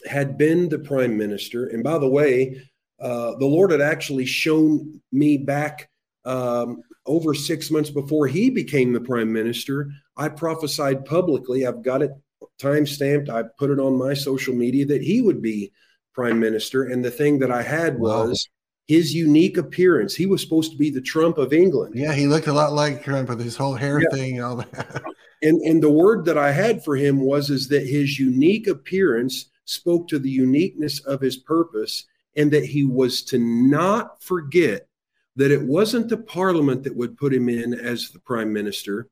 had 0.07 0.35
been 0.35 0.67
the 0.67 0.79
prime 0.79 1.15
minister. 1.15 1.67
And 1.67 1.83
by 1.83 1.99
the 1.99 2.09
way, 2.09 2.59
uh, 2.99 3.35
the 3.35 3.45
Lord 3.45 3.69
had 3.69 3.81
actually 3.81 4.25
shown 4.25 4.99
me 5.11 5.37
back 5.37 5.91
um, 6.25 6.81
over 7.05 7.35
six 7.35 7.69
months 7.69 7.91
before 7.91 8.25
he 8.25 8.49
became 8.49 8.93
the 8.93 8.99
prime 8.99 9.31
minister. 9.31 9.91
I 10.17 10.27
prophesied 10.29 11.05
publicly, 11.05 11.67
I've 11.67 11.83
got 11.83 12.01
it 12.01 12.09
time 12.57 12.87
stamped, 12.87 13.29
I 13.29 13.43
put 13.59 13.69
it 13.69 13.79
on 13.79 13.95
my 13.95 14.15
social 14.15 14.55
media 14.55 14.87
that 14.87 15.03
he 15.03 15.21
would 15.21 15.43
be 15.43 15.71
prime 16.15 16.39
minister. 16.39 16.85
And 16.85 17.05
the 17.05 17.11
thing 17.11 17.37
that 17.39 17.51
I 17.51 17.61
had 17.61 17.99
was 17.99 18.47
wow. 18.49 18.95
his 18.95 19.13
unique 19.13 19.57
appearance. 19.57 20.15
He 20.15 20.25
was 20.25 20.41
supposed 20.41 20.71
to 20.71 20.77
be 20.79 20.89
the 20.89 21.01
Trump 21.01 21.37
of 21.37 21.53
England. 21.53 21.93
Yeah, 21.95 22.13
he 22.13 22.25
looked 22.25 22.47
a 22.47 22.53
lot 22.53 22.73
like 22.73 23.03
Trump 23.03 23.29
with 23.29 23.43
his 23.43 23.55
whole 23.55 23.75
hair 23.75 24.01
yeah. 24.01 24.09
thing, 24.09 24.37
and 24.37 24.45
all 24.45 24.55
that. 24.55 25.03
And 25.41 25.61
and 25.61 25.81
the 25.81 25.89
word 25.89 26.25
that 26.25 26.37
I 26.37 26.51
had 26.51 26.83
for 26.83 26.95
him 26.95 27.19
was 27.19 27.49
is 27.49 27.67
that 27.69 27.87
his 27.87 28.19
unique 28.19 28.67
appearance 28.67 29.49
spoke 29.65 30.07
to 30.07 30.19
the 30.19 30.29
uniqueness 30.29 30.99
of 31.01 31.21
his 31.21 31.37
purpose, 31.37 32.05
and 32.35 32.51
that 32.51 32.65
he 32.65 32.85
was 32.85 33.23
to 33.23 33.39
not 33.39 34.21
forget 34.23 34.87
that 35.35 35.51
it 35.51 35.61
wasn't 35.61 36.09
the 36.09 36.17
parliament 36.17 36.83
that 36.83 36.95
would 36.95 37.17
put 37.17 37.33
him 37.33 37.49
in 37.49 37.73
as 37.73 38.09
the 38.09 38.19
prime 38.19 38.53
minister, 38.53 39.09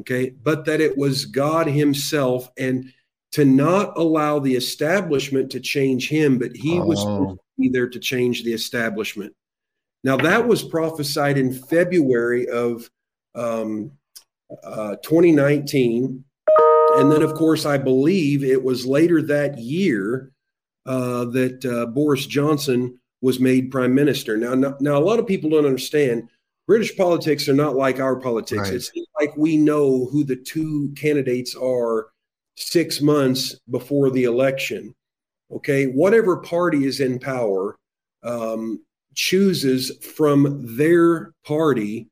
okay, 0.00 0.30
but 0.30 0.64
that 0.64 0.80
it 0.80 0.96
was 0.96 1.26
God 1.26 1.66
Himself 1.68 2.50
and 2.58 2.92
to 3.32 3.44
not 3.44 3.96
allow 3.96 4.38
the 4.38 4.54
establishment 4.54 5.50
to 5.52 5.60
change 5.60 6.08
him, 6.08 6.38
but 6.38 6.54
he 6.56 6.78
oh. 6.78 6.84
was 6.84 7.38
there 7.72 7.88
to 7.88 7.98
change 8.00 8.42
the 8.42 8.52
establishment. 8.52 9.34
Now, 10.02 10.16
that 10.16 10.46
was 10.46 10.62
prophesied 10.62 11.38
in 11.38 11.52
February 11.52 12.48
of 12.48 12.90
um, 13.34 13.92
uh, 14.64 14.96
2019. 15.02 16.24
And 16.96 17.12
then, 17.12 17.22
of 17.22 17.34
course, 17.34 17.64
I 17.64 17.78
believe 17.78 18.42
it 18.42 18.62
was 18.62 18.84
later 18.84 19.22
that 19.22 19.58
year 19.58 20.32
uh, 20.86 21.24
that 21.26 21.64
uh, 21.64 21.86
Boris 21.86 22.26
Johnson 22.26 22.98
was 23.22 23.38
made 23.38 23.70
prime 23.70 23.94
minister. 23.94 24.36
Now, 24.36 24.54
now, 24.54 24.76
now, 24.80 24.98
a 24.98 25.04
lot 25.04 25.18
of 25.18 25.26
people 25.26 25.50
don't 25.50 25.66
understand 25.66 26.28
British 26.66 26.96
politics 26.96 27.48
are 27.48 27.54
not 27.54 27.76
like 27.76 28.00
our 28.00 28.16
politics. 28.16 28.62
Right. 28.62 28.74
It's 28.74 28.92
like 29.20 29.36
we 29.36 29.56
know 29.56 30.06
who 30.06 30.24
the 30.24 30.36
two 30.36 30.92
candidates 30.96 31.54
are 31.54 32.08
six 32.56 33.00
months 33.00 33.58
before 33.70 34.10
the 34.10 34.24
election. 34.24 34.94
Okay, 35.52 35.86
whatever 35.86 36.36
party 36.36 36.84
is 36.84 37.00
in 37.00 37.18
power 37.18 37.76
um, 38.22 38.84
chooses 39.14 39.90
from 40.14 40.76
their 40.76 41.32
party, 41.44 42.08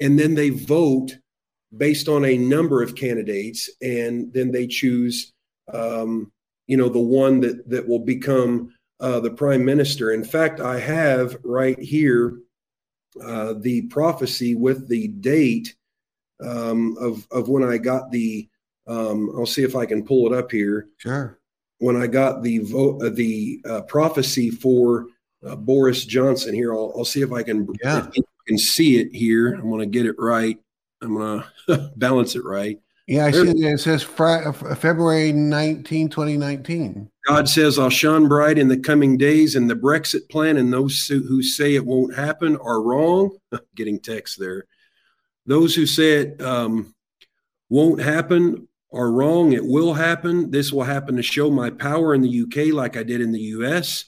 and 0.00 0.18
then 0.18 0.34
they 0.34 0.50
vote 0.50 1.16
based 1.76 2.08
on 2.08 2.24
a 2.24 2.36
number 2.36 2.82
of 2.82 2.94
candidates, 2.94 3.70
and 3.82 4.32
then 4.32 4.50
they 4.50 4.66
choose, 4.66 5.32
um, 5.72 6.30
you 6.66 6.76
know, 6.76 6.88
the 6.88 6.98
one 6.98 7.40
that 7.40 7.68
that 7.68 7.86
will 7.86 8.00
become 8.00 8.72
uh, 9.00 9.20
the 9.20 9.30
prime 9.30 9.64
minister. 9.64 10.12
In 10.12 10.24
fact, 10.24 10.60
I 10.60 10.78
have 10.78 11.36
right 11.44 11.78
here 11.78 12.38
uh, 13.22 13.54
the 13.58 13.82
prophecy 13.82 14.54
with 14.54 14.88
the 14.88 15.08
date 15.08 15.74
um, 16.42 16.96
of 16.98 17.26
of 17.30 17.48
when 17.48 17.64
I 17.64 17.78
got 17.78 18.10
the 18.10 18.48
um, 18.86 19.32
I'll 19.36 19.46
see 19.46 19.62
if 19.62 19.76
I 19.76 19.86
can 19.86 20.04
pull 20.04 20.32
it 20.32 20.36
up 20.36 20.50
here. 20.50 20.88
Sure. 20.96 21.38
When 21.78 21.96
I 21.96 22.06
got 22.06 22.42
the 22.42 22.58
vote, 22.58 23.02
uh, 23.02 23.10
the 23.10 23.60
uh, 23.64 23.82
prophecy 23.82 24.50
for 24.50 25.06
uh, 25.46 25.56
Boris 25.56 26.04
Johnson 26.04 26.54
here, 26.54 26.74
I'll, 26.74 26.92
I'll 26.96 27.04
see 27.04 27.22
if 27.22 27.32
I 27.32 27.42
can 27.42 27.66
yeah. 27.82 28.08
if 28.12 28.24
can 28.50 28.58
see 28.58 28.98
it 28.98 29.14
here. 29.14 29.54
I'm 29.54 29.70
going 29.70 29.80
to 29.80 29.86
get 29.86 30.06
it 30.06 30.16
right. 30.18 30.58
I'm 31.02 31.14
going 31.14 31.44
to 31.68 31.92
balance 31.96 32.36
it 32.36 32.44
right. 32.44 32.78
Yeah, 33.06 33.26
I 33.26 33.30
there, 33.32 33.46
see 33.46 33.66
it. 33.66 33.72
It 33.72 33.80
says 33.80 34.02
Friday, 34.02 34.52
February 34.76 35.32
19, 35.32 36.08
2019. 36.10 37.10
God 37.26 37.48
says, 37.48 37.78
I'll 37.78 37.90
shine 37.90 38.28
bright 38.28 38.56
in 38.56 38.68
the 38.68 38.78
coming 38.78 39.16
days, 39.18 39.56
and 39.56 39.68
the 39.68 39.74
Brexit 39.74 40.28
plan 40.28 40.56
and 40.56 40.72
those 40.72 41.06
who 41.06 41.42
say 41.42 41.74
it 41.74 41.84
won't 41.84 42.14
happen 42.14 42.56
are 42.58 42.80
wrong. 42.80 43.36
Getting 43.74 43.98
text 43.98 44.38
there. 44.38 44.66
Those 45.44 45.74
who 45.74 45.86
say 45.86 46.18
it 46.18 46.40
um, 46.40 46.94
won't 47.68 48.00
happen 48.00 48.68
are 48.92 49.10
wrong. 49.10 49.52
It 49.52 49.64
will 49.64 49.94
happen. 49.94 50.50
This 50.50 50.72
will 50.72 50.84
happen 50.84 51.16
to 51.16 51.22
show 51.22 51.50
my 51.50 51.70
power 51.70 52.14
in 52.14 52.22
the 52.22 52.42
UK, 52.42 52.72
like 52.72 52.96
I 52.96 53.02
did 53.02 53.20
in 53.20 53.32
the 53.32 53.40
US, 53.40 54.04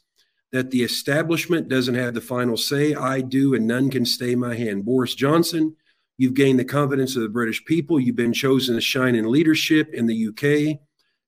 that 0.53 0.71
the 0.71 0.83
establishment 0.83 1.69
doesn't 1.69 1.95
have 1.95 2.15
the 2.15 2.21
final 2.21 2.57
say. 2.57 2.95
I 2.95 3.21
do, 3.21 3.55
and 3.55 3.67
none 3.67 3.91
can 3.91 4.05
stay 4.07 4.37
my 4.37 4.55
hand. 4.55 4.85
Boris 4.85 5.15
Johnson, 5.17 5.75
you've 6.19 6.35
gained 6.35 6.59
the 6.59 6.65
confidence 6.65 7.17
of 7.17 7.23
the 7.23 7.29
British 7.29 7.65
people. 7.65 7.99
You've 7.99 8.17
been 8.17 8.33
chosen 8.33 8.75
to 8.75 8.81
shine 8.81 9.15
in 9.15 9.31
leadership 9.31 9.93
in 9.95 10.07
the 10.07 10.29
UK. 10.29 10.79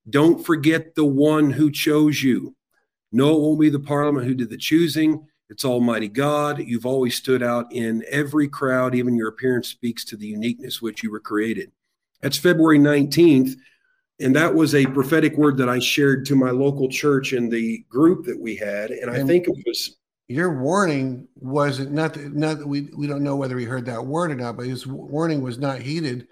Don't 0.08 0.44
forget 0.44 0.94
the 0.94 1.04
one 1.04 1.50
who 1.50 1.70
chose 1.70 2.22
you. 2.22 2.54
No, 3.12 3.36
it 3.36 3.40
won't 3.40 3.60
be 3.60 3.70
the 3.70 3.80
parliament 3.80 4.26
who 4.26 4.34
did 4.34 4.50
the 4.50 4.56
choosing. 4.56 5.26
It's 5.50 5.64
Almighty 5.64 6.08
God. 6.08 6.58
You've 6.58 6.86
always 6.86 7.14
stood 7.14 7.42
out 7.42 7.72
in 7.72 8.04
every 8.10 8.48
crowd. 8.48 8.94
Even 8.94 9.16
your 9.16 9.28
appearance 9.28 9.68
speaks 9.68 10.04
to 10.06 10.16
the 10.16 10.26
uniqueness 10.26 10.82
which 10.82 11.02
you 11.02 11.10
were 11.10 11.20
created. 11.20 11.70
That's 12.22 12.38
February 12.38 12.78
19th. 12.78 13.56
And 14.20 14.34
that 14.36 14.54
was 14.54 14.74
a 14.74 14.86
prophetic 14.86 15.36
word 15.36 15.56
that 15.58 15.68
I 15.68 15.78
shared 15.80 16.24
to 16.26 16.36
my 16.36 16.50
local 16.50 16.88
church 16.88 17.32
in 17.32 17.48
the 17.48 17.84
group 17.88 18.24
that 18.26 18.38
we 18.38 18.56
had. 18.56 18.90
And 18.90 19.10
I 19.10 19.24
think 19.24 19.48
it 19.48 19.56
was 19.66 19.96
your 20.28 20.58
warning 20.58 21.28
was 21.36 21.80
not 21.80 22.14
that, 22.14 22.34
not 22.34 22.58
that 22.58 22.66
we 22.66 22.88
we 22.96 23.06
don't 23.06 23.22
know 23.22 23.36
whether 23.36 23.58
he 23.58 23.64
heard 23.64 23.86
that 23.86 24.06
word 24.06 24.30
or 24.30 24.36
not, 24.36 24.56
but 24.56 24.66
his 24.66 24.86
warning 24.86 25.42
was 25.42 25.58
not 25.58 25.80
heeded. 25.80 26.26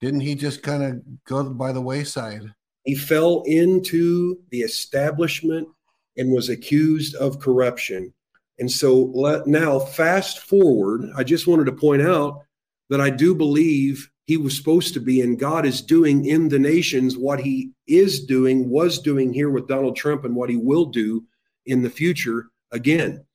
Didn't 0.00 0.20
he 0.20 0.34
just 0.34 0.62
kind 0.62 0.82
of 0.82 1.02
go 1.24 1.44
by 1.50 1.72
the 1.72 1.80
wayside? 1.80 2.42
He 2.84 2.94
fell 2.94 3.42
into 3.46 4.38
the 4.50 4.60
establishment 4.60 5.68
and 6.16 6.32
was 6.32 6.48
accused 6.48 7.14
of 7.16 7.40
corruption. 7.40 8.12
And 8.58 8.70
so 8.70 9.10
let, 9.14 9.46
now, 9.46 9.78
fast 9.78 10.40
forward, 10.40 11.10
I 11.16 11.24
just 11.24 11.46
wanted 11.46 11.66
to 11.66 11.72
point 11.72 12.02
out 12.02 12.42
that 12.88 13.00
I 13.00 13.10
do 13.10 13.34
believe 13.34 14.08
he 14.26 14.36
was 14.36 14.56
supposed 14.56 14.94
to 14.94 15.00
be, 15.00 15.20
and 15.20 15.38
God 15.38 15.66
is 15.66 15.82
doing 15.82 16.24
in 16.24 16.48
the 16.48 16.58
nations 16.58 17.16
what 17.16 17.40
he 17.40 17.72
is 17.86 18.24
doing, 18.24 18.68
was 18.68 18.98
doing 18.98 19.32
here 19.32 19.50
with 19.50 19.68
Donald 19.68 19.96
Trump, 19.96 20.24
and 20.24 20.34
what 20.34 20.50
he 20.50 20.56
will 20.56 20.86
do 20.86 21.24
in 21.66 21.82
the 21.82 21.90
future 21.90 22.46
again. 22.72 23.25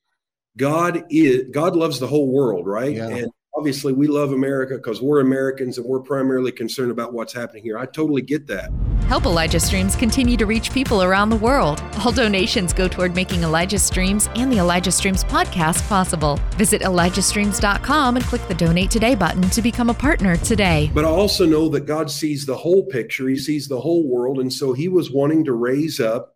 God 0.58 1.06
is 1.10 1.46
God 1.52 1.76
loves 1.76 2.00
the 2.00 2.08
whole 2.08 2.32
world, 2.32 2.68
right? 2.68 2.96
Yeah. 2.96 3.08
And 3.08 3.32
obviously 3.56 3.94
we 3.94 4.08
love 4.08 4.32
America 4.32 4.76
because 4.76 5.02
we're 5.02 5.22
Americans 5.22 5.78
and 5.78 5.86
we're 5.88 6.02
primarily 6.02 6.52
concerned 6.52 6.92
about 6.92 7.14
what's 7.14 7.34
happening 7.34 7.64
here. 7.64 7.78
I 7.78 7.86
totally 7.86 8.22
get 8.22 8.48
that. 8.48 8.70
Help 9.08 9.26
Elijah 9.26 9.60
Streams 9.60 9.96
continue 9.96 10.38
to 10.38 10.46
reach 10.46 10.72
people 10.72 11.04
around 11.04 11.30
the 11.30 11.36
world. 11.36 11.84
All 12.04 12.12
donations 12.12 12.72
go 12.72 12.88
toward 12.88 13.14
making 13.14 13.44
Elijah 13.44 13.80
Streams 13.80 14.30
and 14.36 14.52
the 14.52 14.58
Elijah 14.58 14.92
Streams 14.92 15.24
podcast 15.24 15.88
possible. 15.90 16.40
Visit 16.56 16.82
ElijahStreams.com 16.82 18.16
and 18.16 18.26
click 18.26 18.46
the 18.48 18.54
donate 18.54 18.90
today 18.90 19.16
button 19.16 19.42
to 19.50 19.62
become 19.62 19.90
a 19.90 19.94
partner 19.94 20.38
today. 20.38 20.90
But 20.94 21.06
I 21.06 21.10
also 21.10 21.46
know 21.46 21.68
that 21.70 21.86
God 21.86 22.10
sees 22.10 22.46
the 22.46 22.56
whole 22.56 22.86
picture, 22.86 23.28
He 23.28 23.38
sees 23.38 23.68
the 23.68 23.80
whole 23.80 24.08
world. 24.08 24.40
And 24.40 24.52
so 24.52 24.74
He 24.74 24.88
was 24.88 25.12
wanting 25.12 25.44
to 25.46 25.54
raise 25.54 26.00
up 26.00 26.36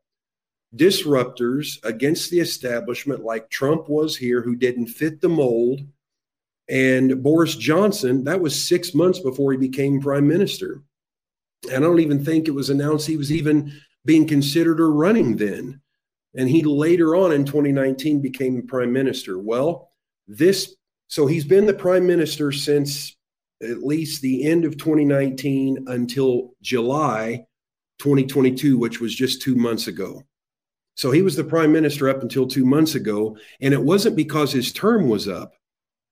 disruptors 0.75 1.83
against 1.83 2.31
the 2.31 2.39
establishment, 2.39 3.23
like 3.23 3.49
Trump 3.49 3.89
was 3.89 4.17
here, 4.17 4.41
who 4.41 4.55
didn't 4.55 4.87
fit 4.87 5.21
the 5.21 5.29
mold. 5.29 5.81
And 6.67 7.21
Boris 7.21 7.55
Johnson, 7.55 8.23
that 8.23 8.41
was 8.41 8.67
six 8.67 8.93
months 8.93 9.19
before 9.19 9.51
he 9.51 9.57
became 9.57 10.01
prime 10.01 10.27
minister. 10.27 10.81
And 11.71 11.83
I 11.83 11.87
don't 11.87 11.99
even 11.99 12.23
think 12.23 12.47
it 12.47 12.51
was 12.51 12.69
announced 12.69 13.07
he 13.07 13.17
was 13.17 13.31
even 13.31 13.71
being 14.03 14.27
considered 14.27 14.79
or 14.79 14.91
running 14.91 15.37
then. 15.37 15.81
And 16.35 16.49
he 16.49 16.63
later 16.63 17.15
on 17.15 17.31
in 17.31 17.45
2019 17.45 18.21
became 18.21 18.67
prime 18.67 18.91
minister. 18.91 19.39
Well, 19.39 19.91
this, 20.27 20.75
so 21.07 21.27
he's 21.27 21.45
been 21.45 21.65
the 21.65 21.73
prime 21.73 22.05
minister 22.05 22.51
since 22.51 23.15
at 23.61 23.83
least 23.83 24.21
the 24.21 24.45
end 24.45 24.65
of 24.65 24.77
2019 24.77 25.85
until 25.87 26.53
July 26.61 27.45
2022, 27.99 28.77
which 28.77 28.99
was 28.99 29.15
just 29.15 29.41
two 29.41 29.55
months 29.55 29.87
ago. 29.87 30.23
So 30.95 31.11
he 31.11 31.21
was 31.21 31.35
the 31.35 31.43
prime 31.43 31.71
minister 31.71 32.09
up 32.09 32.21
until 32.21 32.47
two 32.47 32.65
months 32.65 32.95
ago. 32.95 33.37
And 33.61 33.73
it 33.73 33.81
wasn't 33.81 34.15
because 34.15 34.51
his 34.51 34.71
term 34.71 35.09
was 35.09 35.27
up. 35.27 35.53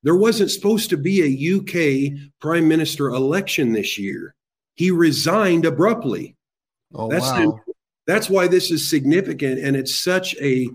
There 0.03 0.15
wasn't 0.17 0.51
supposed 0.51 0.89
to 0.89 0.97
be 0.97 1.21
a 1.21 1.55
UK 1.55 2.29
prime 2.41 2.67
minister 2.67 3.07
election 3.09 3.71
this 3.71 3.97
year. 3.97 4.35
He 4.75 4.91
resigned 4.91 5.65
abruptly. 5.65 6.35
Oh, 6.93 7.09
That's 7.09 7.23
wow. 7.31 7.59
that's 8.05 8.29
why 8.29 8.47
this 8.47 8.69
is 8.69 8.87
significant 8.89 9.59
and 9.59 9.75
it's 9.75 9.97
such 9.97 10.35
a 10.41 10.69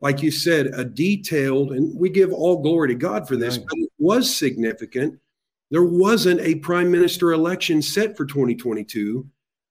like 0.00 0.22
you 0.22 0.30
said 0.30 0.68
a 0.68 0.84
detailed 0.84 1.72
and 1.72 1.94
we 1.98 2.08
give 2.08 2.32
all 2.32 2.62
glory 2.62 2.88
to 2.88 2.94
god 2.94 3.28
for 3.28 3.36
this 3.36 3.58
Right. 3.58 3.66
but 3.68 3.78
it 3.78 3.90
was 3.98 4.34
significant 4.34 5.18
there 5.70 5.84
wasn't 5.84 6.40
a 6.40 6.54
prime 6.56 6.90
minister 6.90 7.32
election 7.32 7.82
set 7.82 8.16
for 8.16 8.24
2022 8.24 9.26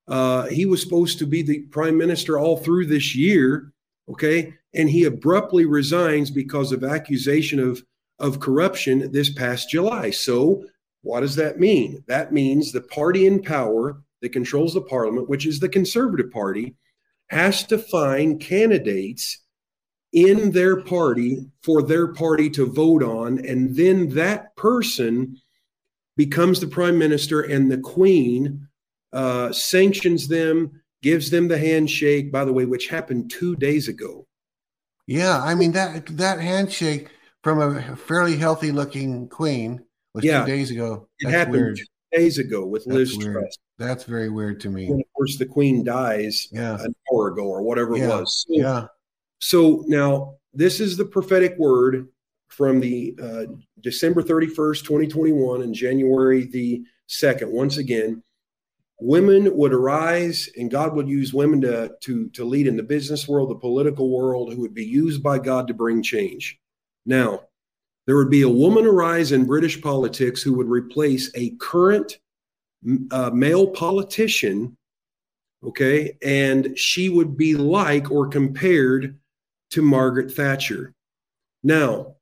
uh, 0.09 0.47
he 0.47 0.65
was 0.65 0.81
supposed 0.81 1.19
to 1.19 1.25
be 1.25 1.41
the 1.41 1.61
prime 1.71 1.97
minister 1.97 2.37
all 2.37 2.57
through 2.57 2.85
this 2.85 3.15
year 3.15 3.71
okay 4.09 4.53
and 4.73 4.89
he 4.89 5.03
abruptly 5.03 5.65
resigns 5.65 6.31
because 6.31 6.71
of 6.71 6.83
accusation 6.83 7.59
of 7.59 7.83
of 8.19 8.39
corruption 8.39 9.11
this 9.11 9.31
past 9.31 9.69
july 9.69 10.09
so 10.09 10.63
what 11.01 11.21
does 11.21 11.35
that 11.35 11.59
mean 11.59 12.03
that 12.07 12.33
means 12.33 12.71
the 12.71 12.81
party 12.81 13.25
in 13.25 13.41
power 13.41 14.01
that 14.21 14.33
controls 14.33 14.73
the 14.73 14.81
parliament 14.81 15.29
which 15.29 15.45
is 15.45 15.59
the 15.59 15.69
conservative 15.69 16.31
party 16.31 16.75
has 17.29 17.63
to 17.63 17.77
find 17.77 18.41
candidates 18.41 19.39
in 20.11 20.51
their 20.51 20.81
party 20.81 21.45
for 21.61 21.81
their 21.81 22.07
party 22.07 22.49
to 22.49 22.65
vote 22.65 23.03
on. 23.03 23.45
And 23.45 23.75
then 23.75 24.09
that 24.09 24.55
person 24.55 25.37
becomes 26.17 26.59
the 26.59 26.67
prime 26.67 26.97
minister, 26.97 27.41
and 27.41 27.71
the 27.71 27.77
queen 27.77 28.67
uh, 29.13 29.51
sanctions 29.51 30.27
them, 30.27 30.81
gives 31.01 31.29
them 31.29 31.47
the 31.47 31.57
handshake, 31.57 32.31
by 32.31 32.45
the 32.45 32.53
way, 32.53 32.65
which 32.65 32.87
happened 32.87 33.31
two 33.31 33.55
days 33.55 33.87
ago. 33.87 34.25
Yeah, 35.07 35.41
I 35.41 35.55
mean 35.55 35.71
that 35.71 36.05
that 36.17 36.39
handshake 36.39 37.09
from 37.43 37.59
a 37.61 37.95
fairly 37.95 38.37
healthy 38.37 38.71
looking 38.71 39.27
queen 39.29 39.83
was 40.13 40.23
Yeah. 40.23 40.41
two 40.45 40.51
days 40.51 40.71
ago. 40.71 41.07
It 41.19 41.29
happened 41.29 41.55
weird. 41.55 41.77
two 41.77 41.85
days 42.11 42.37
ago 42.37 42.65
with 42.65 42.85
That's 42.85 42.95
Liz 42.95 43.17
weird. 43.17 43.33
Truss. 43.33 43.57
That's 43.77 44.03
very 44.03 44.29
weird 44.29 44.59
to 44.61 44.69
me. 44.69 44.87
And 44.87 44.99
of 44.99 45.05
course, 45.15 45.37
the 45.37 45.45
queen 45.45 45.83
dies 45.83 46.47
Yeah. 46.51 46.77
an 46.83 46.93
hour 47.11 47.29
ago 47.29 47.43
or 47.43 47.61
whatever 47.63 47.95
it 47.95 48.07
was. 48.07 48.45
So, 48.47 48.53
Yeah. 48.53 48.87
So 49.39 49.83
now 49.87 50.35
this 50.53 50.79
is 50.79 50.97
the 50.97 51.05
prophetic 51.05 51.57
word 51.57 52.07
from 52.49 52.79
the 52.81 53.15
uh, 53.21 53.45
December 53.81 54.21
31st, 54.21 54.83
2021 54.83 55.61
and 55.61 55.73
January 55.73 56.43
the 56.45 56.83
2nd. 57.07 57.49
Once 57.51 57.77
again, 57.77 58.21
women 59.01 59.55
would 59.55 59.73
arise 59.73 60.49
and 60.57 60.71
God 60.71 60.93
would 60.95 61.07
use 61.07 61.33
women 61.33 61.61
to, 61.61 61.91
to, 62.01 62.29
to 62.29 62.43
lead 62.43 62.67
in 62.67 62.75
the 62.75 62.83
business 62.83 63.27
world, 63.27 63.49
the 63.49 63.55
political 63.55 64.09
world, 64.09 64.53
who 64.53 64.61
would 64.61 64.73
be 64.73 64.85
used 64.85 65.23
by 65.23 65.39
God 65.39 65.67
to 65.67 65.73
bring 65.73 66.03
change. 66.03 66.59
Now, 67.05 67.41
there 68.05 68.17
would 68.17 68.29
be 68.29 68.41
a 68.41 68.49
woman 68.49 68.85
arise 68.85 69.31
in 69.31 69.45
British 69.45 69.81
politics 69.81 70.41
who 70.41 70.53
would 70.53 70.67
replace 70.67 71.31
a 71.35 71.51
current 71.59 72.17
uh, 73.11 73.29
male 73.31 73.67
politician 73.67 74.77
okay 75.63 76.17
and 76.23 76.77
she 76.77 77.09
would 77.09 77.35
be 77.35 77.55
like 77.55 78.09
or 78.11 78.27
compared 78.27 79.17
to 79.69 79.81
margaret 79.81 80.33
thatcher 80.33 80.93
now 81.63 82.15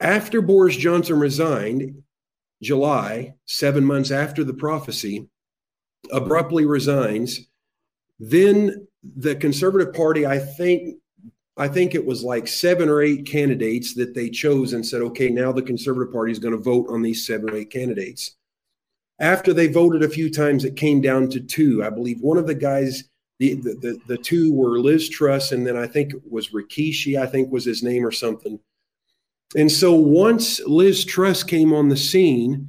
after 0.00 0.40
boris 0.40 0.76
johnson 0.76 1.18
resigned 1.18 2.02
july 2.62 3.34
seven 3.46 3.84
months 3.84 4.10
after 4.12 4.44
the 4.44 4.54
prophecy 4.54 5.28
abruptly 6.12 6.64
resigns 6.64 7.40
then 8.18 8.86
the 9.16 9.34
conservative 9.36 9.92
party 9.94 10.26
i 10.26 10.38
think 10.38 10.96
i 11.56 11.68
think 11.68 11.94
it 11.94 12.04
was 12.04 12.22
like 12.22 12.48
seven 12.48 12.88
or 12.88 13.02
eight 13.02 13.26
candidates 13.26 13.94
that 13.94 14.14
they 14.14 14.28
chose 14.30 14.72
and 14.72 14.86
said 14.86 15.02
okay 15.02 15.28
now 15.28 15.52
the 15.52 15.62
conservative 15.62 16.12
party 16.12 16.32
is 16.32 16.38
going 16.38 16.56
to 16.56 16.62
vote 16.62 16.86
on 16.88 17.02
these 17.02 17.26
seven 17.26 17.50
or 17.50 17.56
eight 17.56 17.70
candidates 17.70 18.36
after 19.20 19.52
they 19.52 19.66
voted 19.66 20.02
a 20.02 20.08
few 20.08 20.30
times, 20.30 20.64
it 20.64 20.76
came 20.76 21.00
down 21.00 21.28
to 21.30 21.40
two. 21.40 21.82
I 21.82 21.90
believe 21.90 22.20
one 22.20 22.38
of 22.38 22.46
the 22.46 22.54
guys, 22.54 23.04
the 23.38 23.54
the, 23.54 23.74
the, 23.74 23.98
the 24.06 24.18
two 24.18 24.52
were 24.52 24.78
Liz 24.78 25.08
Truss, 25.08 25.52
and 25.52 25.66
then 25.66 25.76
I 25.76 25.86
think 25.86 26.14
it 26.14 26.22
was 26.30 26.50
Rikishi, 26.50 27.20
I 27.20 27.26
think 27.26 27.50
was 27.50 27.64
his 27.64 27.82
name 27.82 28.06
or 28.06 28.12
something. 28.12 28.60
And 29.56 29.72
so 29.72 29.94
once 29.94 30.60
Liz 30.60 31.04
Truss 31.04 31.42
came 31.42 31.72
on 31.72 31.88
the 31.88 31.96
scene, 31.96 32.68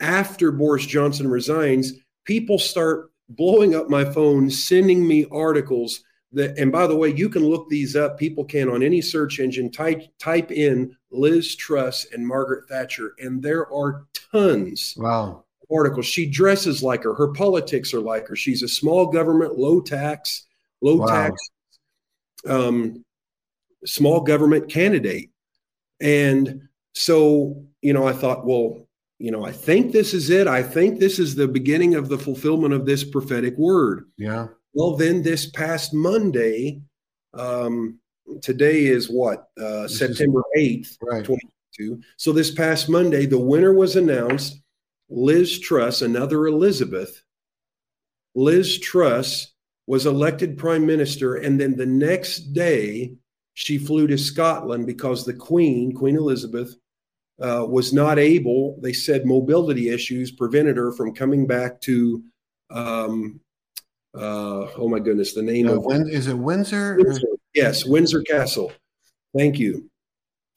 after 0.00 0.52
Boris 0.52 0.86
Johnson 0.86 1.28
resigns, 1.28 1.92
people 2.26 2.58
start 2.58 3.10
blowing 3.30 3.74
up 3.74 3.88
my 3.88 4.04
phone, 4.04 4.50
sending 4.50 5.06
me 5.06 5.26
articles 5.32 6.04
that, 6.32 6.58
and 6.58 6.70
by 6.70 6.86
the 6.86 6.94
way, 6.96 7.08
you 7.08 7.28
can 7.28 7.44
look 7.44 7.68
these 7.68 7.96
up. 7.96 8.18
People 8.18 8.44
can 8.44 8.68
on 8.68 8.82
any 8.82 9.00
search 9.00 9.40
engine 9.40 9.70
type 9.70 10.02
type 10.18 10.52
in 10.52 10.94
Liz 11.10 11.56
Truss 11.56 12.06
and 12.12 12.26
Margaret 12.26 12.68
Thatcher, 12.68 13.14
and 13.18 13.42
there 13.42 13.72
are 13.72 14.06
tons 14.12 14.94
Wow. 14.98 15.44
articles. 15.70 16.06
She 16.06 16.26
dresses 16.26 16.82
like 16.82 17.02
her. 17.04 17.14
Her 17.14 17.32
politics 17.32 17.94
are 17.94 18.00
like 18.00 18.28
her. 18.28 18.36
She's 18.36 18.62
a 18.62 18.68
small 18.68 19.06
government, 19.06 19.58
low 19.58 19.80
tax, 19.80 20.46
low 20.82 20.98
Wow. 20.98 21.06
tax, 21.06 21.40
um, 22.46 23.04
small 23.84 24.20
government 24.20 24.68
candidate. 24.68 25.30
And 26.00 26.68
so, 26.92 27.64
you 27.82 27.92
know, 27.92 28.06
I 28.06 28.12
thought, 28.12 28.44
well, 28.46 28.85
you 29.18 29.30
know, 29.30 29.44
I 29.44 29.52
think 29.52 29.92
this 29.92 30.12
is 30.12 30.30
it. 30.30 30.46
I 30.46 30.62
think 30.62 30.98
this 31.00 31.18
is 31.18 31.34
the 31.34 31.48
beginning 31.48 31.94
of 31.94 32.08
the 32.08 32.18
fulfillment 32.18 32.74
of 32.74 32.84
this 32.86 33.02
prophetic 33.04 33.56
word. 33.56 34.10
Yeah. 34.18 34.48
Well, 34.74 34.96
then 34.96 35.22
this 35.22 35.46
past 35.50 35.94
Monday, 35.94 36.82
um, 37.32 37.98
today 38.42 38.86
is 38.86 39.08
what, 39.08 39.48
uh, 39.58 39.82
This 39.82 39.92
is- 39.92 39.98
September 39.98 40.42
8th, 40.56 40.98
Right. 41.00 41.24
2022. 41.24 42.02
So 42.16 42.32
this 42.32 42.50
past 42.50 42.88
Monday, 42.88 43.24
the 43.26 43.38
winner 43.38 43.72
was 43.72 43.96
announced. 43.96 44.60
Liz 45.08 45.58
Truss, 45.60 46.02
another 46.02 46.46
Elizabeth. 46.46 47.22
Liz 48.34 48.78
Truss 48.78 49.52
was 49.86 50.04
elected 50.04 50.58
prime 50.58 50.84
minister, 50.84 51.36
and 51.36 51.60
then 51.60 51.76
the 51.76 51.86
next 51.86 52.52
day 52.52 53.14
she 53.54 53.78
flew 53.78 54.06
to 54.08 54.18
Scotland 54.18 54.84
because 54.86 55.24
the 55.24 55.32
Queen, 55.32 55.92
Queen 55.92 56.16
Elizabeth, 56.16 56.76
uh, 57.40 57.66
was 57.68 57.92
not 57.92 58.18
able. 58.18 58.78
They 58.80 58.92
said 58.92 59.26
mobility 59.26 59.88
issues 59.90 60.30
prevented 60.30 60.76
her 60.76 60.92
from 60.92 61.14
coming 61.14 61.46
back 61.46 61.80
to. 61.82 62.22
Um, 62.70 63.40
uh, 64.14 64.70
oh 64.78 64.88
my 64.88 64.98
goodness, 64.98 65.34
the 65.34 65.42
name 65.42 65.68
Uh, 65.68 65.74
of 65.74 65.84
Win- 65.84 66.08
is 66.08 66.26
it 66.26 66.34
Windsor? 66.38 66.96
Windsor. 66.98 67.26
Yes, 67.54 67.84
Windsor 67.84 68.22
Castle. 68.22 68.72
Thank 69.36 69.58
you. 69.58 69.90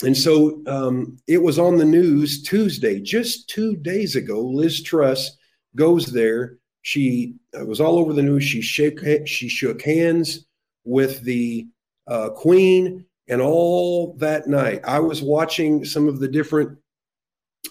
And 0.05 0.15
so 0.15 0.61
um, 0.65 1.17
it 1.27 1.39
was 1.41 1.59
on 1.59 1.75
the 1.77 1.83
news 1.85 2.41
Tuesday, 2.41 3.01
just 3.01 3.49
two 3.49 3.75
days 3.75 4.15
ago. 4.15 4.39
Liz 4.41 4.81
Truss 4.81 5.37
goes 5.75 6.05
there. 6.05 6.57
She 6.83 7.35
it 7.51 7.67
was 7.67 7.81
all 7.81 7.99
over 7.99 8.13
the 8.13 8.23
news. 8.23 8.45
She 8.45 8.61
shook 8.61 8.99
she 9.27 9.49
shook 9.49 9.81
hands 9.81 10.45
with 10.85 11.21
the 11.23 11.67
uh, 12.07 12.29
Queen, 12.29 13.05
and 13.29 13.41
all 13.41 14.15
that 14.17 14.47
night 14.47 14.81
I 14.85 14.99
was 14.99 15.21
watching 15.21 15.85
some 15.85 16.07
of 16.07 16.19
the 16.19 16.27
different 16.27 16.77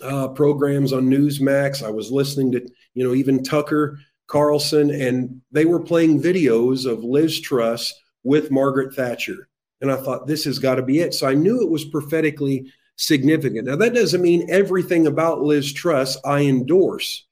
uh, 0.03 0.29
programs 0.29 0.93
on 0.93 1.09
Newsmax. 1.09 1.83
I 1.83 1.91
was 1.91 2.11
listening 2.11 2.53
to 2.53 2.67
you 2.95 3.07
know 3.07 3.15
even 3.15 3.43
Tucker 3.43 3.99
Carlson, 4.29 4.91
and 4.91 5.41
they 5.51 5.65
were 5.65 5.81
playing 5.81 6.23
videos 6.23 6.91
of 6.91 7.03
Liz 7.03 7.41
Truss 7.41 7.93
with 8.23 8.51
Margaret 8.51 8.95
Thatcher. 8.95 9.49
And 9.81 9.91
I 9.91 9.97
thought, 9.97 10.27
this 10.27 10.45
has 10.45 10.59
got 10.59 10.77
to 10.77 10.83
be 10.83 11.01
it. 11.01 11.15
So 11.15 11.27
I 11.27 11.35
knew 11.35 11.63
it 11.63 11.71
was 11.71 11.85
prophetically 11.85 12.71
significant. 12.97 13.67
Now, 13.67 13.77
that 13.77 13.95
doesn't 13.95 14.23
mean 14.23 14.49
everything 14.51 15.07
about 15.07 15.41
Liz 15.41 15.73
Truss 15.73 16.19
I 16.25 16.43
endorse. 16.43 17.27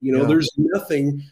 You 0.00 0.12
know, 0.12 0.22
yeah. 0.22 0.28
there's 0.28 0.50
nothing, 0.56 1.22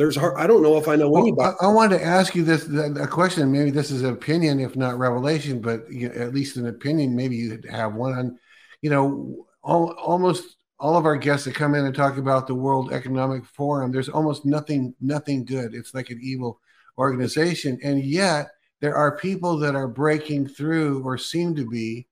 there's, 0.00 0.16
I 0.16 0.46
don't 0.46 0.62
know 0.62 0.78
if 0.78 0.88
I 0.88 0.96
know 0.96 1.10
well, 1.10 1.20
anybody. 1.20 1.54
I, 1.60 1.66
I, 1.66 1.68
wanted 1.68 1.98
to 1.98 2.04
ask 2.04 2.34
you 2.34 2.42
this 2.42 2.66
a 2.96 3.06
question. 3.06 3.52
Maybe 3.52 3.70
this 3.70 3.90
is 3.90 4.00
an 4.00 4.14
opinion, 4.14 4.58
if 4.58 4.74
not 4.74 4.98
revelation, 4.98 5.60
but 5.60 5.92
you 5.92 6.08
know, 6.08 6.14
at 6.14 6.32
least 6.32 6.56
an 6.56 6.68
opinion. 6.68 7.14
Maybe 7.14 7.36
you 7.36 7.60
have 7.70 7.92
one 7.92 8.14
on, 8.14 8.38
you 8.80 8.88
know, 8.88 9.46
all, 9.62 9.90
almost 9.92 10.56
all 10.78 10.96
of 10.96 11.04
our 11.04 11.18
guests 11.18 11.44
that 11.44 11.54
come 11.54 11.74
in 11.74 11.84
and 11.84 11.94
talk 11.94 12.16
about 12.16 12.46
the 12.46 12.54
World 12.54 12.94
Economic 12.94 13.44
Forum, 13.44 13.92
there's 13.92 14.08
almost 14.08 14.46
nothing, 14.46 14.94
nothing 15.02 15.44
good. 15.44 15.74
It's 15.74 15.92
like 15.92 16.08
an 16.08 16.18
evil 16.22 16.60
organization. 16.96 17.78
And 17.84 18.02
yet 18.02 18.52
there 18.80 18.96
are 18.96 19.18
people 19.18 19.58
that 19.58 19.74
are 19.74 19.86
breaking 19.86 20.48
through 20.48 21.02
or 21.04 21.18
seem 21.18 21.54
to 21.56 21.68
be 21.68 22.06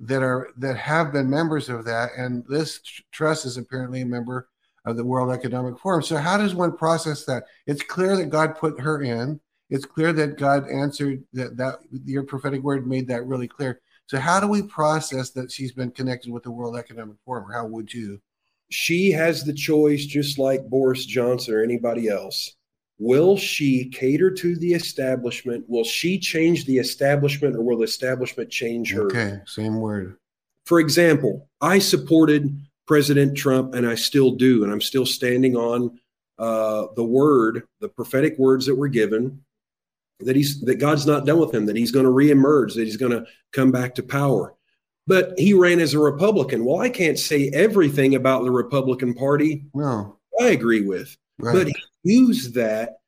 that 0.00 0.22
are 0.22 0.50
that 0.58 0.76
have 0.76 1.14
been 1.14 1.30
members 1.30 1.70
of 1.70 1.86
that 1.86 2.10
and 2.18 2.44
Liz 2.48 2.80
Truss 3.10 3.46
is 3.46 3.56
apparently 3.56 4.02
a 4.02 4.06
member 4.06 4.48
of 4.84 4.96
the 4.96 5.04
world 5.04 5.32
economic 5.32 5.78
forum 5.78 6.02
so 6.02 6.16
how 6.16 6.36
does 6.36 6.54
one 6.54 6.76
process 6.76 7.24
that 7.24 7.44
it's 7.66 7.82
clear 7.82 8.16
that 8.16 8.30
god 8.30 8.56
put 8.56 8.80
her 8.80 9.02
in 9.02 9.38
it's 9.70 9.84
clear 9.84 10.12
that 10.12 10.38
god 10.38 10.68
answered 10.68 11.22
that 11.32 11.56
that 11.56 11.78
your 12.04 12.22
prophetic 12.22 12.62
word 12.62 12.86
made 12.86 13.06
that 13.06 13.26
really 13.26 13.48
clear 13.48 13.80
so 14.06 14.18
how 14.18 14.40
do 14.40 14.48
we 14.48 14.62
process 14.62 15.30
that 15.30 15.50
she's 15.50 15.72
been 15.72 15.90
connected 15.90 16.32
with 16.32 16.42
the 16.42 16.50
world 16.50 16.76
economic 16.76 17.16
forum 17.24 17.48
or 17.50 17.54
how 17.54 17.66
would 17.66 17.92
you 17.92 18.20
she 18.70 19.10
has 19.10 19.44
the 19.44 19.52
choice 19.52 20.04
just 20.04 20.38
like 20.38 20.68
boris 20.68 21.04
johnson 21.06 21.54
or 21.54 21.62
anybody 21.62 22.08
else 22.08 22.56
Will 23.02 23.36
she 23.36 23.88
cater 23.88 24.30
to 24.30 24.54
the 24.54 24.74
establishment? 24.74 25.64
Will 25.66 25.82
she 25.82 26.20
change 26.20 26.66
the 26.66 26.78
establishment 26.78 27.56
or 27.56 27.62
will 27.62 27.78
the 27.78 27.82
establishment 27.82 28.48
change 28.48 28.92
her? 28.92 29.06
Okay, 29.06 29.40
same 29.44 29.80
word. 29.80 30.16
For 30.66 30.78
example, 30.78 31.48
I 31.60 31.80
supported 31.80 32.56
President 32.86 33.36
Trump 33.36 33.74
and 33.74 33.86
I 33.86 33.94
still 33.94 34.32
do. 34.32 34.64
And 34.64 34.72
I'm 34.72 34.80
still 34.80 35.06
standing 35.06 35.56
on 35.56 35.98
uh, 36.38 36.86
the 36.96 37.04
word, 37.04 37.64
the 37.80 37.88
prophetic 37.88 38.38
words 38.38 38.66
that 38.66 38.74
were 38.74 38.88
given 38.88 39.42
that 40.24 40.36
he's 40.36 40.60
that 40.62 40.76
God's 40.76 41.06
not 41.06 41.26
done 41.26 41.38
with 41.38 41.54
him, 41.54 41.66
that 41.66 41.76
he's 41.76 41.92
going 41.92 42.04
to 42.04 42.10
reemerge, 42.12 42.74
that 42.74 42.84
he's 42.84 42.96
going 42.96 43.12
to 43.12 43.24
come 43.52 43.70
back 43.70 43.94
to 43.96 44.02
power. 44.02 44.54
But 45.06 45.34
he 45.36 45.52
ran 45.52 45.80
as 45.80 45.94
a 45.94 45.98
Republican. 45.98 46.64
Well, 46.64 46.80
I 46.80 46.88
can't 46.88 47.18
say 47.18 47.48
everything 47.48 48.14
about 48.14 48.44
the 48.44 48.50
Republican 48.50 49.14
Party. 49.14 49.64
No. 49.74 50.18
I 50.40 50.48
agree 50.48 50.82
with. 50.82 51.16
Right. 51.38 51.54
But 51.54 51.66
he 51.66 51.74
used 52.04 52.54
that 52.54 52.98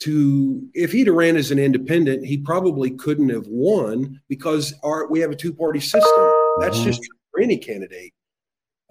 to 0.00 0.66
if 0.74 0.92
he'd 0.92 1.08
have 1.08 1.16
ran 1.16 1.36
as 1.36 1.50
an 1.50 1.58
independent, 1.58 2.24
he 2.24 2.38
probably 2.38 2.90
couldn't 2.92 3.28
have 3.30 3.46
won 3.48 4.20
because 4.28 4.74
our 4.82 5.08
we 5.08 5.20
have 5.20 5.30
a 5.30 5.36
two-party 5.36 5.80
system. 5.80 6.32
That's 6.58 6.76
mm-hmm. 6.76 6.86
just 6.86 7.02
for 7.30 7.40
any 7.40 7.58
candidate. 7.58 8.12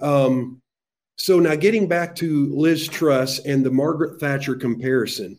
Um, 0.01 0.61
so 1.15 1.39
now 1.39 1.55
getting 1.55 1.87
back 1.87 2.15
to 2.15 2.53
Liz 2.55 2.87
Truss 2.87 3.39
and 3.39 3.65
the 3.65 3.71
Margaret 3.71 4.19
Thatcher 4.19 4.55
comparison. 4.55 5.37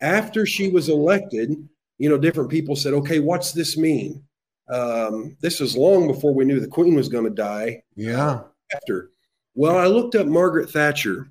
After 0.00 0.44
she 0.44 0.68
was 0.68 0.88
elected, 0.88 1.56
you 1.98 2.08
know, 2.08 2.18
different 2.18 2.50
people 2.50 2.76
said, 2.76 2.92
okay, 2.94 3.20
what's 3.20 3.52
this 3.52 3.76
mean? 3.76 4.22
Um, 4.68 5.36
this 5.40 5.60
was 5.60 5.76
long 5.76 6.06
before 6.06 6.34
we 6.34 6.44
knew 6.44 6.60
the 6.60 6.66
Queen 6.66 6.94
was 6.94 7.08
going 7.08 7.24
to 7.24 7.30
die. 7.30 7.82
Yeah. 7.94 8.40
After. 8.74 9.10
Well, 9.54 9.78
I 9.78 9.86
looked 9.86 10.14
up 10.14 10.26
Margaret 10.26 10.70
Thatcher 10.70 11.30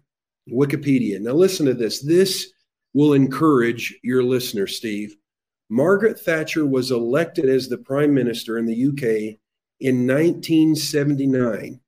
Wikipedia. 0.50 1.20
Now, 1.20 1.34
listen 1.34 1.66
to 1.66 1.74
this. 1.74 2.02
This 2.02 2.52
will 2.94 3.14
encourage 3.14 3.98
your 4.04 4.24
listener, 4.24 4.68
Steve. 4.68 5.16
Margaret 5.70 6.20
Thatcher 6.20 6.66
was 6.66 6.92
elected 6.92 7.50
as 7.50 7.68
the 7.68 7.78
prime 7.78 8.14
minister 8.14 8.58
in 8.58 8.66
the 8.66 8.88
UK 8.88 9.38
in 9.80 10.08
1979. 10.08 11.80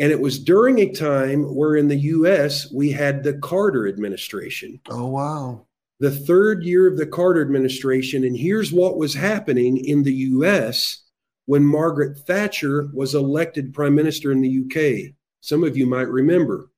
And 0.00 0.10
it 0.10 0.20
was 0.20 0.38
during 0.38 0.78
a 0.78 0.90
time 0.90 1.54
where 1.54 1.76
in 1.76 1.88
the 1.88 1.96
US 1.96 2.72
we 2.72 2.90
had 2.90 3.22
the 3.22 3.34
Carter 3.34 3.86
administration. 3.86 4.80
Oh, 4.88 5.06
wow. 5.08 5.66
The 6.00 6.10
third 6.10 6.64
year 6.64 6.88
of 6.88 6.96
the 6.96 7.06
Carter 7.06 7.42
administration. 7.42 8.24
And 8.24 8.34
here's 8.34 8.72
what 8.72 8.96
was 8.96 9.12
happening 9.12 9.76
in 9.76 10.02
the 10.02 10.14
US 10.14 11.02
when 11.44 11.64
Margaret 11.64 12.16
Thatcher 12.20 12.88
was 12.94 13.14
elected 13.14 13.74
prime 13.74 13.94
minister 13.94 14.32
in 14.32 14.40
the 14.40 14.64
UK. 14.64 15.12
Some 15.42 15.62
of 15.62 15.76
you 15.76 15.86
might 15.86 16.08
remember 16.08 16.70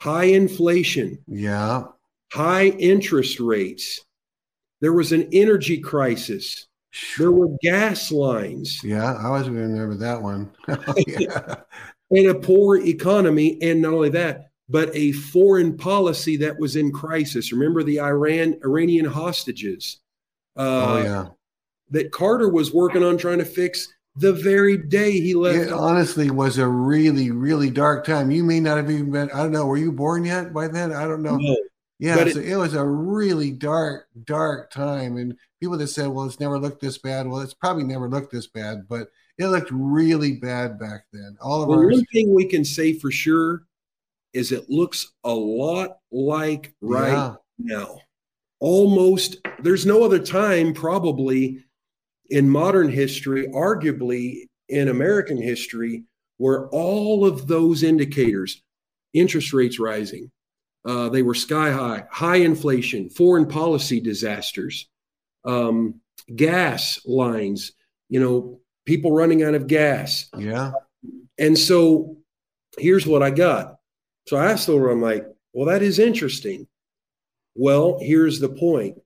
high 0.00 0.24
inflation. 0.24 1.18
Yeah. 1.26 1.84
High 2.32 2.68
interest 2.68 3.40
rates. 3.40 4.00
There 4.80 4.94
was 4.94 5.12
an 5.12 5.28
energy 5.32 5.78
crisis. 5.78 6.66
There 7.18 7.30
were 7.30 7.48
gas 7.62 8.10
lines. 8.10 8.80
Yeah, 8.82 9.14
I 9.14 9.30
was 9.30 9.48
remember 9.48 9.94
that 9.96 10.22
one. 10.22 10.50
yeah. 11.06 11.56
And 12.10 12.28
a 12.28 12.34
poor 12.34 12.78
economy. 12.78 13.58
And 13.62 13.82
not 13.82 13.92
only 13.92 14.10
that, 14.10 14.50
but 14.68 14.90
a 14.94 15.12
foreign 15.12 15.76
policy 15.76 16.36
that 16.38 16.58
was 16.58 16.76
in 16.76 16.92
crisis. 16.92 17.52
Remember 17.52 17.82
the 17.82 18.00
Iran 18.00 18.58
Iranian 18.64 19.06
hostages. 19.06 19.98
Uh, 20.56 20.84
oh 20.86 21.02
yeah. 21.02 21.26
That 21.90 22.12
Carter 22.12 22.48
was 22.48 22.72
working 22.72 23.02
on 23.02 23.18
trying 23.18 23.38
to 23.38 23.44
fix 23.44 23.88
the 24.16 24.32
very 24.32 24.76
day 24.76 25.12
he 25.12 25.34
left. 25.34 25.68
It 25.68 25.72
honestly 25.72 26.30
was 26.30 26.58
a 26.58 26.68
really, 26.68 27.30
really 27.30 27.70
dark 27.70 28.04
time. 28.04 28.30
You 28.30 28.44
may 28.44 28.60
not 28.60 28.76
have 28.76 28.90
even 28.90 29.10
been, 29.10 29.30
I 29.32 29.38
don't 29.38 29.52
know, 29.52 29.66
were 29.66 29.76
you 29.76 29.90
born 29.90 30.24
yet 30.24 30.52
by 30.52 30.68
then? 30.68 30.92
I 30.92 31.06
don't 31.08 31.22
know. 31.22 31.36
No, 31.36 31.56
yeah, 31.98 32.16
so 32.16 32.22
it, 32.22 32.36
it, 32.36 32.56
was 32.56 32.74
a 32.74 32.84
really 32.84 33.50
dark, 33.50 34.08
dark 34.24 34.70
time. 34.70 35.16
And 35.16 35.36
people 35.60 35.76
that 35.78 35.88
said, 35.88 36.08
well, 36.08 36.26
it's 36.26 36.40
never 36.40 36.58
looked 36.58 36.80
this 36.80 36.98
bad. 36.98 37.26
Well, 37.26 37.40
it's 37.40 37.54
probably 37.54 37.84
never 37.84 38.08
looked 38.08 38.32
this 38.32 38.46
bad, 38.46 38.88
but 38.88 39.08
it 39.40 39.48
looked 39.48 39.70
really 39.72 40.32
bad 40.32 40.78
back 40.78 41.04
then. 41.12 41.36
All 41.40 41.62
of 41.62 41.68
well, 41.68 41.82
one 41.82 42.04
thing 42.12 42.34
we 42.34 42.44
can 42.44 42.64
say 42.64 42.92
for 42.92 43.10
sure 43.10 43.62
is 44.34 44.52
it 44.52 44.68
looks 44.68 45.12
a 45.24 45.32
lot 45.32 45.98
like 46.12 46.74
right 46.82 47.12
yeah. 47.12 47.34
now. 47.58 47.98
Almost, 48.60 49.38
there's 49.60 49.86
no 49.86 50.04
other 50.04 50.18
time 50.18 50.74
probably 50.74 51.64
in 52.28 52.48
modern 52.48 52.90
history, 52.90 53.48
arguably 53.48 54.42
in 54.68 54.88
American 54.88 55.40
history, 55.40 56.04
where 56.36 56.68
all 56.68 57.24
of 57.24 57.46
those 57.46 57.82
indicators, 57.82 58.62
interest 59.14 59.54
rates 59.54 59.78
rising, 59.78 60.30
uh, 60.84 61.08
they 61.08 61.22
were 61.22 61.34
sky 61.34 61.70
high, 61.70 62.04
high 62.10 62.36
inflation, 62.36 63.08
foreign 63.08 63.46
policy 63.46 64.00
disasters, 64.00 64.86
um, 65.46 65.94
gas 66.36 67.00
lines, 67.06 67.72
you 68.10 68.20
know, 68.20 68.59
people 68.86 69.12
running 69.12 69.42
out 69.42 69.54
of 69.54 69.66
gas. 69.66 70.28
Yeah. 70.36 70.72
And 71.38 71.58
so 71.58 72.16
here's 72.78 73.06
what 73.06 73.22
I 73.22 73.30
got. 73.30 73.76
So 74.26 74.36
I 74.36 74.50
asked 74.50 74.68
her, 74.68 74.90
I'm 74.90 75.02
like, 75.02 75.26
well, 75.52 75.66
that 75.66 75.82
is 75.82 75.98
interesting. 75.98 76.66
Well, 77.54 77.98
here's 78.00 78.40
the 78.40 78.48
point. 78.48 78.98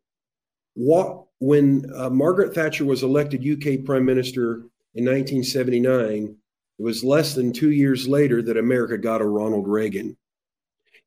What 0.74 1.24
when 1.38 1.90
uh, 1.94 2.10
Margaret 2.10 2.54
Thatcher 2.54 2.84
was 2.84 3.02
elected 3.02 3.46
UK 3.46 3.84
Prime 3.84 4.04
Minister 4.04 4.62
in 4.94 5.04
1979, 5.04 6.36
it 6.78 6.82
was 6.82 7.04
less 7.04 7.34
than 7.34 7.52
two 7.52 7.70
years 7.70 8.08
later 8.08 8.42
that 8.42 8.56
America 8.56 8.98
got 8.98 9.20
a 9.20 9.26
Ronald 9.26 9.68
Reagan. 9.68 10.16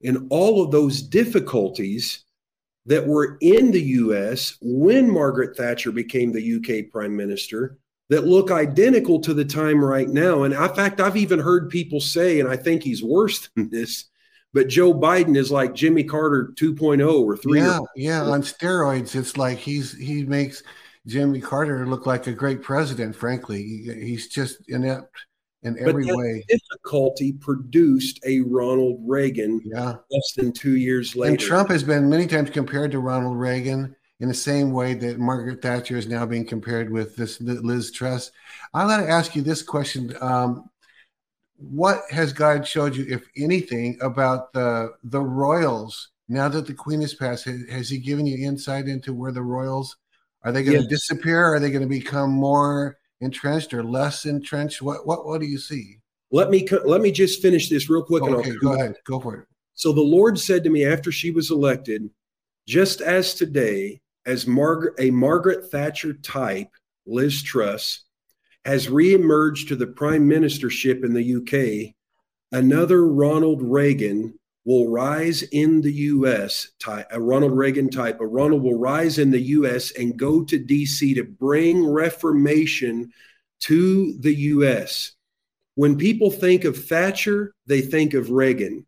And 0.04 0.28
all 0.30 0.64
of 0.64 0.72
those 0.72 1.02
difficulties 1.02 2.24
that 2.86 3.06
were 3.06 3.38
in 3.42 3.72
the 3.72 3.82
US 3.82 4.58
when 4.62 5.12
Margaret 5.12 5.58
Thatcher 5.58 5.92
became 5.92 6.32
the 6.32 6.56
UK 6.56 6.92
Prime 6.92 7.16
Minister 7.16 7.78
that 8.10 8.26
look 8.26 8.52
identical 8.52 9.20
to 9.22 9.34
the 9.34 9.46
time 9.46 9.84
right 9.84 10.08
now. 10.08 10.44
And 10.44 10.54
in 10.54 10.76
fact, 10.76 11.02
I've 11.02 11.18
even 11.18 11.40
heard 11.40 11.70
people 11.70 12.00
say, 12.00 12.40
and 12.40 12.50
I 12.50 12.56
think 12.56 12.84
he's 12.84 13.04
worse 13.04 13.50
than 13.56 13.70
this, 13.70 14.06
but 14.54 14.70
Joe 14.70 14.94
Biden 14.94 15.36
is 15.36 15.52
like 15.52 15.76
Jimmy 15.76 16.04
Carter 16.04 16.54
2.0 16.56 17.22
or 17.22 17.36
3. 17.36 17.60
Yeah, 17.60 17.80
or 17.80 17.88
yeah, 17.96 18.24
on 18.24 18.42
steroids. 18.42 19.16
It's 19.16 19.38
like 19.38 19.58
he's 19.58 19.96
he 19.98 20.24
makes 20.24 20.64
Jimmy 21.06 21.42
Carter 21.42 21.86
look 21.86 22.06
like 22.06 22.28
a 22.28 22.34
great 22.34 22.62
president, 22.62 23.16
frankly. 23.16 23.62
He's 23.62 24.30
just 24.30 24.70
inept 24.70 25.14
in 25.64 25.78
every 25.80 26.06
but 26.06 26.16
way. 26.16 26.46
Difficulty 26.48 27.34
produced 27.34 28.20
a 28.26 28.40
Ronald 28.42 29.02
Reagan 29.06 29.62
yeah. 29.66 29.96
less 30.10 30.34
than 30.36 30.54
two 30.54 30.78
years 30.78 31.16
later. 31.16 31.32
And 31.32 31.40
Trump 31.40 31.70
has 31.70 31.84
been 31.84 32.10
many 32.10 32.26
times 32.26 32.50
compared 32.50 32.92
to 32.92 33.00
Ronald 33.00 33.38
Reagan 33.38 33.96
in 34.20 34.28
the 34.28 34.34
same 34.34 34.72
way 34.72 34.94
that 34.96 35.20
Margaret 35.20 35.62
Thatcher 35.62 35.98
is 35.98 36.08
now 36.08 36.26
being 36.26 36.46
compared 36.46 36.92
with 36.92 37.16
this 37.16 37.40
Liz 37.40 37.92
Truss. 37.92 38.32
I 38.74 38.86
want 38.86 39.06
to 39.06 39.12
ask 39.12 39.36
you 39.36 39.42
this 39.42 39.62
question. 39.62 40.16
Um, 40.22 40.70
what 41.58 42.02
has 42.10 42.34
God 42.34 42.68
showed 42.68 42.96
you, 42.96 43.06
if 43.10 43.28
anything, 43.36 43.98
about 44.02 44.54
the 44.54 44.94
the 45.04 45.22
royals 45.22 46.10
now 46.30 46.48
that 46.50 46.68
the 46.68 46.74
Queen 46.74 47.02
has 47.02 47.14
passed? 47.14 47.46
Has, 47.46 47.62
has 47.70 47.90
He 47.90 47.98
given 47.98 48.26
you 48.26 48.48
insight 48.48 48.88
into 48.88 49.14
where 49.14 49.32
the 49.32 49.42
royals 49.42 49.98
are? 50.44 50.52
They 50.52 50.64
going 50.64 50.78
to 50.78 50.84
yes. 50.84 50.90
disappear? 50.90 51.54
Are 51.54 51.60
they 51.60 51.72
going 51.72 51.82
to 51.82 51.88
become 51.88 52.32
more 52.32 52.98
entrenched 53.22 53.74
or 53.74 53.84
less 53.84 54.26
entrenched? 54.26 54.82
What 54.82 55.08
what 55.08 55.26
what 55.26 55.42
do 55.42 55.48
you 55.48 55.58
see? 55.58 56.00
Let 56.32 56.50
me 56.50 56.68
let 56.86 57.02
me 57.02 57.12
just 57.12 57.42
finish 57.42 57.70
this 57.70 57.90
real 57.90 58.04
quick. 58.04 58.24
Okay, 58.24 58.52
go 58.62 58.74
ahead. 58.74 58.96
Go 59.06 59.20
for 59.20 59.36
it. 59.38 59.48
So 59.74 59.92
the 59.94 60.02
Lord 60.02 60.40
said 60.40 60.64
to 60.64 60.70
me 60.70 60.86
after 60.86 61.12
she 61.12 61.32
was 61.32 61.52
elected, 61.52 62.10
just 62.68 63.00
as 63.00 63.34
today, 63.34 64.02
as 64.28 64.44
a 64.44 65.10
Margaret 65.12 65.72
Thatcher 65.72 66.14
type 66.14 66.70
Liz 67.08 67.42
Truss, 67.42 68.04
has 68.66 68.88
reemerged 68.88 69.70
to 69.70 69.78
the 69.78 69.88
prime 69.88 70.30
ministership 70.30 71.06
in 71.06 71.14
the 71.14 71.36
UK, 71.38 71.96
another 72.52 73.08
Ronald 73.08 73.62
Reagan 73.64 74.38
will 74.66 74.90
rise 74.90 75.44
in 75.44 75.80
the 75.80 75.94
US, 75.94 76.72
type, 76.78 77.08
a 77.12 77.22
Ronald 77.22 77.58
Reagan 77.58 77.90
type, 77.90 78.20
a 78.20 78.28
Ronald 78.28 78.62
will 78.62 78.78
rise 78.78 79.18
in 79.18 79.32
the 79.32 79.42
US 79.42 79.92
and 79.92 80.18
go 80.18 80.44
to 80.44 80.60
DC 80.60 81.16
to 81.16 81.24
bring 81.24 81.88
reformation 81.88 83.14
to 83.62 84.18
the 84.20 84.36
US. 84.36 85.14
When 85.76 85.98
people 85.98 86.30
think 86.30 86.66
of 86.66 86.86
Thatcher, 86.86 87.54
they 87.66 87.80
think 87.80 88.14
of 88.14 88.32
Reagan 88.32 88.86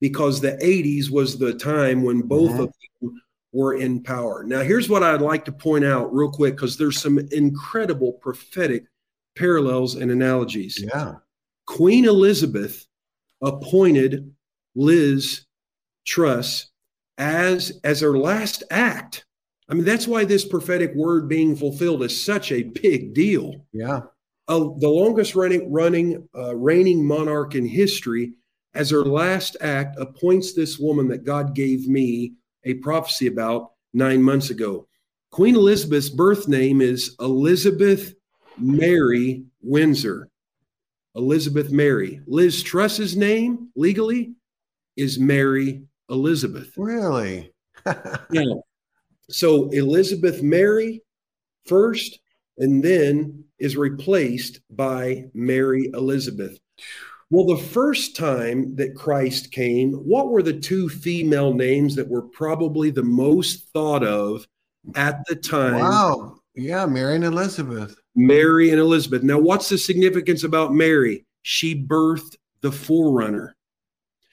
because 0.00 0.40
the 0.40 0.58
80s 0.60 1.08
was 1.08 1.38
the 1.38 1.54
time 1.54 2.02
when 2.02 2.22
both 2.22 2.50
mm-hmm. 2.50 2.62
of 2.62 2.72
them 3.00 3.22
were 3.52 3.74
in 3.74 4.02
power. 4.02 4.44
Now, 4.44 4.62
here's 4.62 4.88
what 4.88 5.02
I'd 5.02 5.20
like 5.20 5.44
to 5.44 5.52
point 5.52 5.84
out 5.84 6.12
real 6.12 6.30
quick 6.30 6.56
because 6.56 6.76
there's 6.76 7.00
some 7.00 7.18
incredible 7.30 8.14
prophetic 8.14 8.84
parallels 9.36 9.94
and 9.94 10.10
analogies. 10.10 10.82
Yeah. 10.82 11.14
Queen 11.66 12.06
Elizabeth 12.06 12.86
appointed 13.42 14.34
Liz 14.74 15.44
Truss 16.06 16.70
as 17.18 17.80
as 17.84 18.00
her 18.00 18.16
last 18.16 18.62
act. 18.70 19.24
I 19.68 19.74
mean, 19.74 19.84
that's 19.84 20.08
why 20.08 20.24
this 20.24 20.44
prophetic 20.44 20.94
word 20.94 21.28
being 21.28 21.54
fulfilled 21.54 22.02
is 22.02 22.24
such 22.24 22.52
a 22.52 22.62
big 22.62 23.14
deal. 23.14 23.64
Yeah. 23.72 24.00
Uh, 24.48 24.70
the 24.78 24.88
longest 24.88 25.34
running 25.34 25.70
running 25.70 26.28
uh, 26.36 26.56
reigning 26.56 27.06
monarch 27.06 27.54
in 27.54 27.66
history, 27.66 28.32
as 28.74 28.90
her 28.90 29.04
last 29.04 29.56
act, 29.60 29.96
appoints 29.98 30.52
this 30.52 30.78
woman 30.78 31.08
that 31.08 31.24
God 31.24 31.54
gave 31.54 31.86
me 31.86 32.32
a 32.64 32.74
prophecy 32.74 33.26
about 33.26 33.72
nine 33.92 34.22
months 34.22 34.50
ago. 34.50 34.86
Queen 35.30 35.54
Elizabeth's 35.56 36.10
birth 36.10 36.48
name 36.48 36.80
is 36.80 37.16
Elizabeth 37.20 38.14
Mary 38.58 39.44
Windsor. 39.62 40.28
Elizabeth 41.14 41.70
Mary. 41.70 42.20
Liz 42.26 42.62
Truss's 42.62 43.16
name 43.16 43.68
legally 43.76 44.34
is 44.96 45.18
Mary 45.18 45.82
Elizabeth. 46.08 46.72
Really? 46.76 47.52
yeah. 48.30 48.54
So 49.30 49.68
Elizabeth 49.70 50.42
Mary 50.42 51.02
first, 51.66 52.18
and 52.58 52.82
then 52.82 53.44
is 53.58 53.76
replaced 53.76 54.60
by 54.70 55.24
Mary 55.32 55.90
Elizabeth. 55.94 56.58
Well, 57.32 57.46
the 57.46 57.56
first 57.56 58.14
time 58.14 58.76
that 58.76 58.94
Christ 58.94 59.52
came, 59.52 59.94
what 59.94 60.28
were 60.28 60.42
the 60.42 60.60
two 60.60 60.90
female 60.90 61.54
names 61.54 61.96
that 61.96 62.06
were 62.06 62.20
probably 62.20 62.90
the 62.90 63.02
most 63.02 63.70
thought 63.72 64.04
of 64.04 64.46
at 64.94 65.24
the 65.26 65.36
time? 65.36 65.80
Wow. 65.80 66.40
Yeah, 66.54 66.84
Mary 66.84 67.14
and 67.14 67.24
Elizabeth. 67.24 67.96
Mary 68.14 68.68
and 68.68 68.78
Elizabeth. 68.78 69.22
Now, 69.22 69.38
what's 69.38 69.70
the 69.70 69.78
significance 69.78 70.44
about 70.44 70.74
Mary? 70.74 71.24
She 71.40 71.74
birthed 71.74 72.36
the 72.60 72.70
forerunner. 72.70 73.56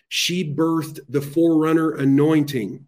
She 0.10 0.54
birthed 0.54 1.00
the 1.08 1.22
forerunner 1.22 1.92
anointing, 1.92 2.86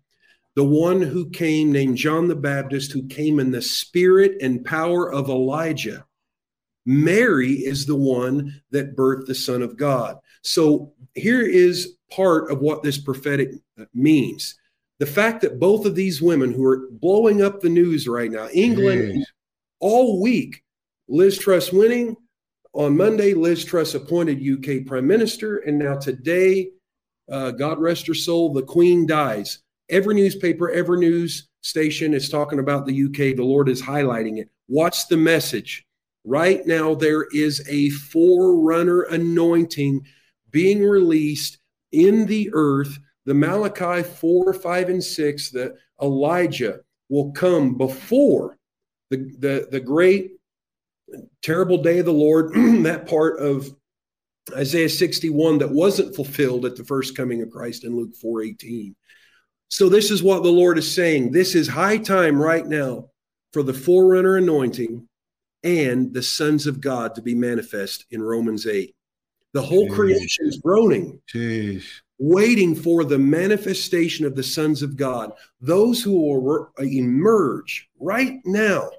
the 0.56 0.66
one 0.66 1.02
who 1.02 1.30
came 1.30 1.72
named 1.72 1.96
John 1.96 2.28
the 2.28 2.36
Baptist, 2.36 2.92
who 2.92 3.08
came 3.08 3.40
in 3.40 3.52
the 3.52 3.62
spirit 3.62 4.42
and 4.42 4.66
power 4.66 5.10
of 5.10 5.30
Elijah. 5.30 6.06
Mary 6.86 7.52
is 7.52 7.86
the 7.86 7.96
one 7.96 8.62
that 8.72 8.96
birthed 8.96 9.28
the 9.28 9.36
Son 9.36 9.62
of 9.62 9.78
God. 9.78 10.18
So 10.42 10.94
here 11.14 11.42
is 11.42 11.96
part 12.12 12.52
of 12.52 12.60
what 12.60 12.84
this 12.84 12.98
prophetic 12.98 13.52
means. 13.94 14.56
The 15.00 15.06
fact 15.06 15.42
that 15.42 15.60
both 15.60 15.86
of 15.86 15.96
these 15.96 16.22
women 16.22 16.52
who 16.52 16.66
are 16.66 16.88
blowing 16.92 17.42
up 17.42 17.62
the 17.62 17.70
news 17.70 18.08
right 18.08 18.32
now, 18.32 18.50
England, 18.54 19.16
Jeez. 19.16 19.24
all 19.80 20.22
week, 20.22 20.64
Liz 21.08 21.38
Truss 21.38 21.72
winning. 21.72 22.16
On 22.74 22.96
Monday, 22.96 23.34
Liz 23.34 23.66
Truss 23.66 23.96
appointed 23.96 24.42
UK 24.42 24.86
Prime 24.86 25.06
Minister. 25.06 25.58
And 25.58 25.78
now 25.78 25.98
today, 25.98 26.70
uh, 27.30 27.52
God 27.52 27.80
rest 27.80 28.08
her 28.08 28.14
soul, 28.14 28.54
the 28.54 28.64
Queen 28.64 29.06
dies. 29.06 29.60
Every 29.90 30.16
newspaper, 30.16 30.70
every 30.70 31.00
news 31.00 31.50
station 31.62 32.14
is 32.14 32.30
talking 32.30 32.60
about 32.60 32.86
the 32.86 33.06
UK. 33.06 33.36
The 33.36 33.44
Lord 33.44 33.68
is 33.68 33.82
highlighting 33.82 34.38
it. 34.38 34.50
What's 34.68 35.06
the 35.06 35.18
message? 35.18 35.86
Right 36.24 36.66
now, 36.66 36.94
there 36.94 37.26
is 37.34 37.68
a 37.68 37.90
forerunner 37.90 39.04
anointing 39.04 40.06
being 40.52 40.84
released 40.84 41.58
in 41.92 42.26
the 42.26 42.50
earth. 42.54 42.98
The 43.26 43.34
Malachi 43.34 44.04
4, 44.04 44.54
5, 44.54 44.90
and 44.90 45.04
6, 45.04 45.50
that 45.52 45.74
Elijah 46.02 46.82
will 47.10 47.32
come 47.32 47.78
before 47.78 48.58
the, 49.10 49.18
the, 49.40 49.68
the 49.72 49.80
great, 49.80 50.32
terrible 51.42 51.82
day 51.82 52.00
of 52.00 52.06
the 52.06 52.14
Lord, 52.14 52.54
that 52.84 53.08
part 53.08 53.40
of 53.40 53.70
Isaiah 54.56 54.90
61 54.90 55.60
that 55.60 55.70
wasn't 55.70 56.16
fulfilled 56.16 56.66
at 56.66 56.76
the 56.76 56.84
first 56.84 57.16
coming 57.16 57.42
of 57.42 57.52
Christ 57.52 57.84
in 57.84 57.96
Luke 57.96 58.14
4:18. 58.24 58.96
So 59.68 59.88
this 59.88 60.12
is 60.12 60.24
what 60.24 60.44
the 60.44 60.52
Lord 60.52 60.78
is 60.78 60.94
saying. 60.94 61.32
This 61.32 61.56
is 61.56 61.68
high 61.68 61.98
time 61.98 62.42
right 62.42 62.66
now 62.66 63.10
for 63.54 63.64
the 63.64 63.74
forerunner 63.74 64.38
anointing 64.38 65.08
and 65.64 66.14
the 66.14 66.24
sons 66.24 66.68
of 66.68 66.82
God 66.82 67.16
to 67.16 67.22
be 67.22 67.36
manifest 67.36 68.06
in 68.12 68.22
Romans 68.22 68.66
8. 68.66 68.96
The 69.54 69.62
whole 69.62 69.88
Jeez. 69.88 69.96
creation 69.96 70.48
is 70.48 70.58
groaning, 70.58 71.22
Jeez. 71.32 71.84
waiting 72.20 72.74
for 72.74 73.04
the 73.04 73.20
manifestation 73.20 74.26
of 74.26 74.36
the 74.36 74.44
sons 74.44 74.82
of 74.82 74.96
God, 74.96 75.34
those 75.60 76.02
who 76.02 76.14
will 76.14 76.72
uh, 76.80 76.84
emerge 76.84 77.90
right 78.00 78.40
now 78.46 78.90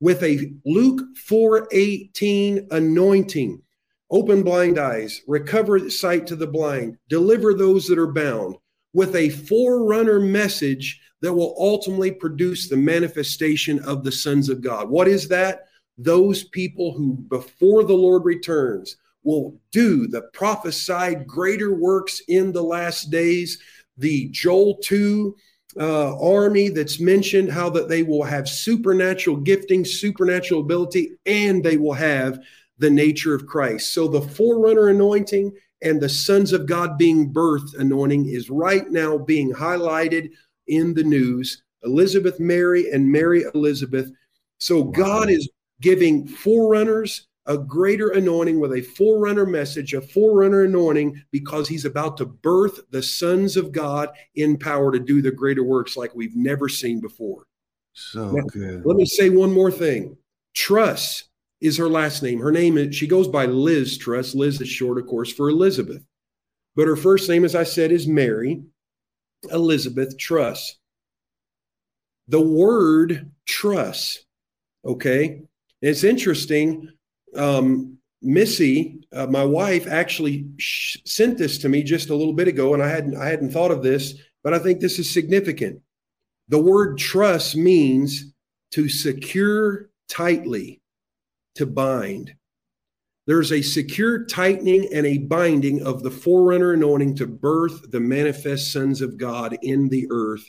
with 0.00 0.22
a 0.22 0.52
Luke 0.64 1.02
4:18 1.16 2.66
anointing 2.70 3.62
open 4.10 4.42
blind 4.42 4.78
eyes, 4.78 5.22
recover 5.26 5.90
sight 5.90 6.26
to 6.28 6.36
the 6.36 6.46
blind, 6.46 6.96
deliver 7.08 7.54
those 7.54 7.86
that 7.86 7.98
are 7.98 8.12
bound, 8.12 8.56
with 8.92 9.16
a 9.16 9.30
forerunner 9.30 10.20
message 10.20 11.00
that 11.22 11.32
will 11.32 11.56
ultimately 11.58 12.12
produce 12.12 12.68
the 12.68 12.76
manifestation 12.76 13.78
of 13.80 14.04
the 14.04 14.12
sons 14.12 14.48
of 14.48 14.60
God. 14.60 14.88
What 14.88 15.08
is 15.08 15.28
that? 15.28 15.65
Those 15.98 16.44
people 16.44 16.92
who, 16.92 17.14
before 17.28 17.84
the 17.84 17.94
Lord 17.94 18.24
returns, 18.24 18.96
will 19.22 19.58
do 19.72 20.06
the 20.06 20.22
prophesied 20.32 21.26
greater 21.26 21.74
works 21.74 22.20
in 22.28 22.52
the 22.52 22.62
last 22.62 23.10
days. 23.10 23.58
The 23.98 24.28
Joel 24.30 24.76
2 24.82 25.34
uh, 25.78 26.18
army 26.18 26.68
that's 26.68 27.00
mentioned, 27.00 27.50
how 27.50 27.68
that 27.70 27.88
they 27.88 28.02
will 28.02 28.22
have 28.22 28.48
supernatural 28.48 29.36
gifting, 29.36 29.84
supernatural 29.84 30.60
ability, 30.60 31.12
and 31.26 31.62
they 31.62 31.76
will 31.76 31.92
have 31.92 32.38
the 32.78 32.90
nature 32.90 33.34
of 33.34 33.46
Christ. 33.46 33.92
So 33.92 34.06
the 34.08 34.22
forerunner 34.22 34.88
anointing 34.88 35.52
and 35.82 36.00
the 36.00 36.08
sons 36.08 36.52
of 36.52 36.66
God 36.66 36.96
being 36.96 37.32
birthed 37.32 37.78
anointing 37.78 38.28
is 38.28 38.48
right 38.48 38.88
now 38.90 39.18
being 39.18 39.52
highlighted 39.52 40.30
in 40.66 40.94
the 40.94 41.04
news. 41.04 41.62
Elizabeth 41.84 42.40
Mary 42.40 42.90
and 42.90 43.10
Mary 43.10 43.44
Elizabeth. 43.54 44.10
So 44.58 44.84
God 44.84 45.30
is 45.30 45.48
giving 45.80 46.26
forerunners 46.26 47.26
a 47.46 47.56
greater 47.56 48.10
anointing 48.10 48.58
with 48.58 48.72
a 48.72 48.82
forerunner 48.82 49.46
message, 49.46 49.94
a 49.94 50.00
forerunner 50.00 50.64
anointing, 50.64 51.22
because 51.30 51.68
he's 51.68 51.84
about 51.84 52.16
to 52.16 52.26
birth 52.26 52.80
the 52.90 53.02
sons 53.02 53.56
of 53.56 53.72
God 53.72 54.10
in 54.34 54.58
power 54.58 54.90
to 54.90 54.98
do 54.98 55.22
the 55.22 55.30
greater 55.30 55.62
works 55.62 55.96
like 55.96 56.14
we've 56.14 56.34
never 56.34 56.68
seen 56.68 57.00
before. 57.00 57.46
So 57.92 58.32
now, 58.32 58.42
good. 58.42 58.84
Let 58.84 58.96
me 58.96 59.06
say 59.06 59.30
one 59.30 59.52
more 59.52 59.70
thing. 59.70 60.16
Truss 60.54 61.24
is 61.60 61.78
her 61.78 61.88
last 61.88 62.22
name. 62.22 62.40
Her 62.40 62.52
name 62.52 62.76
is, 62.76 62.96
she 62.96 63.06
goes 63.06 63.28
by 63.28 63.46
Liz 63.46 63.96
Truss. 63.96 64.34
Liz 64.34 64.60
is 64.60 64.68
short, 64.68 64.98
of 64.98 65.06
course, 65.06 65.32
for 65.32 65.48
Elizabeth. 65.48 66.04
But 66.74 66.88
her 66.88 66.96
first 66.96 67.28
name, 67.28 67.44
as 67.44 67.54
I 67.54 67.62
said, 67.62 67.92
is 67.92 68.06
Mary 68.06 68.62
Elizabeth 69.50 70.18
Truss. 70.18 70.76
The 72.28 72.40
word 72.40 73.30
truss, 73.46 74.18
okay? 74.84 75.42
It's 75.82 76.04
interesting. 76.04 76.90
Um, 77.34 77.98
Missy, 78.22 79.06
uh, 79.12 79.26
my 79.26 79.44
wife, 79.44 79.86
actually 79.86 80.46
sh- 80.56 80.96
sent 81.04 81.38
this 81.38 81.58
to 81.58 81.68
me 81.68 81.82
just 81.82 82.10
a 82.10 82.14
little 82.14 82.32
bit 82.32 82.48
ago, 82.48 82.74
and 82.74 82.82
I 82.82 82.88
hadn't 82.88 83.16
I 83.16 83.28
hadn't 83.28 83.52
thought 83.52 83.70
of 83.70 83.82
this, 83.82 84.14
but 84.42 84.54
I 84.54 84.58
think 84.58 84.80
this 84.80 84.98
is 84.98 85.12
significant. 85.12 85.80
The 86.48 86.60
word 86.60 86.98
truss 86.98 87.54
means 87.54 88.32
to 88.72 88.88
secure 88.88 89.90
tightly, 90.08 90.80
to 91.56 91.66
bind. 91.66 92.34
There's 93.26 93.52
a 93.52 93.62
secure 93.62 94.24
tightening 94.24 94.88
and 94.92 95.04
a 95.04 95.18
binding 95.18 95.82
of 95.82 96.02
the 96.02 96.10
forerunner 96.10 96.72
anointing 96.72 97.16
to 97.16 97.26
birth 97.26 97.90
the 97.90 98.00
manifest 98.00 98.72
sons 98.72 99.02
of 99.02 99.18
God 99.18 99.58
in 99.62 99.88
the 99.88 100.06
earth. 100.10 100.48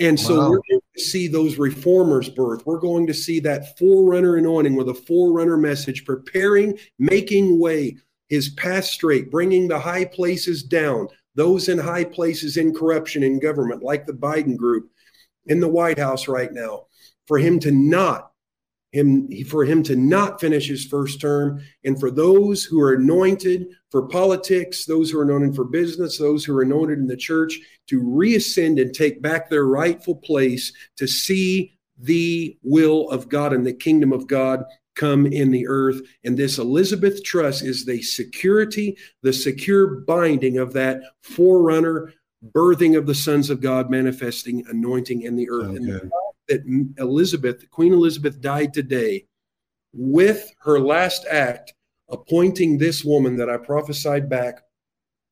And 0.00 0.18
so 0.18 0.38
wow. 0.38 0.50
we're 0.50 0.62
going 0.70 0.80
to 0.96 1.00
see 1.00 1.28
those 1.28 1.58
reformers 1.58 2.30
birth. 2.30 2.64
We're 2.64 2.78
going 2.78 3.06
to 3.06 3.14
see 3.14 3.38
that 3.40 3.78
forerunner 3.78 4.36
anointing 4.36 4.74
with 4.74 4.88
a 4.88 4.94
forerunner 4.94 5.58
message, 5.58 6.06
preparing, 6.06 6.78
making 6.98 7.60
way, 7.60 7.98
his 8.28 8.48
path 8.48 8.86
straight, 8.86 9.30
bringing 9.30 9.68
the 9.68 9.78
high 9.78 10.06
places 10.06 10.62
down, 10.62 11.08
those 11.34 11.68
in 11.68 11.76
high 11.76 12.04
places 12.04 12.56
in 12.56 12.74
corruption 12.74 13.22
in 13.22 13.38
government, 13.38 13.82
like 13.82 14.06
the 14.06 14.12
Biden 14.14 14.56
group 14.56 14.90
in 15.46 15.60
the 15.60 15.68
White 15.68 15.98
House 15.98 16.28
right 16.28 16.52
now, 16.52 16.86
for 17.26 17.38
him 17.38 17.60
to 17.60 17.70
not 17.70 18.30
him 18.92 19.28
for 19.48 19.64
him 19.64 19.82
to 19.84 19.94
not 19.94 20.40
finish 20.40 20.66
his 20.66 20.84
first 20.84 21.20
term 21.20 21.62
and 21.84 22.00
for 22.00 22.10
those 22.10 22.64
who 22.64 22.80
are 22.80 22.94
anointed 22.94 23.68
for 23.90 24.08
politics 24.08 24.84
those 24.84 25.10
who 25.10 25.18
are 25.18 25.22
anointed 25.22 25.54
for 25.54 25.64
business 25.64 26.18
those 26.18 26.44
who 26.44 26.56
are 26.56 26.62
anointed 26.62 26.98
in 26.98 27.06
the 27.06 27.16
church 27.16 27.60
to 27.90 28.00
reascend 28.00 28.80
and 28.80 28.94
take 28.94 29.20
back 29.20 29.50
their 29.50 29.66
rightful 29.66 30.14
place 30.14 30.72
to 30.96 31.06
see 31.06 31.76
the 31.98 32.56
will 32.62 33.10
of 33.10 33.28
god 33.28 33.52
and 33.52 33.66
the 33.66 33.72
kingdom 33.72 34.12
of 34.12 34.26
god 34.26 34.64
come 34.96 35.26
in 35.26 35.50
the 35.50 35.66
earth 35.68 36.00
and 36.24 36.36
this 36.36 36.58
elizabeth 36.58 37.22
Truss 37.22 37.62
is 37.62 37.84
the 37.84 38.00
security 38.02 38.96
the 39.22 39.32
secure 39.32 40.00
binding 40.00 40.58
of 40.58 40.72
that 40.72 41.00
forerunner 41.22 42.12
birthing 42.54 42.96
of 42.96 43.06
the 43.06 43.14
sons 43.14 43.50
of 43.50 43.60
god 43.60 43.90
manifesting 43.90 44.64
anointing 44.68 45.22
in 45.22 45.36
the 45.36 45.50
earth 45.50 45.70
Okay. 45.70 45.76
and 45.76 46.12
that 46.48 46.62
Elizabeth, 46.98 47.70
Queen 47.70 47.92
Elizabeth, 47.92 48.40
died 48.40 48.74
today 48.74 49.24
with 49.92 50.52
her 50.62 50.80
last 50.80 51.24
act 51.30 51.74
appointing 52.08 52.76
this 52.76 53.04
woman 53.04 53.36
that 53.36 53.48
I 53.48 53.56
prophesied 53.56 54.28
back 54.28 54.62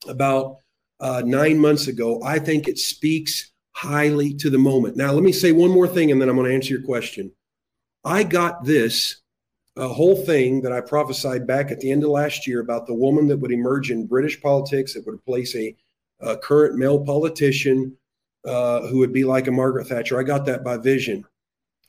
about 0.07 0.59
uh, 1.01 1.23
nine 1.25 1.59
months 1.59 1.87
ago, 1.87 2.21
I 2.23 2.39
think 2.39 2.69
it 2.69 2.79
speaks 2.79 3.53
highly 3.73 4.35
to 4.35 4.51
the 4.51 4.59
moment. 4.59 4.97
Now, 4.97 5.13
let 5.13 5.23
me 5.23 5.33
say 5.33 5.53
one 5.53 5.71
more 5.71 5.87
thing 5.87 6.11
and 6.11 6.21
then 6.21 6.29
I'm 6.29 6.37
going 6.37 6.49
to 6.49 6.55
answer 6.55 6.75
your 6.75 6.83
question. 6.83 7.31
I 8.05 8.25
got 8.25 8.65
this 8.65 9.21
uh, 9.77 9.89
whole 9.89 10.17
thing 10.17 10.61
that 10.63 10.73
I 10.73 10.81
prophesied 10.81 11.47
back 11.47 11.71
at 11.71 11.79
the 11.79 11.93
end 11.93 12.03
of 12.03 12.11
last 12.11 12.47
year 12.47 12.61
about 12.61 12.87
the 12.87 12.95
woman 12.95 13.29
that 13.29 13.37
would 13.37 13.53
emerge 13.53 13.91
in 13.91 14.07
British 14.07 14.41
politics 14.41 14.95
that 14.95 15.07
would 15.07 15.15
replace 15.15 15.55
a, 15.55 15.77
a 16.21 16.37
current 16.37 16.77
male 16.77 17.05
politician 17.05 17.97
uh, 18.45 18.87
who 18.89 18.99
would 18.99 19.13
be 19.13 19.25
like 19.25 19.47
a 19.47 19.53
Margaret 19.53 19.87
Thatcher. 19.87 20.19
I 20.19 20.25
got 20.25 20.47
that 20.47 20.65
by 20.65 20.77
vision. 20.79 21.25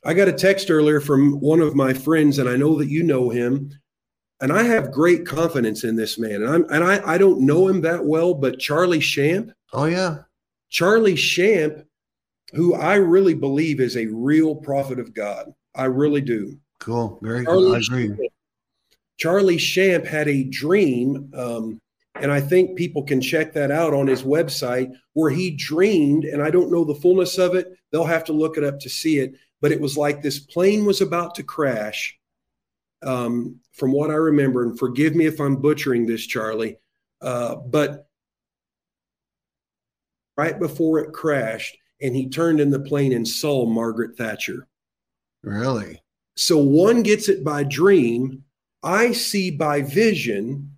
I 0.04 0.14
got 0.14 0.28
a 0.28 0.32
text 0.32 0.70
earlier 0.70 1.00
from 1.00 1.40
one 1.40 1.60
of 1.60 1.74
my 1.74 1.92
friends, 1.92 2.38
and 2.38 2.48
I 2.48 2.56
know 2.56 2.78
that 2.78 2.88
you 2.88 3.02
know 3.02 3.30
him. 3.30 3.72
And 4.40 4.52
I 4.52 4.62
have 4.62 4.90
great 4.90 5.26
confidence 5.26 5.84
in 5.84 5.96
this 5.96 6.18
man. 6.18 6.42
And 6.42 6.48
I'm 6.48 6.64
and 6.70 6.84
I, 6.84 7.14
I 7.14 7.18
don't 7.18 7.40
know 7.40 7.68
him 7.68 7.82
that 7.82 8.04
well, 8.04 8.32
but 8.34 8.58
Charlie 8.58 9.00
Shamp, 9.00 9.52
Oh 9.72 9.84
yeah. 9.84 10.18
Charlie 10.70 11.16
Shamp, 11.16 11.84
who 12.52 12.74
I 12.74 12.94
really 12.94 13.34
believe 13.34 13.80
is 13.80 13.96
a 13.96 14.06
real 14.06 14.54
prophet 14.54 14.98
of 14.98 15.14
God. 15.14 15.52
I 15.74 15.84
really 15.84 16.20
do. 16.20 16.56
Cool. 16.78 17.18
Very 17.22 17.44
Charlie 17.44 17.66
good. 17.66 17.74
I 17.74 17.78
agree. 17.78 18.08
Shamp, 18.08 18.20
Charlie 19.18 19.58
Shamp 19.58 20.06
had 20.06 20.28
a 20.28 20.44
dream, 20.44 21.30
um, 21.36 21.78
and 22.14 22.32
I 22.32 22.40
think 22.40 22.78
people 22.78 23.02
can 23.02 23.20
check 23.20 23.52
that 23.52 23.70
out 23.70 23.92
on 23.92 24.06
his 24.06 24.22
website 24.22 24.92
where 25.12 25.30
he 25.30 25.50
dreamed, 25.50 26.24
and 26.24 26.42
I 26.42 26.50
don't 26.50 26.72
know 26.72 26.84
the 26.84 26.94
fullness 26.94 27.36
of 27.36 27.54
it. 27.54 27.74
They'll 27.92 28.04
have 28.04 28.24
to 28.24 28.32
look 28.32 28.56
it 28.56 28.64
up 28.64 28.80
to 28.80 28.88
see 28.88 29.18
it. 29.18 29.34
But 29.60 29.72
it 29.72 29.80
was 29.80 29.98
like 29.98 30.22
this 30.22 30.38
plane 30.38 30.86
was 30.86 31.02
about 31.02 31.34
to 31.34 31.42
crash, 31.42 32.18
um, 33.02 33.58
from 33.72 33.92
what 33.92 34.10
I 34.10 34.14
remember. 34.14 34.62
And 34.62 34.78
forgive 34.78 35.14
me 35.14 35.26
if 35.26 35.40
I'm 35.40 35.56
butchering 35.56 36.06
this, 36.06 36.26
Charlie, 36.26 36.76
uh, 37.20 37.56
but 37.56 38.06
right 40.36 40.58
before 40.58 41.00
it 41.00 41.12
crashed, 41.12 41.76
and 42.00 42.16
he 42.16 42.28
turned 42.28 42.60
in 42.60 42.70
the 42.70 42.80
plane 42.80 43.12
and 43.12 43.26
saw 43.26 43.66
Margaret 43.66 44.16
Thatcher. 44.16 44.66
Really? 45.42 46.02
So 46.36 46.58
one 46.58 47.02
gets 47.02 47.28
it 47.28 47.44
by 47.44 47.64
dream. 47.64 48.44
I 48.82 49.12
see 49.12 49.50
by 49.50 49.82
vision 49.82 50.76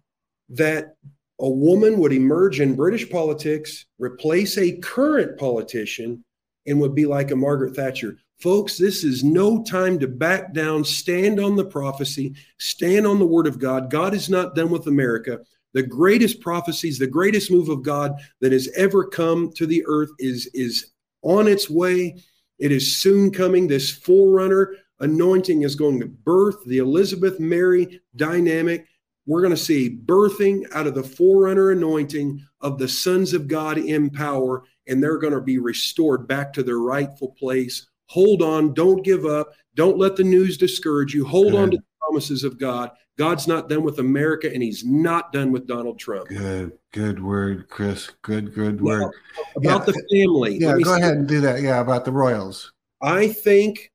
that 0.48 0.96
a 1.40 1.48
woman 1.48 1.98
would 1.98 2.12
emerge 2.12 2.60
in 2.60 2.76
British 2.76 3.08
politics, 3.08 3.86
replace 3.98 4.58
a 4.58 4.78
current 4.78 5.38
politician, 5.38 6.24
and 6.66 6.80
would 6.80 6.94
be 6.94 7.06
like 7.06 7.30
a 7.30 7.36
Margaret 7.36 7.74
Thatcher. 7.74 8.16
Folks, 8.42 8.76
this 8.76 9.04
is 9.04 9.22
no 9.22 9.62
time 9.62 10.00
to 10.00 10.08
back 10.08 10.52
down. 10.52 10.82
Stand 10.82 11.38
on 11.38 11.54
the 11.54 11.64
prophecy, 11.64 12.34
stand 12.58 13.06
on 13.06 13.20
the 13.20 13.26
word 13.26 13.46
of 13.46 13.60
God. 13.60 13.88
God 13.88 14.14
is 14.14 14.28
not 14.28 14.56
done 14.56 14.68
with 14.68 14.88
America. 14.88 15.38
The 15.74 15.84
greatest 15.84 16.40
prophecies, 16.40 16.98
the 16.98 17.06
greatest 17.06 17.52
move 17.52 17.68
of 17.68 17.84
God 17.84 18.16
that 18.40 18.50
has 18.50 18.68
ever 18.76 19.04
come 19.04 19.52
to 19.52 19.64
the 19.64 19.84
earth 19.86 20.10
is, 20.18 20.50
is 20.54 20.90
on 21.22 21.46
its 21.46 21.70
way. 21.70 22.20
It 22.58 22.72
is 22.72 22.96
soon 22.96 23.30
coming. 23.30 23.68
This 23.68 23.92
forerunner 23.92 24.74
anointing 24.98 25.62
is 25.62 25.76
going 25.76 26.00
to 26.00 26.08
birth 26.08 26.64
the 26.66 26.78
Elizabeth 26.78 27.38
Mary 27.38 28.00
dynamic. 28.16 28.88
We're 29.24 29.42
going 29.42 29.54
to 29.54 29.56
see 29.56 30.00
birthing 30.04 30.64
out 30.74 30.88
of 30.88 30.96
the 30.96 31.04
forerunner 31.04 31.70
anointing 31.70 32.44
of 32.60 32.78
the 32.78 32.88
sons 32.88 33.34
of 33.34 33.46
God 33.46 33.78
in 33.78 34.10
power, 34.10 34.64
and 34.88 35.00
they're 35.00 35.18
going 35.18 35.32
to 35.32 35.40
be 35.40 35.58
restored 35.58 36.26
back 36.26 36.52
to 36.54 36.64
their 36.64 36.78
rightful 36.78 37.36
place. 37.38 37.86
Hold 38.12 38.42
on, 38.42 38.74
don't 38.74 39.02
give 39.02 39.24
up, 39.24 39.54
don't 39.74 39.96
let 39.96 40.16
the 40.16 40.22
news 40.22 40.58
discourage 40.58 41.14
you. 41.14 41.24
Hold 41.24 41.54
on 41.54 41.70
to 41.70 41.78
the 41.78 41.82
promises 41.98 42.44
of 42.44 42.58
God. 42.58 42.90
God's 43.16 43.48
not 43.48 43.70
done 43.70 43.82
with 43.82 44.00
America, 44.00 44.52
and 44.52 44.62
He's 44.62 44.84
not 44.84 45.32
done 45.32 45.50
with 45.50 45.66
Donald 45.66 45.98
Trump. 45.98 46.28
Good. 46.28 46.72
Good 46.92 47.22
word, 47.22 47.70
Chris. 47.70 48.10
Good. 48.20 48.54
Good 48.54 48.82
Now, 48.82 49.04
word. 49.04 49.12
About 49.56 49.88
Yeah. 49.88 49.94
the 49.94 50.06
family, 50.12 50.58
Yeah. 50.58 50.76
Go 50.78 50.94
ahead 50.94 51.16
and 51.16 51.26
do 51.26 51.40
that. 51.40 51.62
Yeah. 51.62 51.80
About 51.80 52.04
the 52.04 52.12
royals. 52.12 52.70
I 53.00 53.28
think 53.28 53.90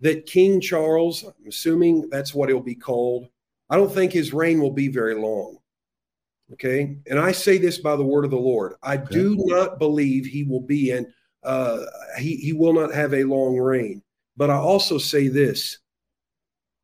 that 0.00 0.26
King 0.26 0.60
Charles, 0.60 1.24
I'm 1.24 1.48
assuming 1.48 2.10
that's 2.10 2.34
what 2.34 2.50
he'll 2.50 2.60
be 2.60 2.74
called, 2.74 3.28
I 3.70 3.76
don't 3.76 3.90
think 3.90 4.12
his 4.12 4.34
reign 4.34 4.60
will 4.60 4.70
be 4.70 4.88
very 4.88 5.14
long. 5.14 5.56
Okay. 6.52 6.98
And 7.08 7.18
I 7.18 7.32
say 7.32 7.56
this 7.56 7.78
by 7.78 7.96
the 7.96 8.04
word 8.04 8.26
of 8.26 8.30
the 8.30 8.36
Lord. 8.36 8.74
I 8.82 8.98
do 8.98 9.34
not 9.38 9.78
believe 9.78 10.26
he 10.26 10.44
will 10.44 10.60
be 10.60 10.90
in, 10.90 11.10
uh, 11.46 11.84
he, 12.18 12.36
he 12.36 12.52
will 12.52 12.72
not 12.72 12.92
have 12.92 13.14
a 13.14 13.24
long 13.24 13.56
reign. 13.56 14.02
But 14.36 14.50
I 14.50 14.56
also 14.56 14.98
say 14.98 15.28
this 15.28 15.78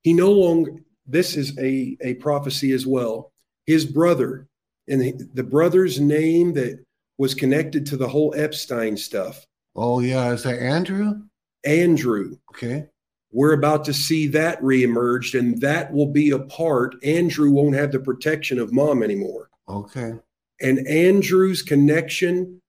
he 0.03 0.13
no 0.15 0.33
longer, 0.33 0.77
this 1.07 1.37
is 1.37 1.57
a, 1.59 1.97
a 2.01 2.15
prophecy 2.15 2.73
as 2.73 2.87
well. 2.87 3.33
His 3.67 3.85
brother, 3.85 4.49
and 4.89 5.01
the, 5.01 5.13
the 5.35 5.43
brother's 5.43 6.01
name 6.01 6.55
that 6.55 6.83
was 7.19 7.35
connected 7.35 7.87
to 7.87 7.97
the 7.97 8.09
whole 8.09 8.35
Epstein 8.37 8.97
stuff, 8.97 9.47
Oh 9.75 10.01
yeah. 10.01 10.31
Is 10.33 10.43
that 10.43 10.61
Andrew? 10.61 11.23
Andrew. 11.65 12.37
Okay. 12.51 12.87
we're 13.31 13.55
about 13.55 13.85
to 13.87 13.95
see 13.95 14.27
that 14.29 14.61
reemerged, 14.61 15.39
and 15.39 15.61
that 15.61 15.93
will 15.93 16.09
be 16.13 16.31
a 16.31 16.39
part. 16.39 16.95
Andrew 17.03 17.51
won't 17.51 17.75
have 17.75 17.93
the 17.93 18.01
protection 18.01 18.59
of 18.59 18.73
mom 18.73 19.03
anymore. 19.03 19.49
Okay. 19.69 20.13
And 20.61 20.87
Andrew's 20.87 21.63
connection 21.63 22.61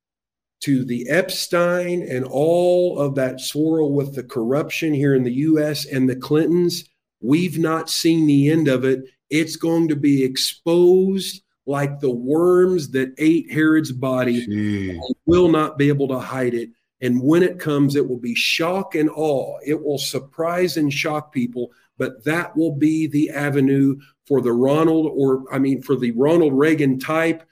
to 0.64 0.86
the 0.86 1.09
Epstein 1.09 2.01
and 2.03 2.24
all 2.24 2.97
of 2.97 3.16
that 3.16 3.41
swirl 3.41 3.91
with 3.91 4.16
the 4.16 4.24
corruption 4.24 4.93
here 4.93 5.14
in 5.14 5.24
the 5.24 5.34
US 5.34 5.86
and 5.86 6.09
the 6.09 6.16
Clintons, 6.16 6.86
we've 7.20 7.59
not 7.59 7.89
seen 7.89 8.28
the 8.28 8.49
end 8.49 8.70
of 8.70 8.86
it. 8.86 9.03
It's 9.30 9.57
going 9.57 9.89
to 9.89 9.95
be 9.97 10.24
exposed 10.24 11.41
like 11.66 11.99
the 11.99 12.11
worms 12.11 12.91
that 12.91 13.14
ate 13.18 13.51
Herod's 13.51 13.91
body 13.91 14.45
Gee. 14.45 15.01
will 15.26 15.49
not 15.49 15.78
be 15.78 15.89
able 15.89 16.07
to 16.09 16.20
hide 16.20 16.53
it. 16.53 16.70
And 17.01 17.22
when 17.22 17.43
it 17.43 17.59
comes, 17.59 17.97
it 17.97 18.07
will 18.07 18.20
be 18.20 18.36
shock 18.36 18.95
and 18.95 19.09
awe. 19.09 19.57
It 19.66 19.84
will 19.84 19.97
surprise 19.97 20.78
and 20.78 20.93
shock 20.93 21.34
people, 21.34 21.72
but 21.97 22.24
that 22.24 22.55
will 22.55 22.76
be 22.76 23.07
the 23.07 23.32
avenue 23.32 23.97
for 24.28 24.39
the 24.39 24.53
Ronald, 24.53 25.11
or 25.14 25.43
I 25.51 25.59
mean, 25.59 25.82
for 25.82 25.97
the 25.97 26.11
Ronald 26.11 26.53
Reagan 26.53 26.99
type, 26.99 27.43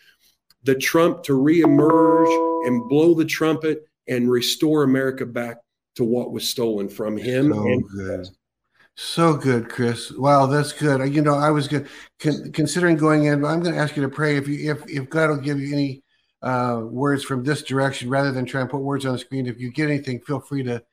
the 0.64 0.76
Trump 0.76 1.24
to 1.24 1.34
reemerge 1.34 2.51
and 2.66 2.88
blow 2.90 3.14
the 3.14 3.26
trumpet 3.26 3.86
and 4.08 4.30
restore 4.30 4.84
America 4.84 5.26
back 5.26 5.58
to 5.96 6.04
what 6.04 6.32
was 6.32 6.48
stolen 6.48 6.90
from 6.90 7.18
him. 7.18 7.54
So 7.54 7.64
and 7.64 7.84
good. 7.90 8.28
So 8.96 9.36
good, 9.36 9.70
Chris. 9.70 10.12
Wow, 10.12 10.46
that's 10.46 10.74
good. 10.74 11.02
Uh, 11.02 11.06
You 11.06 11.22
know, 11.22 11.36
I 11.36 11.50
was 11.50 11.68
good, 11.68 11.88
con- 12.20 12.52
considering 12.52 12.98
going 12.98 13.26
in, 13.26 13.42
but 13.42 13.48
I'm 13.48 13.62
going 13.62 13.74
to 13.74 13.82
ask 13.82 13.96
you 13.96 14.04
to 14.04 14.10
pray 14.10 14.38
if 14.38 14.48
you 14.48 14.72
if 14.72 14.88
if 14.90 15.10
God 15.10 15.30
will 15.30 15.38
give 15.38 15.60
you 15.60 15.74
any 15.74 16.04
uh, 16.42 16.82
words 16.84 17.24
from 17.24 17.44
this 17.44 17.64
direction 17.64 18.10
rather 18.10 18.32
than 18.32 18.46
try 18.46 18.62
and 18.62 18.70
put 18.70 18.82
words 18.82 19.06
on 19.06 19.14
the 19.14 19.20
screen. 19.20 19.48
If 19.48 19.60
you 19.60 19.72
get 19.72 19.90
anything, 19.90 20.20
feel 20.20 20.40
free 20.40 20.64
to 20.64 20.84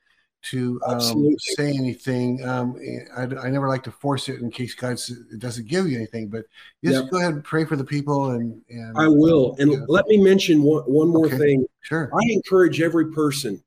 to 0.41 0.80
um, 0.86 1.34
say 1.39 1.68
anything. 1.68 2.47
Um, 2.47 2.76
I, 3.16 3.22
I 3.22 3.51
never 3.51 3.68
like 3.68 3.82
to 3.84 3.91
force 3.91 4.28
it 4.28 4.41
in 4.41 4.51
case 4.51 4.74
God 4.74 4.99
doesn't 5.39 5.66
give 5.66 5.89
you 5.89 5.97
anything, 5.97 6.28
but 6.28 6.45
just 6.84 7.03
Yep. 7.03 7.11
go 7.11 7.18
ahead 7.18 7.34
and 7.34 7.45
pray 7.45 7.64
for 7.64 7.76
the 7.76 7.84
people. 7.84 8.30
And, 8.30 8.62
and 8.68 8.97
I 8.97 9.09
will. 9.09 9.57
And 9.59 9.72
Yeah. 9.72 9.78
let 9.89 10.07
me 10.07 10.16
mention 10.16 10.62
one, 10.62 10.84
one 10.84 11.09
more 11.09 11.26
Okay. 11.26 11.39
thing. 11.39 11.66
sure. 11.80 12.11
I 12.14 12.20
encourage 12.30 12.80
every 12.80 13.11
person 13.12 13.62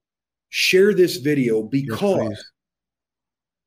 share 0.49 0.93
this 0.93 1.17
video 1.17 1.61
because 1.63 2.27
please. 2.27 2.45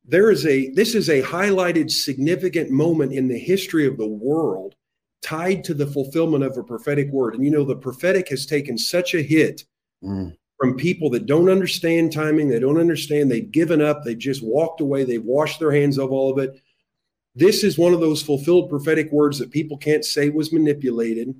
there 0.06 0.30
is 0.30 0.44
a 0.46 0.70
this 0.72 0.94
is 0.94 1.08
a 1.08 1.22
highlighted 1.22 1.90
significant 1.90 2.70
moment 2.70 3.12
in 3.12 3.28
the 3.28 3.38
history 3.38 3.86
of 3.86 3.96
the 3.96 4.06
world 4.06 4.74
tied 5.22 5.64
to 5.64 5.72
the 5.72 5.86
fulfillment 5.86 6.44
of 6.44 6.56
a 6.58 6.62
prophetic 6.62 7.08
word 7.10 7.34
and 7.34 7.42
you 7.42 7.50
know 7.50 7.64
the 7.64 7.74
prophetic 7.74 8.28
has 8.28 8.44
taken 8.44 8.76
such 8.76 9.14
a 9.14 9.22
hit 9.22 9.64
Mm. 10.02 10.36
From 10.64 10.78
people 10.78 11.10
that 11.10 11.26
don't 11.26 11.50
understand 11.50 12.10
timing 12.10 12.48
they 12.48 12.58
don't 12.58 12.80
understand 12.80 13.30
they've 13.30 13.52
given 13.52 13.82
up 13.82 14.02
they've 14.02 14.16
just 14.16 14.42
walked 14.42 14.80
away 14.80 15.04
they've 15.04 15.22
washed 15.22 15.60
their 15.60 15.72
hands 15.72 15.98
of 15.98 16.10
all 16.10 16.32
of 16.32 16.38
it. 16.38 16.58
This 17.34 17.62
is 17.64 17.76
one 17.76 17.92
of 17.92 18.00
those 18.00 18.22
fulfilled 18.22 18.70
prophetic 18.70 19.12
words 19.12 19.38
that 19.40 19.50
people 19.50 19.76
can't 19.76 20.06
say 20.06 20.30
was 20.30 20.54
manipulated. 20.54 21.34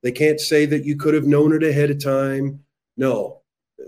They 0.00 0.10
can't 0.10 0.40
say 0.40 0.64
that 0.64 0.86
you 0.86 0.96
could 0.96 1.12
have 1.12 1.26
known 1.26 1.52
it 1.52 1.62
ahead 1.62 1.90
of 1.90 2.02
time. 2.02 2.60
No 2.96 3.42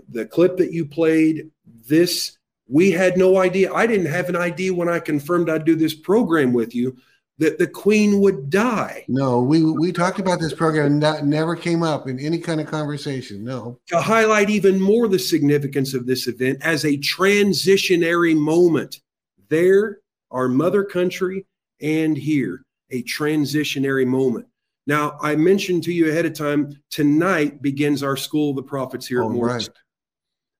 the 0.09 0.27
clip 0.27 0.57
that 0.57 0.71
you 0.71 0.85
played 0.85 1.49
this 1.65 2.37
We 2.67 2.91
had 2.91 3.17
no 3.17 3.37
idea. 3.37 3.73
I 3.73 3.87
didn't 3.87 4.11
have 4.11 4.29
an 4.29 4.35
idea 4.35 4.71
when 4.71 4.89
I 4.89 4.99
confirmed 4.99 5.49
I'd 5.49 5.65
do 5.65 5.75
this 5.75 5.95
program 5.95 6.53
with 6.53 6.75
you 6.75 6.95
that 7.37 7.57
the 7.57 7.67
queen 7.67 8.19
would 8.21 8.49
die. 8.49 9.05
No, 9.07 9.41
we 9.41 9.63
we 9.63 9.91
talked 9.91 10.19
about 10.19 10.39
this 10.39 10.53
program 10.53 10.99
that 11.01 11.25
never 11.25 11.55
came 11.55 11.83
up 11.83 12.07
in 12.07 12.19
any 12.19 12.39
kind 12.39 12.61
of 12.61 12.67
conversation. 12.67 13.43
No. 13.43 13.79
To 13.87 13.99
highlight 13.99 14.49
even 14.49 14.79
more 14.79 15.07
the 15.07 15.19
significance 15.19 15.93
of 15.93 16.05
this 16.05 16.27
event 16.27 16.59
as 16.61 16.85
a 16.85 16.97
transitionary 16.97 18.35
moment. 18.35 19.01
There, 19.49 19.99
our 20.31 20.47
mother 20.47 20.83
country, 20.83 21.45
and 21.81 22.17
here, 22.17 22.63
a 22.89 23.03
transitionary 23.03 24.07
moment. 24.07 24.47
Now, 24.87 25.17
I 25.21 25.35
mentioned 25.35 25.83
to 25.83 25.93
you 25.93 26.09
ahead 26.09 26.25
of 26.25 26.33
time, 26.33 26.79
tonight 26.91 27.61
begins 27.61 28.03
our 28.03 28.15
School 28.15 28.51
of 28.51 28.55
the 28.55 28.63
Prophets 28.63 29.07
here 29.07 29.23
at 29.23 29.29
Morris. 29.29 29.67
Right. 29.67 29.77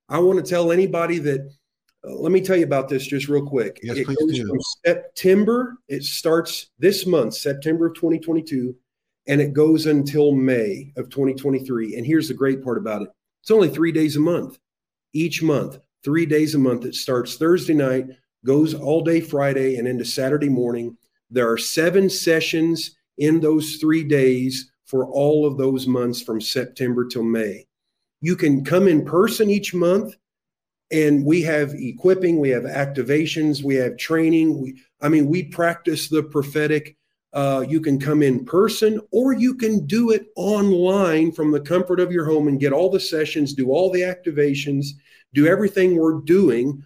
I 0.09 0.19
want 0.19 0.43
to 0.43 0.49
tell 0.49 0.71
anybody 0.71 1.19
that 1.19 1.51
let 2.08 2.32
me 2.32 2.41
tell 2.41 2.58
you 2.58 2.66
about 2.66 2.89
this 2.89 3.08
just 3.08 3.28
real 3.28 3.45
quick. 3.45 3.80
Yes, 3.84 3.97
it 3.97 4.08
goes 4.08 4.34
do. 4.34 4.47
from 4.47 4.60
September, 4.86 5.78
it 5.88 6.03
starts 6.03 6.68
this 6.80 7.06
month, 7.06 7.34
September 7.34 7.88
of 7.88 7.95
2022, 7.95 8.76
and 9.28 9.41
it 9.41 9.53
goes 9.53 9.86
until 9.86 10.32
May 10.32 10.91
of 10.97 11.10
2023. 11.10 11.95
And 11.95 12.06
here's 12.06 12.28
the 12.28 12.34
great 12.34 12.64
part 12.64 12.78
about 12.78 13.01
it 13.01 13.10
it's 13.41 13.51
only 13.51 13.70
three 13.70 13.91
days 13.91 14.16
a 14.16 14.20
month, 14.20 14.58
each 15.14 15.41
month, 15.41 15.80
three 16.03 16.26
days 16.26 16.56
a 16.56 16.60
month. 16.60 16.86
It 16.86 16.95
starts 16.95 17.36
Thursday 17.36 17.74
night, 17.74 18.08
goes 18.45 18.74
all 18.74 19.03
day 19.03 19.22
Friday, 19.22 19.78
and 19.78 19.88
into 19.88 20.06
Saturday 20.06 20.49
morning. 20.49 20.97
There 21.30 21.49
are 21.51 21.58
seven 21.58 22.10
sessions 22.10 22.95
in 23.18 23.39
those 23.39 23.78
three 23.78 24.03
days 24.03 24.72
for 24.86 25.06
all 25.08 25.45
of 25.45 25.58
those 25.58 25.88
months 25.88 26.22
from 26.22 26.39
September 26.39 27.08
till 27.08 27.24
May. 27.24 27.66
You 28.22 28.36
can 28.36 28.64
come 28.64 28.88
in 28.88 29.06
person 29.06 29.49
each 29.49 29.74
month 29.74 30.16
and 30.91 31.25
we 31.25 31.41
have 31.41 31.73
equipping 31.73 32.39
we 32.39 32.49
have 32.49 32.63
activations 32.63 33.63
we 33.63 33.75
have 33.75 33.97
training. 33.97 34.61
We 34.61 34.81
i 35.01 35.09
mean 35.09 35.27
we 35.27 35.43
practice 35.43 36.09
the 36.09 36.23
prophetic 36.23 36.97
uh, 37.33 37.65
you 37.67 37.81
can 37.81 37.99
come 37.99 38.23
in 38.23 38.45
person 38.45 39.01
or 39.11 39.33
you 39.33 39.55
can 39.55 39.86
do 39.86 40.11
it 40.11 40.27
online 40.38 41.33
from 41.33 41.51
the 41.51 41.59
comfort 41.59 41.99
of 41.99 42.09
your 42.09 42.23
home 42.23 42.47
and 42.47 42.61
get 42.61 42.71
all 42.71 42.89
the 42.89 42.99
sessions 42.99 43.53
do 43.53 43.71
all 43.71 43.91
the 43.91 44.01
activations 44.01 44.88
do 45.33 45.47
everything 45.47 45.97
we're 45.97 46.21
doing 46.21 46.81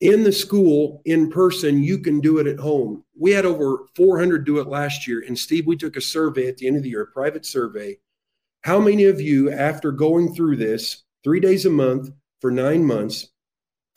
in 0.00 0.22
the 0.22 0.32
school 0.32 1.00
in 1.04 1.30
person. 1.30 1.82
You 1.82 1.98
can 1.98 2.20
do 2.20 2.38
it 2.38 2.46
at 2.46 2.58
home. 2.58 3.04
We 3.18 3.30
had 3.32 3.46
over 3.46 3.86
400 3.94 4.44
do 4.44 4.58
it 4.58 4.68
last 4.68 5.06
year. 5.06 5.24
And 5.26 5.38
steve 5.38 5.66
we 5.66 5.76
took 5.76 5.96
a 5.96 6.00
survey 6.00 6.48
at 6.48 6.58
the 6.58 6.66
end 6.66 6.76
of 6.76 6.82
the 6.82 6.90
year 6.90 7.02
a 7.02 7.06
private 7.06 7.46
survey. 7.46 7.98
How 8.62 8.78
many 8.78 9.04
of 9.04 9.20
you 9.20 9.50
after 9.50 9.92
going 9.92 10.34
through 10.34 10.56
this 10.56 11.04
three 11.24 11.40
days 11.40 11.66
a 11.66 11.70
month 11.70 12.10
for 12.40 12.50
nine 12.50 12.84
months 12.84 13.28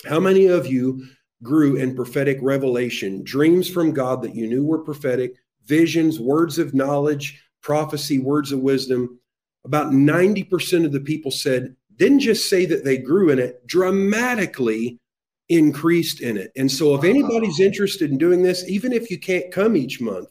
how 0.06 0.20
many 0.20 0.47
of 0.47 0.68
you 0.68 1.06
grew 1.43 1.76
in 1.76 1.95
prophetic 1.95 2.38
revelation, 2.41 3.24
dreams 3.24 3.70
from 3.70 3.91
God 3.91 4.22
that 4.22 4.36
you 4.36 4.47
knew 4.47 4.64
were 4.64 4.80
prophetic, 4.80 5.34
visions, 5.66 6.20
words 6.20 6.58
of 6.58 6.74
knowledge, 6.74 7.41
prophecy, 7.62 8.20
words 8.20 8.52
of 8.52 8.60
wisdom? 8.60 9.20
About 9.66 9.91
90% 9.91 10.86
of 10.86 10.91
the 10.91 11.02
people 11.02 11.32
said, 11.32 11.76
didn't 11.97 12.22
just 12.22 12.50
say 12.50 12.66
that 12.66 12.86
they 12.86 12.97
grew 12.97 13.30
in 13.30 13.39
it, 13.39 13.66
dramatically 13.68 15.00
increased 15.50 16.22
in 16.22 16.38
it. 16.38 16.52
And 16.56 16.72
so, 16.72 16.95
if 16.95 17.04
anybody's 17.04 17.60
interested 17.60 18.10
in 18.10 18.18
doing 18.18 18.41
this, 18.41 18.68
even 18.70 18.93
if 18.93 19.12
you 19.12 19.20
can't 19.20 19.52
come 19.52 19.76
each 19.76 20.00
month, 20.00 20.30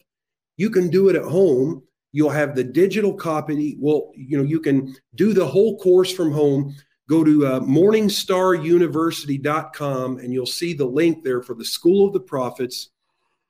you 0.56 0.70
can 0.70 0.88
do 0.88 1.08
it 1.08 1.16
at 1.16 1.24
home. 1.24 1.82
You'll 2.12 2.30
have 2.30 2.54
the 2.54 2.64
digital 2.64 3.12
copy. 3.12 3.76
Well, 3.78 4.10
you 4.16 4.38
know, 4.38 4.44
you 4.44 4.60
can 4.60 4.94
do 5.14 5.34
the 5.34 5.46
whole 5.46 5.78
course 5.78 6.10
from 6.10 6.32
home 6.32 6.74
go 7.08 7.24
to 7.24 7.46
uh, 7.46 7.58
morningstaruniversity.com 7.60 10.18
and 10.18 10.32
you'll 10.32 10.46
see 10.46 10.74
the 10.74 10.84
link 10.84 11.24
there 11.24 11.42
for 11.42 11.54
the 11.54 11.64
School 11.64 12.06
of 12.06 12.12
the 12.12 12.20
Prophets. 12.20 12.90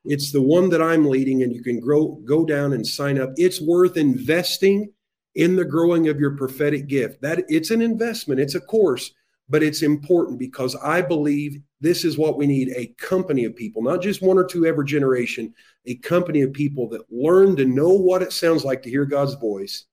It's 0.05 0.31
the 0.31 0.41
one 0.41 0.69
that 0.71 0.81
I'm 0.81 1.07
leading, 1.07 1.43
and 1.43 1.53
you 1.53 1.61
can 1.63 1.81
grow, 1.81 2.21
go 2.25 2.47
down 2.47 2.73
and 2.73 2.87
sign 2.87 3.21
up. 3.21 3.31
It's 3.37 3.61
worth 3.61 3.97
investing 3.97 4.93
in 5.35 5.57
the 5.57 5.65
growing 5.65 6.07
of 6.09 6.21
your 6.21 6.37
prophetic 6.37 6.87
gift. 6.87 7.21
That 7.21 7.45
it's 7.49 7.73
an 7.73 7.83
investment, 7.83 8.39
it's 8.41 8.55
a 8.55 8.61
course, 8.61 9.11
but 9.49 9.65
it's 9.65 9.83
important 9.83 10.39
because 10.39 10.77
I 10.77 11.03
believe 11.03 11.61
this 11.81 12.05
is 12.05 12.17
what 12.17 12.39
we 12.39 12.47
need 12.47 12.73
a 12.77 12.95
company 12.99 13.45
of 13.45 13.57
people, 13.57 13.83
not 13.83 14.01
just 14.01 14.23
one 14.23 14.39
or 14.39 14.45
two 14.45 14.67
every 14.67 14.87
generation, 14.87 15.53
a 15.85 15.97
company 15.97 16.43
of 16.43 16.53
people 16.53 16.89
that 16.91 17.03
learn 17.11 17.57
to 17.57 17.65
know 17.65 17.91
what 17.91 18.23
it 18.23 18.33
sounds 18.33 18.65
like 18.65 18.85
to 18.85 18.91
hear 18.91 19.05
God's 19.05 19.35
voice, 19.35 19.87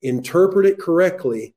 interpret 0.00 0.64
it 0.66 0.78
correctly, 0.78 1.54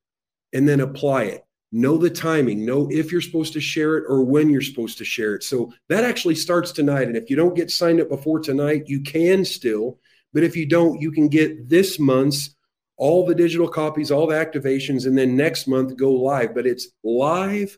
and 0.54 0.68
then 0.68 0.82
apply 0.82 1.24
it 1.24 1.45
know 1.76 1.98
the 1.98 2.10
timing, 2.10 2.66
know 2.66 2.88
if 2.90 3.12
you're 3.12 3.20
supposed 3.20 3.52
to 3.54 3.60
share 3.60 3.98
it 3.98 4.06
or 4.08 4.24
when 4.24 4.50
you're 4.50 4.62
supposed 4.62 4.98
to 4.98 5.06
share 5.06 5.36
it. 5.36 5.44
So 5.44 5.74
that 5.90 6.06
actually 6.06 6.36
starts 6.36 6.72
tonight. 6.72 7.08
And 7.08 7.18
if 7.18 7.30
you 7.30 7.36
don't 7.36 7.56
get 7.56 7.70
signed 7.70 8.00
up 8.00 8.08
before 8.08 8.40
tonight, 8.40 8.84
you 8.88 9.02
can 9.02 9.44
still. 9.44 10.00
But 10.34 10.44
if 10.44 10.56
you 10.56 10.66
don't, 10.66 11.02
you 11.02 11.12
can 11.12 11.28
get 11.28 11.68
this 11.68 12.00
month's 12.00 12.56
all 12.98 13.26
the 13.26 13.36
digital 13.36 13.68
copies, 13.68 14.10
all 14.10 14.26
the 14.26 14.36
activations, 14.36 15.06
and 15.06 15.18
then 15.18 15.36
next 15.36 15.68
month 15.68 15.98
go 15.98 16.12
live. 16.12 16.56
But 16.56 16.66
it's 16.66 16.88
live, 17.04 17.78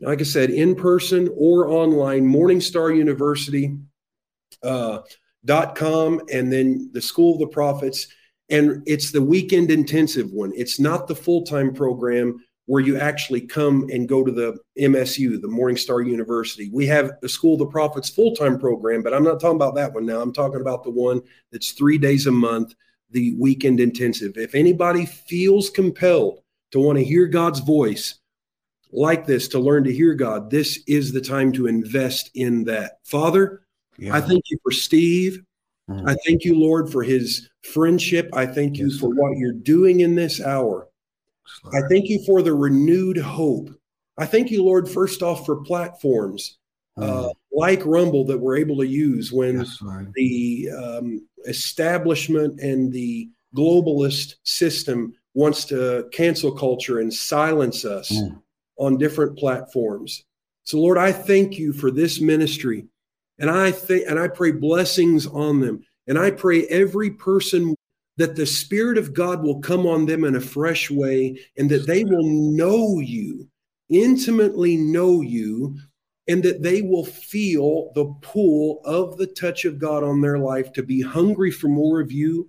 like 0.00 0.20
I 0.20 0.24
said, 0.24 0.50
in 0.50 0.74
person 0.74 1.30
or 1.34 1.68
online, 1.68 2.28
Morningstar 2.28 2.94
University. 2.94 3.76
Uh, 4.62 5.00
dot 5.44 5.74
com 5.74 6.20
and 6.32 6.52
then 6.52 6.88
the 6.92 7.00
school 7.00 7.34
of 7.34 7.40
the 7.40 7.46
prophets 7.48 8.06
and 8.48 8.80
it's 8.86 9.10
the 9.10 9.20
weekend 9.20 9.72
intensive 9.72 10.30
one 10.30 10.52
it's 10.54 10.78
not 10.78 11.08
the 11.08 11.16
full-time 11.16 11.74
program 11.74 12.38
where 12.66 12.82
you 12.82 12.98
actually 12.98 13.40
come 13.40 13.88
and 13.92 14.08
go 14.08 14.24
to 14.24 14.30
the 14.30 14.56
MSU, 14.78 15.40
the 15.40 15.48
Morningstar 15.48 16.06
University. 16.06 16.70
We 16.72 16.86
have 16.86 17.12
the 17.20 17.28
School 17.28 17.54
of 17.54 17.60
the 17.60 17.66
Prophets 17.66 18.08
full 18.08 18.34
time 18.34 18.58
program, 18.58 19.02
but 19.02 19.12
I'm 19.12 19.24
not 19.24 19.40
talking 19.40 19.56
about 19.56 19.74
that 19.74 19.92
one 19.92 20.06
now. 20.06 20.20
I'm 20.20 20.32
talking 20.32 20.60
about 20.60 20.84
the 20.84 20.90
one 20.90 21.22
that's 21.50 21.72
three 21.72 21.98
days 21.98 22.26
a 22.26 22.32
month, 22.32 22.74
the 23.10 23.34
weekend 23.34 23.80
intensive. 23.80 24.36
If 24.36 24.54
anybody 24.54 25.06
feels 25.06 25.70
compelled 25.70 26.40
to 26.70 26.80
want 26.80 26.98
to 26.98 27.04
hear 27.04 27.26
God's 27.26 27.60
voice 27.60 28.14
like 28.92 29.26
this, 29.26 29.48
to 29.48 29.58
learn 29.58 29.84
to 29.84 29.92
hear 29.92 30.14
God, 30.14 30.50
this 30.50 30.80
is 30.86 31.12
the 31.12 31.20
time 31.20 31.52
to 31.52 31.66
invest 31.66 32.30
in 32.34 32.64
that. 32.64 32.98
Father, 33.04 33.62
yeah. 33.98 34.14
I 34.14 34.20
thank 34.20 34.44
you 34.50 34.58
for 34.62 34.70
Steve. 34.70 35.42
Mm-hmm. 35.90 36.08
I 36.08 36.16
thank 36.26 36.44
you, 36.44 36.58
Lord, 36.58 36.90
for 36.90 37.02
his 37.02 37.48
friendship. 37.72 38.30
I 38.32 38.46
thank 38.46 38.76
you 38.76 38.96
for 38.98 39.08
what 39.08 39.36
you're 39.36 39.52
doing 39.52 40.00
in 40.00 40.14
this 40.14 40.40
hour. 40.40 40.88
I 41.72 41.80
thank 41.88 42.08
you 42.08 42.22
for 42.24 42.42
the 42.42 42.54
renewed 42.54 43.18
hope. 43.18 43.70
I 44.18 44.26
thank 44.26 44.50
you, 44.50 44.62
Lord, 44.62 44.88
first 44.88 45.22
off 45.22 45.46
for 45.46 45.62
platforms 45.62 46.58
uh, 46.96 47.02
mm. 47.02 47.32
like 47.52 47.84
Rumble 47.84 48.24
that 48.26 48.38
we're 48.38 48.56
able 48.56 48.76
to 48.78 48.86
use 48.86 49.32
when 49.32 49.58
yes, 49.58 49.82
the 50.14 50.70
um, 50.76 51.26
establishment 51.46 52.60
and 52.60 52.92
the 52.92 53.30
globalist 53.56 54.36
system 54.44 55.14
wants 55.34 55.64
to 55.66 56.08
cancel 56.12 56.52
culture 56.52 57.00
and 57.00 57.12
silence 57.12 57.84
us 57.84 58.12
mm. 58.12 58.40
on 58.76 58.98
different 58.98 59.38
platforms. 59.38 60.24
So, 60.64 60.78
Lord, 60.78 60.98
I 60.98 61.12
thank 61.12 61.58
you 61.58 61.72
for 61.72 61.90
this 61.90 62.20
ministry, 62.20 62.86
and 63.38 63.50
I 63.50 63.72
think 63.72 64.08
and 64.08 64.18
I 64.18 64.28
pray 64.28 64.52
blessings 64.52 65.26
on 65.26 65.60
them, 65.60 65.84
and 66.06 66.18
I 66.18 66.30
pray 66.30 66.66
every 66.66 67.10
person 67.10 67.74
that 68.22 68.36
the 68.36 68.46
Spirit 68.46 68.98
of 68.98 69.12
God 69.12 69.42
will 69.42 69.58
come 69.58 69.84
on 69.84 70.06
them 70.06 70.22
in 70.22 70.36
a 70.36 70.40
fresh 70.40 70.88
way 70.88 71.36
and 71.58 71.68
that 71.68 71.88
they 71.88 72.04
will 72.04 72.22
know 72.22 73.00
you, 73.00 73.48
intimately 73.88 74.76
know 74.76 75.22
you, 75.22 75.76
and 76.28 76.40
that 76.44 76.62
they 76.62 76.82
will 76.82 77.04
feel 77.04 77.90
the 77.96 78.14
pull 78.22 78.80
of 78.84 79.16
the 79.16 79.26
touch 79.26 79.64
of 79.64 79.80
God 79.80 80.04
on 80.04 80.20
their 80.20 80.38
life 80.38 80.72
to 80.74 80.84
be 80.84 81.02
hungry 81.02 81.50
for 81.50 81.66
more 81.66 81.98
of 81.98 82.12
you, 82.12 82.48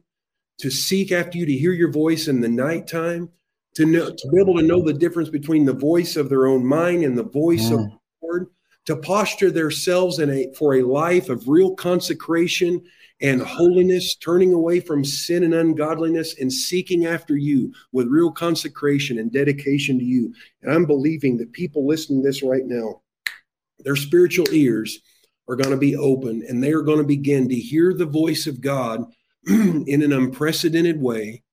to 0.60 0.70
seek 0.70 1.12
after 1.12 1.40
you, 1.40 1.48
to 1.48 1.58
hear 1.58 1.74
your 1.74 1.92
voice 1.92 2.28
in 2.28 2.40
the 2.40 2.50
nighttime, 2.50 3.30
to 3.74 3.88
know 3.88 4.12
to 4.12 4.30
be 4.32 4.40
able 4.40 4.58
to 4.58 4.62
know 4.62 4.84
the 4.84 4.94
difference 4.94 5.30
between 5.30 5.66
the 5.66 5.74
voice 5.74 6.16
of 6.16 6.30
their 6.30 6.46
own 6.46 6.64
mind 6.64 7.04
and 7.04 7.18
the 7.18 7.24
voice 7.24 7.64
mm. 7.64 7.74
of 7.74 7.80
the 7.80 7.98
Lord, 8.22 8.48
to 8.86 8.96
posture 8.98 9.50
themselves 9.50 10.20
in 10.20 10.30
a 10.30 10.54
for 10.54 10.76
a 10.76 10.84
life 10.84 11.30
of 11.30 11.48
real 11.48 11.74
consecration 11.74 12.84
and 13.22 13.42
holiness, 13.42 14.16
turning 14.16 14.54
away 14.54 14.80
from 14.80 15.06
sin 15.06 15.44
and 15.44 15.54
ungodliness, 15.54 16.40
and 16.40 16.52
seeking 16.52 17.06
after 17.06 17.38
you 17.38 17.74
with 17.92 18.08
real 18.08 18.32
consecration 18.32 19.18
and 19.18 19.32
dedication 19.32 19.98
to 19.98 20.06
you. 20.06 20.34
And 20.62 20.74
I'm 20.74 20.86
believing 20.86 21.38
that 21.38 21.54
people 21.54 21.88
listening 21.88 22.22
to 22.22 22.28
this 22.28 22.44
right 22.44 22.66
now, 22.66 23.02
their 23.80 23.96
spiritual 23.96 24.50
ears 24.52 25.00
are 25.48 25.56
going 25.56 25.72
to 25.72 25.78
be 25.78 25.96
open 25.96 26.44
and 26.48 26.64
they 26.64 26.72
are 26.72 26.82
going 26.82 27.00
to 27.00 27.04
begin 27.04 27.50
to 27.50 27.56
hear 27.56 27.94
the 27.94 28.06
voice 28.06 28.48
of 28.48 28.62
God 28.62 29.06
in 29.48 30.02
an 30.02 30.14
unprecedented 30.14 31.02
way, 31.02 31.44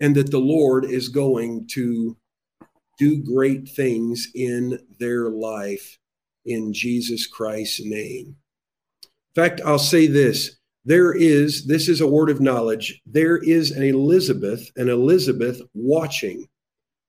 and 0.00 0.14
that 0.14 0.30
the 0.30 0.38
Lord 0.38 0.84
is 0.84 1.08
going 1.08 1.66
to 1.68 2.16
do 2.98 3.22
great 3.22 3.68
things 3.68 4.28
in 4.34 4.78
their 4.98 5.30
life 5.30 5.98
in 6.44 6.72
Jesus 6.72 7.26
Christ's 7.26 7.84
name. 7.84 8.36
In 9.04 9.34
fact, 9.34 9.60
I'll 9.64 9.78
say 9.78 10.06
this 10.06 10.57
there 10.88 11.12
is, 11.12 11.66
this 11.66 11.86
is 11.86 12.00
a 12.00 12.06
word 12.08 12.30
of 12.30 12.40
knowledge, 12.40 13.02
there 13.04 13.36
is 13.36 13.72
an 13.72 13.82
Elizabeth, 13.82 14.70
an 14.76 14.88
Elizabeth 14.88 15.60
watching, 15.74 16.48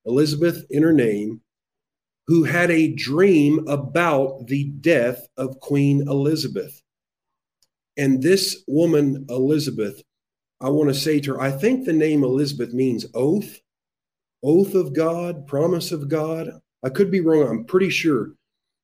Elizabeth 0.04 0.66
in 0.68 0.82
her 0.82 0.92
name, 0.92 1.40
who 2.26 2.44
had 2.44 2.70
a 2.70 2.92
dream 2.92 3.66
about 3.68 4.46
the 4.48 4.64
death 4.82 5.26
of 5.38 5.60
Queen 5.60 6.06
Elizabeth. 6.06 6.82
And 7.96 8.22
this 8.22 8.62
woman, 8.68 9.24
Elizabeth, 9.30 10.02
I 10.60 10.68
want 10.68 10.90
to 10.90 10.94
say 10.94 11.18
to 11.20 11.36
her, 11.36 11.40
I 11.40 11.50
think 11.50 11.86
the 11.86 11.94
name 11.94 12.22
Elizabeth 12.22 12.74
means 12.74 13.06
oath, 13.14 13.60
oath 14.42 14.74
of 14.74 14.92
God, 14.92 15.46
promise 15.46 15.90
of 15.90 16.10
God. 16.10 16.50
I 16.84 16.90
could 16.90 17.10
be 17.10 17.20
wrong. 17.20 17.48
I'm 17.48 17.64
pretty 17.64 17.88
sure. 17.88 18.32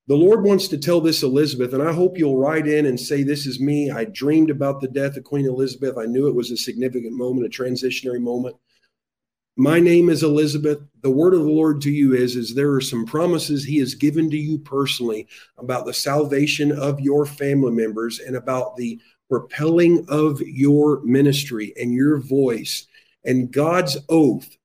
The 0.08 0.14
Lord 0.14 0.44
wants 0.44 0.68
to 0.68 0.78
tell 0.78 1.00
this 1.00 1.24
Elizabeth, 1.24 1.72
and 1.72 1.82
I 1.82 1.92
hope 1.92 2.16
you'll 2.16 2.38
write 2.38 2.68
in 2.68 2.86
and 2.86 2.98
say, 2.98 3.24
This 3.24 3.44
is 3.44 3.58
me. 3.58 3.90
I 3.90 4.04
dreamed 4.04 4.50
about 4.50 4.80
the 4.80 4.88
death 4.88 5.16
of 5.16 5.24
Queen 5.24 5.46
Elizabeth. 5.46 5.98
I 5.98 6.06
knew 6.06 6.28
it 6.28 6.34
was 6.34 6.52
a 6.52 6.56
significant 6.56 7.14
moment, 7.14 7.46
a 7.46 7.48
transitionary 7.50 8.20
moment. 8.20 8.54
My 9.56 9.80
name 9.80 10.08
is 10.08 10.22
Elizabeth. 10.22 10.78
The 11.02 11.10
word 11.10 11.34
of 11.34 11.40
the 11.40 11.50
Lord 11.50 11.80
to 11.80 11.90
you 11.90 12.14
is, 12.14 12.36
is 12.36 12.54
there 12.54 12.72
are 12.72 12.80
some 12.80 13.04
promises 13.04 13.64
he 13.64 13.78
has 13.78 13.94
given 13.94 14.30
to 14.30 14.36
you 14.36 14.58
personally 14.58 15.26
about 15.58 15.86
the 15.86 15.94
salvation 15.94 16.70
of 16.70 17.00
your 17.00 17.26
family 17.26 17.72
members 17.72 18.20
and 18.20 18.36
about 18.36 18.76
the 18.76 19.00
propelling 19.28 20.04
of 20.08 20.40
your 20.42 21.00
ministry 21.02 21.72
and 21.80 21.92
your 21.92 22.18
voice. 22.18 22.86
And 23.24 23.50
God's 23.50 23.96
oath 24.08 24.56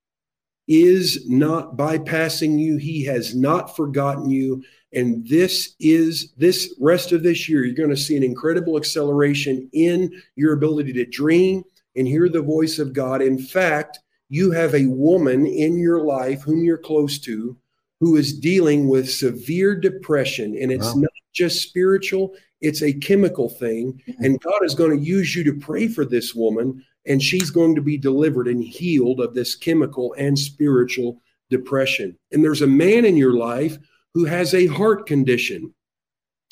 is 0.72 1.28
not 1.28 1.76
bypassing 1.76 2.58
you. 2.58 2.78
He 2.78 3.04
has 3.04 3.36
not 3.36 3.76
forgotten 3.76 4.30
you. 4.30 4.64
And 4.94 5.28
this 5.28 5.76
is 5.82 6.32
this 6.38 6.74
rest 6.80 7.12
of 7.12 7.24
this 7.24 7.50
year, 7.50 7.66
you're 7.66 7.76
going 7.76 7.90
to 7.90 7.98
see 7.98 8.16
an 8.16 8.24
incredible 8.24 8.78
acceleration 8.78 9.70
in 9.74 10.12
your 10.36 10.54
ability 10.54 10.94
to 10.94 11.06
dream 11.06 11.64
and 11.98 12.08
hear 12.08 12.30
the 12.30 12.42
voice 12.42 12.80
of 12.80 12.94
God. 12.94 13.22
In 13.22 13.38
fact, 13.38 14.00
you 14.30 14.52
have 14.52 14.74
a 14.74 14.86
woman 14.86 15.46
in 15.46 15.78
your 15.78 16.02
life 16.06 16.42
whom 16.42 16.64
you're 16.64 16.78
close 16.78 17.20
to 17.20 17.58
who 18.00 18.16
is 18.16 18.40
dealing 18.40 18.88
with 18.88 19.12
severe 19.12 19.76
depression. 19.76 20.58
And 20.60 20.72
it's 20.72 20.96
wow. 20.96 21.02
not 21.02 21.12
just 21.34 21.62
spiritual, 21.62 22.34
it's 22.62 22.82
a 22.82 22.94
chemical 22.94 23.50
thing. 23.50 24.02
Mm-hmm. 24.08 24.24
And 24.24 24.42
God 24.42 24.64
is 24.64 24.74
going 24.74 24.98
to 24.98 25.06
use 25.06 25.36
you 25.36 25.44
to 25.44 25.54
pray 25.54 25.88
for 25.88 26.06
this 26.06 26.34
woman, 26.34 26.84
and 27.06 27.22
she's 27.22 27.50
going 27.50 27.76
to 27.76 27.82
be 27.82 27.98
delivered 27.98 28.48
and 28.48 28.64
healed 28.64 29.20
of 29.20 29.34
this 29.34 29.56
chemical 29.56 30.14
and 30.18 30.38
spiritual 30.38 31.22
depression. 31.50 32.18
And 32.32 32.44
there's 32.44 32.62
a 32.62 32.68
man 32.68 33.06
in 33.06 33.18
your 33.18 33.34
life 33.34 33.78
who 34.14 34.26
has 34.26 34.54
a 34.54 34.68
heart 34.68 35.08
condition, 35.08 35.74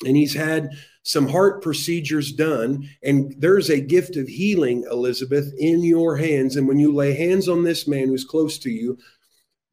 and 0.06 0.16
he's 0.16 0.34
had 0.34 0.70
some 1.02 1.28
heart 1.28 1.62
procedures 1.62 2.32
done. 2.32 2.88
And 3.02 3.34
there's 3.38 3.70
a 3.70 3.80
gift 3.80 4.16
of 4.16 4.28
healing, 4.28 4.84
Elizabeth, 4.90 5.52
in 5.58 5.82
your 5.82 6.16
hands. 6.16 6.56
And 6.56 6.68
when 6.68 6.78
you 6.78 6.92
lay 6.92 7.14
hands 7.14 7.48
on 7.48 7.64
this 7.64 7.88
man 7.88 8.08
who's 8.08 8.24
close 8.24 8.58
to 8.60 8.70
you, 8.70 8.98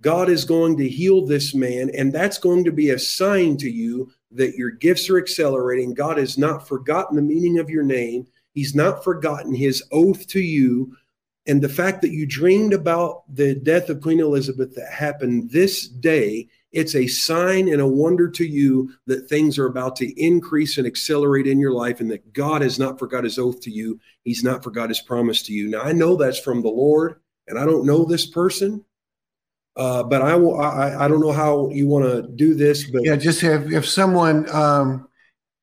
God 0.02 0.30
is 0.30 0.46
going 0.46 0.78
to 0.78 0.88
heal 0.88 1.26
this 1.26 1.56
man, 1.56 1.90
and 1.98 2.14
that's 2.14 2.38
going 2.38 2.64
to 2.66 2.72
be 2.72 2.92
a 2.92 3.00
sign 3.00 3.58
to 3.58 3.70
you 3.70 4.12
that 4.32 4.56
your 4.56 4.70
gifts 4.70 5.10
are 5.10 5.18
accelerating. 5.18 5.96
God 5.96 6.18
has 6.18 6.38
not 6.38 6.68
forgotten 6.68 7.16
the 7.16 7.22
meaning 7.22 7.58
of 7.58 7.70
your 7.70 7.84
name, 7.84 8.28
He's 8.58 8.74
not 8.74 9.04
forgotten 9.04 9.54
His 9.54 9.84
oath 9.92 10.26
to 10.30 10.40
you. 10.40 10.98
And 11.46 11.62
the 11.62 11.70
fact 11.70 12.02
that 12.02 12.10
you 12.10 12.26
dreamed 12.26 12.74
about 12.74 13.22
the 13.32 13.54
death 13.54 13.92
of 13.92 14.02
Queen 14.02 14.20
Elizabeth 14.20 14.74
that 14.74 14.92
happened 14.92 15.52
this 15.52 15.88
day, 15.88 16.48
it's 16.72 16.96
a 16.96 17.06
sign 17.06 17.68
and 17.68 17.80
a 17.80 17.86
wonder 17.86 18.28
to 18.32 18.44
you 18.44 18.92
that 19.06 19.30
things 19.30 19.60
are 19.60 19.68
about 19.68 19.96
to 19.98 20.12
increase 20.20 20.80
and 20.80 20.88
accelerate 20.88 21.46
in 21.46 21.60
your 21.60 21.72
life 21.72 22.00
and 22.00 22.10
that 22.10 22.34
God 22.34 22.64
has 22.64 22.80
not 22.80 22.98
forgot 22.98 23.26
his 23.26 23.38
oath 23.38 23.62
to 23.62 23.70
you. 23.70 24.00
He's 24.24 24.44
not 24.44 24.64
forgot 24.64 24.90
his 24.90 25.02
promise 25.02 25.44
to 25.44 25.54
you. 25.54 25.70
Now, 25.70 25.82
I 25.82 25.92
know 25.92 26.16
that's 26.16 26.40
from 26.40 26.64
the 26.64 26.70
Lord, 26.70 27.22
and 27.48 27.60
I 27.60 27.66
don't 27.66 27.86
know 27.86 28.06
this 28.06 28.26
person, 28.26 28.84
uh, 29.76 30.02
but 30.02 30.24
I 30.24 30.34
will. 30.34 30.60
I, 30.60 31.06
I 31.06 31.08
don't 31.08 31.22
know 31.22 31.32
how 31.32 31.70
you 31.70 31.88
want 31.88 32.06
to 32.06 32.28
do 32.36 32.56
this, 32.56 32.90
but 32.90 33.04
yeah, 33.06 33.18
just 33.18 33.42
have 33.42 33.72
if 33.72 33.88
someone. 33.88 34.50
Um, 34.50 35.08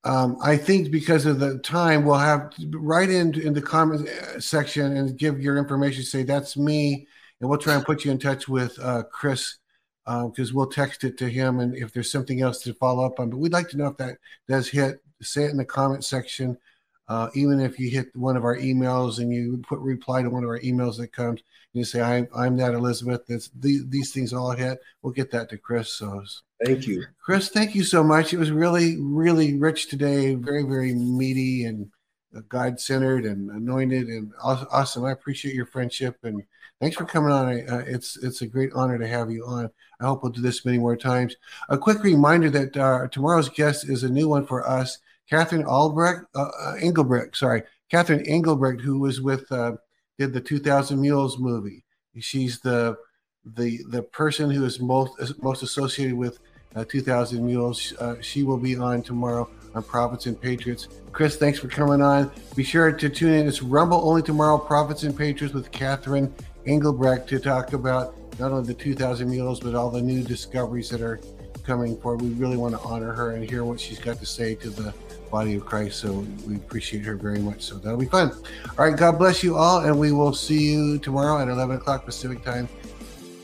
um, 0.05 0.37
I 0.43 0.57
think 0.57 0.91
because 0.91 1.25
of 1.25 1.41
the 1.41 1.59
time, 1.59 2.05
we'll 2.05 2.19
have 2.19 2.53
write 2.73 3.11
in 3.11 3.41
in 3.41 3.55
the 3.55 3.63
comment 3.63 4.09
uh, 4.09 4.39
section 4.39 4.97
and 4.97 5.19
give 5.19 5.41
your 5.41 5.57
information. 5.57 6.05
Say 6.05 6.23
that's 6.23 6.57
me, 6.57 7.07
and 7.41 7.49
we'll 7.49 7.59
try 7.59 7.75
and 7.75 7.85
put 7.85 8.05
you 8.05 8.11
in 8.11 8.19
touch 8.19 8.47
with 8.47 8.79
uh, 8.81 9.05
Chris 9.11 9.57
because 10.05 10.51
um, 10.51 10.57
we'll 10.57 10.67
text 10.67 11.05
it 11.05 11.17
to 11.19 11.29
him. 11.29 11.61
And 11.61 11.75
if 11.75 11.93
there's 11.93 12.13
something 12.13 12.43
else 12.43 12.63
to 12.63 12.75
follow 12.75 13.07
up 13.07 13.19
on, 13.19 13.31
but 13.31 13.39
we'd 13.39 13.53
like 13.53 13.71
to 13.71 13.79
know 13.79 13.87
if 13.87 13.97
that 13.97 14.19
does 14.47 14.69
hit. 14.69 15.01
Say 15.23 15.45
it 15.45 15.51
in 15.51 15.57
the 15.57 15.65
comment 15.65 16.05
section. 16.05 16.59
Uh, 17.07 17.29
even 17.35 17.61
if 17.61 17.79
you 17.79 17.91
hit 17.91 18.15
one 18.15 18.37
of 18.37 18.45
our 18.45 18.57
emails 18.57 19.19
and 19.19 19.33
you 19.33 19.63
put 19.69 19.79
reply 19.81 20.23
to 20.23 20.31
one 20.31 20.43
of 20.43 20.49
our 20.49 20.61
emails 20.61 20.97
that 20.97 21.13
comes, 21.13 21.43
you 21.75 21.85
say, 21.85 22.01
I'm, 22.01 22.29
I'm 22.35 22.57
that 22.57 22.75
Elizabeth. 22.75 23.27
That's 23.29 23.51
the, 23.59 23.81
these 23.89 24.13
things 24.13 24.33
all 24.33 24.53
hit. 24.53 24.79
We'll 25.03 25.13
get 25.13 25.31
that 25.33 25.51
to 25.51 25.59
Chris. 25.59 25.91
So 25.91 26.25
thank 26.65 26.87
you, 26.87 27.05
Chris. 27.23 27.49
Thank 27.51 27.75
you 27.75 27.85
so 27.85 28.03
much. 28.03 28.33
It 28.33 28.39
was 28.39 28.51
really, 28.51 28.97
really 28.99 29.59
rich 29.59 29.89
today. 29.89 30.35
Very, 30.35 30.63
very 30.63 30.95
meaty 30.95 31.65
and 31.65 31.91
uh, 32.35 32.41
God 32.49 32.81
centered 32.81 33.25
and 33.25 33.51
anointed 33.51 34.09
and 34.09 34.33
awesome. 34.43 35.05
I 35.05 35.13
appreciate 35.13 35.55
your 35.55 35.67
friendship 35.67 36.17
and 36.23 36.43
thanks 36.81 36.97
for 36.97 37.05
coming 37.05 37.33
on. 37.33 37.49
Uh, 37.69 37.85
it's 37.87 38.17
it's 38.23 38.43
a 38.43 38.47
great 38.47 38.71
honor 38.75 38.99
to 38.99 39.07
have 39.07 39.31
you 39.31 39.45
on. 39.47 39.71
I 40.01 40.07
hope 40.07 40.23
we'll 40.23 40.33
do 40.33 40.41
this 40.41 40.65
many 40.65 40.79
more 40.79 40.97
times. 40.97 41.37
A 41.69 41.79
quick 41.79 42.03
reminder 42.03 42.51
that 42.51 42.77
uh, 42.77 43.09
tomorrow's 43.09 43.49
guest 43.49 43.89
is 43.89 44.03
a 44.03 44.09
new 44.09 44.29
one 44.29 44.47
for 44.47 44.69
us. 44.69 44.99
Catherine 45.29 45.65
Albrecht, 45.65 46.27
uh, 46.35 46.51
uh, 46.61 46.75
Engelbrecht, 46.81 47.37
sorry, 47.37 47.63
Catherine 47.91 48.25
Engelbrecht, 48.27 48.81
who 48.81 48.99
was 48.99 49.21
with 49.21 49.51
uh, 49.51 49.73
did 50.19 50.33
the 50.33 50.41
2000 50.41 51.01
Mules 51.01 51.39
movie. 51.39 51.85
She's 52.21 52.61
the 52.61 52.97
the 53.45 53.81
the 53.89 54.03
person 54.03 54.51
who 54.51 54.65
is 54.65 54.81
most 54.81 55.43
most 55.43 55.63
associated 55.63 56.15
with 56.15 56.39
uh, 56.77 56.85
2000 56.85 57.45
Mules. 57.45 57.93
Uh, 57.99 58.17
she 58.21 58.43
will 58.43 58.59
be 58.59 58.77
on 58.77 59.03
tomorrow 59.03 59.49
on 59.75 59.83
Prophets 59.83 60.27
and 60.27 60.41
Patriots. 60.41 60.89
Chris, 61.13 61.37
thanks 61.37 61.59
for 61.59 61.69
coming 61.69 62.03
on. 62.03 62.31
Be 62.55 62.65
sure 62.65 62.93
to 62.93 63.09
tune 63.09 63.33
in. 63.33 63.47
It's 63.47 63.63
Rumble 63.63 64.09
only 64.09 64.23
tomorrow. 64.23 64.59
Prophets 64.59 65.03
and 65.03 65.17
Patriots 65.17 65.55
with 65.55 65.71
Catherine 65.71 66.33
Engelbrecht 66.67 67.29
to 67.29 67.39
talk 67.39 67.73
about 67.73 68.15
not 68.39 68.53
only 68.53 68.67
the 68.67 68.75
2000 68.75 69.29
Mules 69.29 69.61
but 69.61 69.75
all 69.75 69.91
the 69.91 70.03
new 70.03 70.23
discoveries 70.23 70.91
that 70.91 71.01
are 71.01 71.21
coming 71.65 71.97
forward. 72.01 72.23
We 72.23 72.31
really 72.31 72.57
want 72.57 72.75
to 72.75 72.81
honor 72.81 73.13
her 73.13 73.33
and 73.33 73.49
hear 73.49 73.65
what 73.65 73.81
she's 73.81 73.99
got 73.99 74.19
to 74.19 74.27
say 74.27 74.55
to 74.57 74.71
the 74.71 74.93
body 75.35 75.57
of 75.57 75.67
Christ. 75.67 75.99
So 75.99 76.25
we 76.47 76.55
appreciate 76.55 77.05
her 77.05 77.17
very 77.17 77.41
much. 77.41 77.63
So 77.63 77.75
that'll 77.79 77.99
be 77.99 78.07
fun. 78.07 78.31
All 78.79 78.85
right. 78.87 78.97
God 78.97 79.19
bless 79.19 79.43
you 79.43 79.57
all. 79.57 79.81
And 79.81 79.99
we 79.99 80.13
will 80.13 80.33
see 80.33 80.73
you 80.73 80.99
tomorrow 80.99 81.43
at 81.43 81.49
11 81.49 81.77
o'clock 81.77 82.05
Pacific 82.05 82.45
time. 82.45 82.69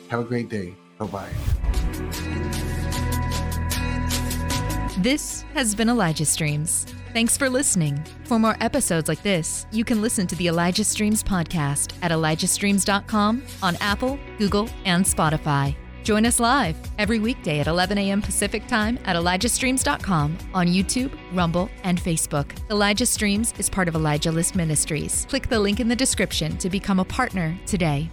Have 0.09 0.20
a 0.20 0.24
great 0.24 0.49
day. 0.49 0.76
Bye 0.99 1.07
bye. 1.07 1.32
This 4.99 5.43
has 5.55 5.74
been 5.74 5.88
Elijah 5.88 6.26
Streams. 6.26 6.87
Thanks 7.12 7.37
for 7.37 7.49
listening. 7.50 8.00
For 8.25 8.38
more 8.38 8.57
episodes 8.61 9.08
like 9.08 9.22
this, 9.25 9.67
you 9.72 9.84
can 9.84 10.00
listen 10.00 10.29
to 10.29 10.37
the 10.37 10.46
Elijah 10.46 10.84
Streams 10.84 11.25
podcast 11.25 11.95
at 12.03 12.12
elijahstreams.com 12.12 13.42
on 13.64 13.76
Apple, 13.80 14.17
Google, 14.38 14.68
and 14.84 15.04
Spotify. 15.04 15.75
Join 16.03 16.27
us 16.27 16.41
live 16.41 16.77
every 16.99 17.18
weekday 17.18 17.61
at 17.61 17.67
11 17.67 17.99
a.m. 17.99 18.22
Pacific 18.22 18.67
Time 18.67 18.99
at 19.05 19.17
ElijahStreams.com 19.17 20.39
on 20.55 20.67
YouTube, 20.67 21.17
Rumble, 21.33 21.71
and 21.85 22.01
Facebook. 22.01 22.53
Elijah 22.71 23.07
Streams 23.07 23.55
is 23.59 23.68
part 23.68 23.89
of 23.89 23.95
Elijah 23.95 24.33
List 24.33 24.57
Ministries. 24.57 25.27
Click 25.29 25.49
the 25.49 25.61
link 25.61 25.81
in 25.81 25.89
the 25.89 25.97
description 25.97 26.57
to 26.59 26.71
become 26.71 27.01
a 27.01 27.05
partner 27.05 27.57
today. 27.67 28.09